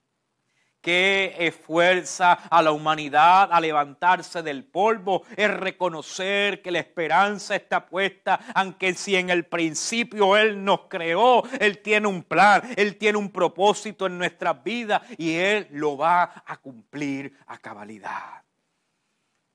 que 0.82 1.34
esfuerza 1.38 2.32
a 2.32 2.60
la 2.60 2.72
humanidad 2.72 3.48
a 3.52 3.60
levantarse 3.60 4.42
del 4.42 4.64
polvo, 4.64 5.22
es 5.36 5.48
reconocer 5.48 6.60
que 6.60 6.72
la 6.72 6.80
esperanza 6.80 7.54
está 7.54 7.86
puesta, 7.86 8.40
aunque 8.54 8.92
si 8.94 9.16
en 9.16 9.30
el 9.30 9.46
principio 9.46 10.36
Él 10.36 10.62
nos 10.62 10.82
creó, 10.88 11.44
Él 11.60 11.78
tiene 11.78 12.08
un 12.08 12.24
plan, 12.24 12.62
Él 12.76 12.98
tiene 12.98 13.16
un 13.16 13.30
propósito 13.30 14.06
en 14.06 14.18
nuestras 14.18 14.62
vidas 14.62 15.02
y 15.16 15.36
Él 15.36 15.68
lo 15.70 15.96
va 15.96 16.42
a 16.44 16.56
cumplir 16.56 17.38
a 17.46 17.56
cabalidad. 17.58 18.42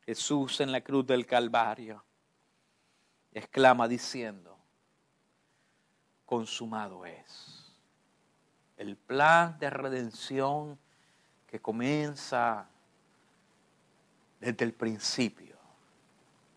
Jesús 0.06 0.62
en 0.62 0.72
la 0.72 0.80
cruz 0.80 1.06
del 1.06 1.26
Calvario 1.26 2.06
exclama 3.34 3.90
diciendo, 3.90 4.58
consumado 6.26 7.06
es. 7.06 7.66
El 8.78 8.96
plan 8.96 9.58
de 9.60 9.70
redención 9.70 10.80
que 11.48 11.60
comienza 11.60 12.68
desde 14.40 14.66
el 14.66 14.74
principio, 14.74 15.56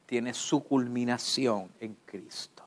tiene 0.06 0.34
su 0.34 0.64
culminación 0.64 1.70
en 1.80 1.96
Cristo. 2.04 2.64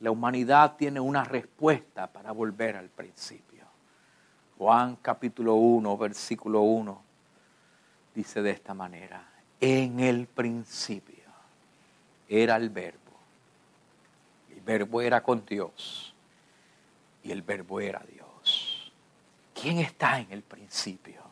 La 0.00 0.10
humanidad 0.10 0.76
tiene 0.76 0.98
una 0.98 1.24
respuesta 1.24 2.06
para 2.06 2.32
volver 2.32 2.76
al 2.76 2.88
principio. 2.88 3.64
Juan 4.58 4.96
capítulo 4.96 5.54
1, 5.54 5.96
versículo 5.98 6.62
1, 6.62 7.02
dice 8.14 8.42
de 8.42 8.50
esta 8.50 8.74
manera, 8.74 9.28
en 9.60 10.00
el 10.00 10.26
principio 10.26 11.22
era 12.28 12.56
el 12.56 12.70
verbo. 12.70 12.98
El 14.50 14.60
verbo 14.62 15.00
era 15.00 15.22
con 15.22 15.44
Dios 15.44 16.14
y 17.22 17.30
el 17.30 17.42
verbo 17.42 17.80
era 17.80 18.02
Dios. 18.10 18.31
¿Quién 19.62 19.78
está 19.78 20.18
en 20.18 20.26
el 20.32 20.42
principio? 20.42 21.22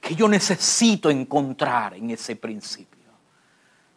Que 0.00 0.14
yo 0.14 0.26
necesito 0.26 1.10
encontrar 1.10 1.92
en 1.92 2.10
ese 2.10 2.34
principio. 2.34 3.12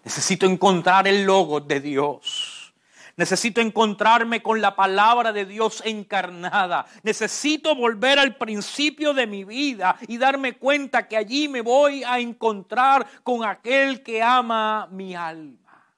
Necesito 0.04 0.46
encontrar 0.46 1.08
el 1.08 1.24
logo 1.24 1.62
de 1.62 1.80
Dios. 1.80 2.74
Necesito 3.16 3.62
encontrarme 3.62 4.44
con 4.44 4.60
la 4.60 4.76
palabra 4.76 5.32
de 5.32 5.46
Dios 5.46 5.82
encarnada. 5.86 6.86
Necesito 7.04 7.74
volver 7.76 8.20
al 8.20 8.36
principio 8.36 9.14
de 9.14 9.26
mi 9.26 9.46
vida 9.46 9.96
y 10.06 10.18
darme 10.18 10.58
cuenta 10.58 11.08
que 11.08 11.16
allí 11.16 11.48
me 11.48 11.62
voy 11.62 12.04
a 12.04 12.20
encontrar 12.20 13.08
con 13.24 13.46
aquel 13.46 14.04
que 14.04 14.22
ama 14.22 14.90
mi 14.92 15.16
alma. 15.16 15.96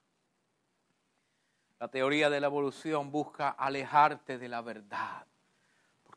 La 1.80 1.88
teoría 1.88 2.30
de 2.30 2.40
la 2.40 2.46
evolución 2.46 3.10
busca 3.10 3.48
alejarte 3.48 4.38
de 4.38 4.48
la 4.48 4.60
verdad, 4.60 5.26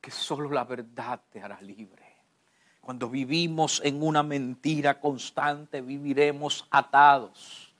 porque 0.01 0.09
solo 0.09 0.49
la 0.49 0.63
verdad 0.63 1.21
te 1.29 1.39
hará 1.39 1.61
libre. 1.61 2.03
Cuando 2.79 3.07
vivimos 3.07 3.79
en 3.85 4.01
una 4.01 4.23
mentira 4.23 4.99
constante, 4.99 5.79
viviremos 5.79 6.67
atados 6.71 7.71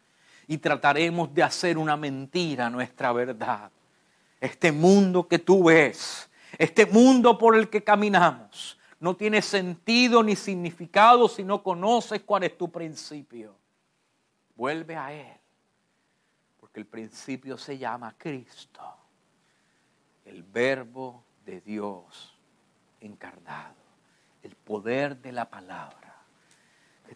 y 0.45 0.59
trataremos 0.59 1.33
de 1.33 1.41
hacer 1.41 1.79
una 1.79 1.97
mentira 1.97 2.69
nuestra 2.69 3.11
verdad. 3.11 3.71
Este 4.39 4.71
mundo 4.71 5.27
que 5.27 5.39
tú 5.39 5.63
ves, 5.63 6.29
este 6.59 6.85
mundo 6.85 7.39
por 7.39 7.55
el 7.55 7.71
que 7.71 7.83
caminamos, 7.83 8.77
no 8.99 9.15
tiene 9.15 9.41
sentido 9.41 10.21
ni 10.21 10.35
significado 10.35 11.27
si 11.27 11.43
no 11.43 11.63
conoces 11.63 12.21
cuál 12.21 12.43
es 12.43 12.55
tu 12.55 12.71
principio. 12.71 13.55
Vuelve 14.55 14.95
a 14.95 15.11
Él, 15.11 15.39
porque 16.59 16.81
el 16.81 16.85
principio 16.85 17.57
se 17.57 17.79
llama 17.79 18.13
Cristo, 18.15 18.95
el 20.23 20.43
verbo 20.43 21.30
de 21.45 21.61
Dios 21.61 22.37
encarnado, 22.99 23.75
el 24.43 24.55
poder 24.55 25.17
de 25.17 25.31
la 25.31 25.49
palabra 25.49 26.01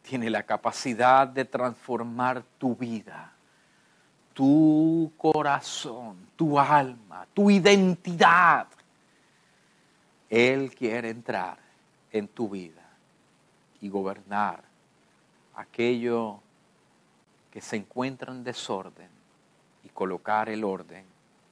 tiene 0.02 0.30
la 0.30 0.44
capacidad 0.44 1.28
de 1.28 1.46
transformar 1.46 2.44
tu 2.58 2.76
vida, 2.76 3.34
tu 4.34 5.12
corazón, 5.18 6.28
tu 6.36 6.60
alma, 6.60 7.26
tu 7.34 7.50
identidad. 7.50 8.68
Él 10.30 10.74
quiere 10.76 11.10
entrar 11.10 11.58
en 12.12 12.28
tu 12.28 12.50
vida 12.50 12.84
y 13.82 13.90
gobernar 13.90 14.64
aquello 15.56 16.40
que 17.52 17.62
se 17.62 17.78
encuentra 17.78 18.34
en 18.34 18.44
desorden 18.44 19.10
y 19.84 19.90
colocar 19.90 20.50
el 20.50 20.64
orden 20.64 21.06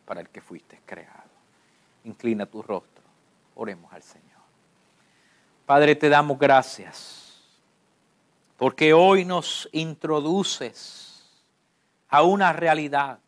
para 0.06 0.20
el 0.22 0.30
que 0.30 0.42
fuiste 0.42 0.82
creado. 0.86 1.23
Inclina 2.04 2.46
tu 2.46 2.62
rostro, 2.62 3.04
oremos 3.56 3.92
al 3.94 4.04
Señor. 4.04 4.24
Padre, 5.66 5.96
te 5.96 6.10
damos 6.10 6.38
gracias 6.38 7.24
porque 8.58 8.94
hoy 8.94 9.26
nos 9.26 9.68
introduces 9.72 11.14
a 12.10 12.24
una 12.24 12.54
realidad. 12.54 13.20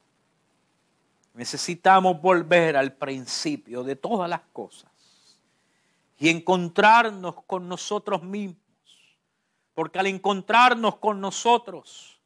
Necesitamos 1.33 2.21
volver 2.21 2.77
al 2.77 2.93
principio 2.93 3.83
de 3.83 3.95
todas 3.95 4.29
las 4.29 4.41
cosas 4.53 4.91
y 6.17 6.29
encontrarnos 6.29 7.43
con 7.43 7.67
nosotros 7.67 8.23
mismos, 8.23 8.57
porque 9.73 9.99
al 9.99 10.07
encontrarnos 10.07 10.97
con 10.97 11.19
nosotros, 11.19 12.21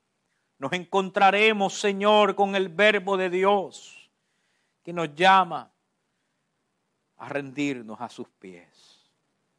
nos 0.60 0.74
encontraremos, 0.74 1.80
Señor, 1.80 2.36
con 2.36 2.56
el 2.56 2.70
verbo 2.70 3.18
de 3.18 3.30
Dios 3.30 4.10
que 4.84 4.94
nos 4.94 5.16
llama 5.16 5.72
a 7.20 7.30
rendirnos 7.30 8.00
a 8.02 8.10
sus 8.10 8.28
pies. 8.28 9.00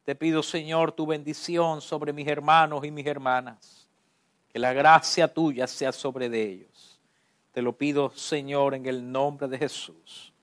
Te 0.03 0.15
pido, 0.15 0.43
Señor, 0.43 0.91
tu 0.91 1.05
bendición 1.05 1.79
sobre 1.79 2.11
mis 2.11 2.27
hermanos 2.27 2.83
y 2.83 2.91
mis 2.91 3.05
hermanas. 3.05 3.87
Que 4.51 4.59
la 4.59 4.73
gracia 4.73 5.33
tuya 5.33 5.67
sea 5.67 5.91
sobre 5.91 6.27
de 6.27 6.43
ellos. 6.43 6.99
Te 7.53 7.61
lo 7.61 7.73
pido, 7.73 8.09
Señor, 8.09 8.73
en 8.73 8.85
el 8.85 9.11
nombre 9.11 9.47
de 9.47 9.57
Jesús. 9.57 10.33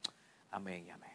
Amén 0.51 0.85
y 0.87 0.91
amén. 0.91 1.09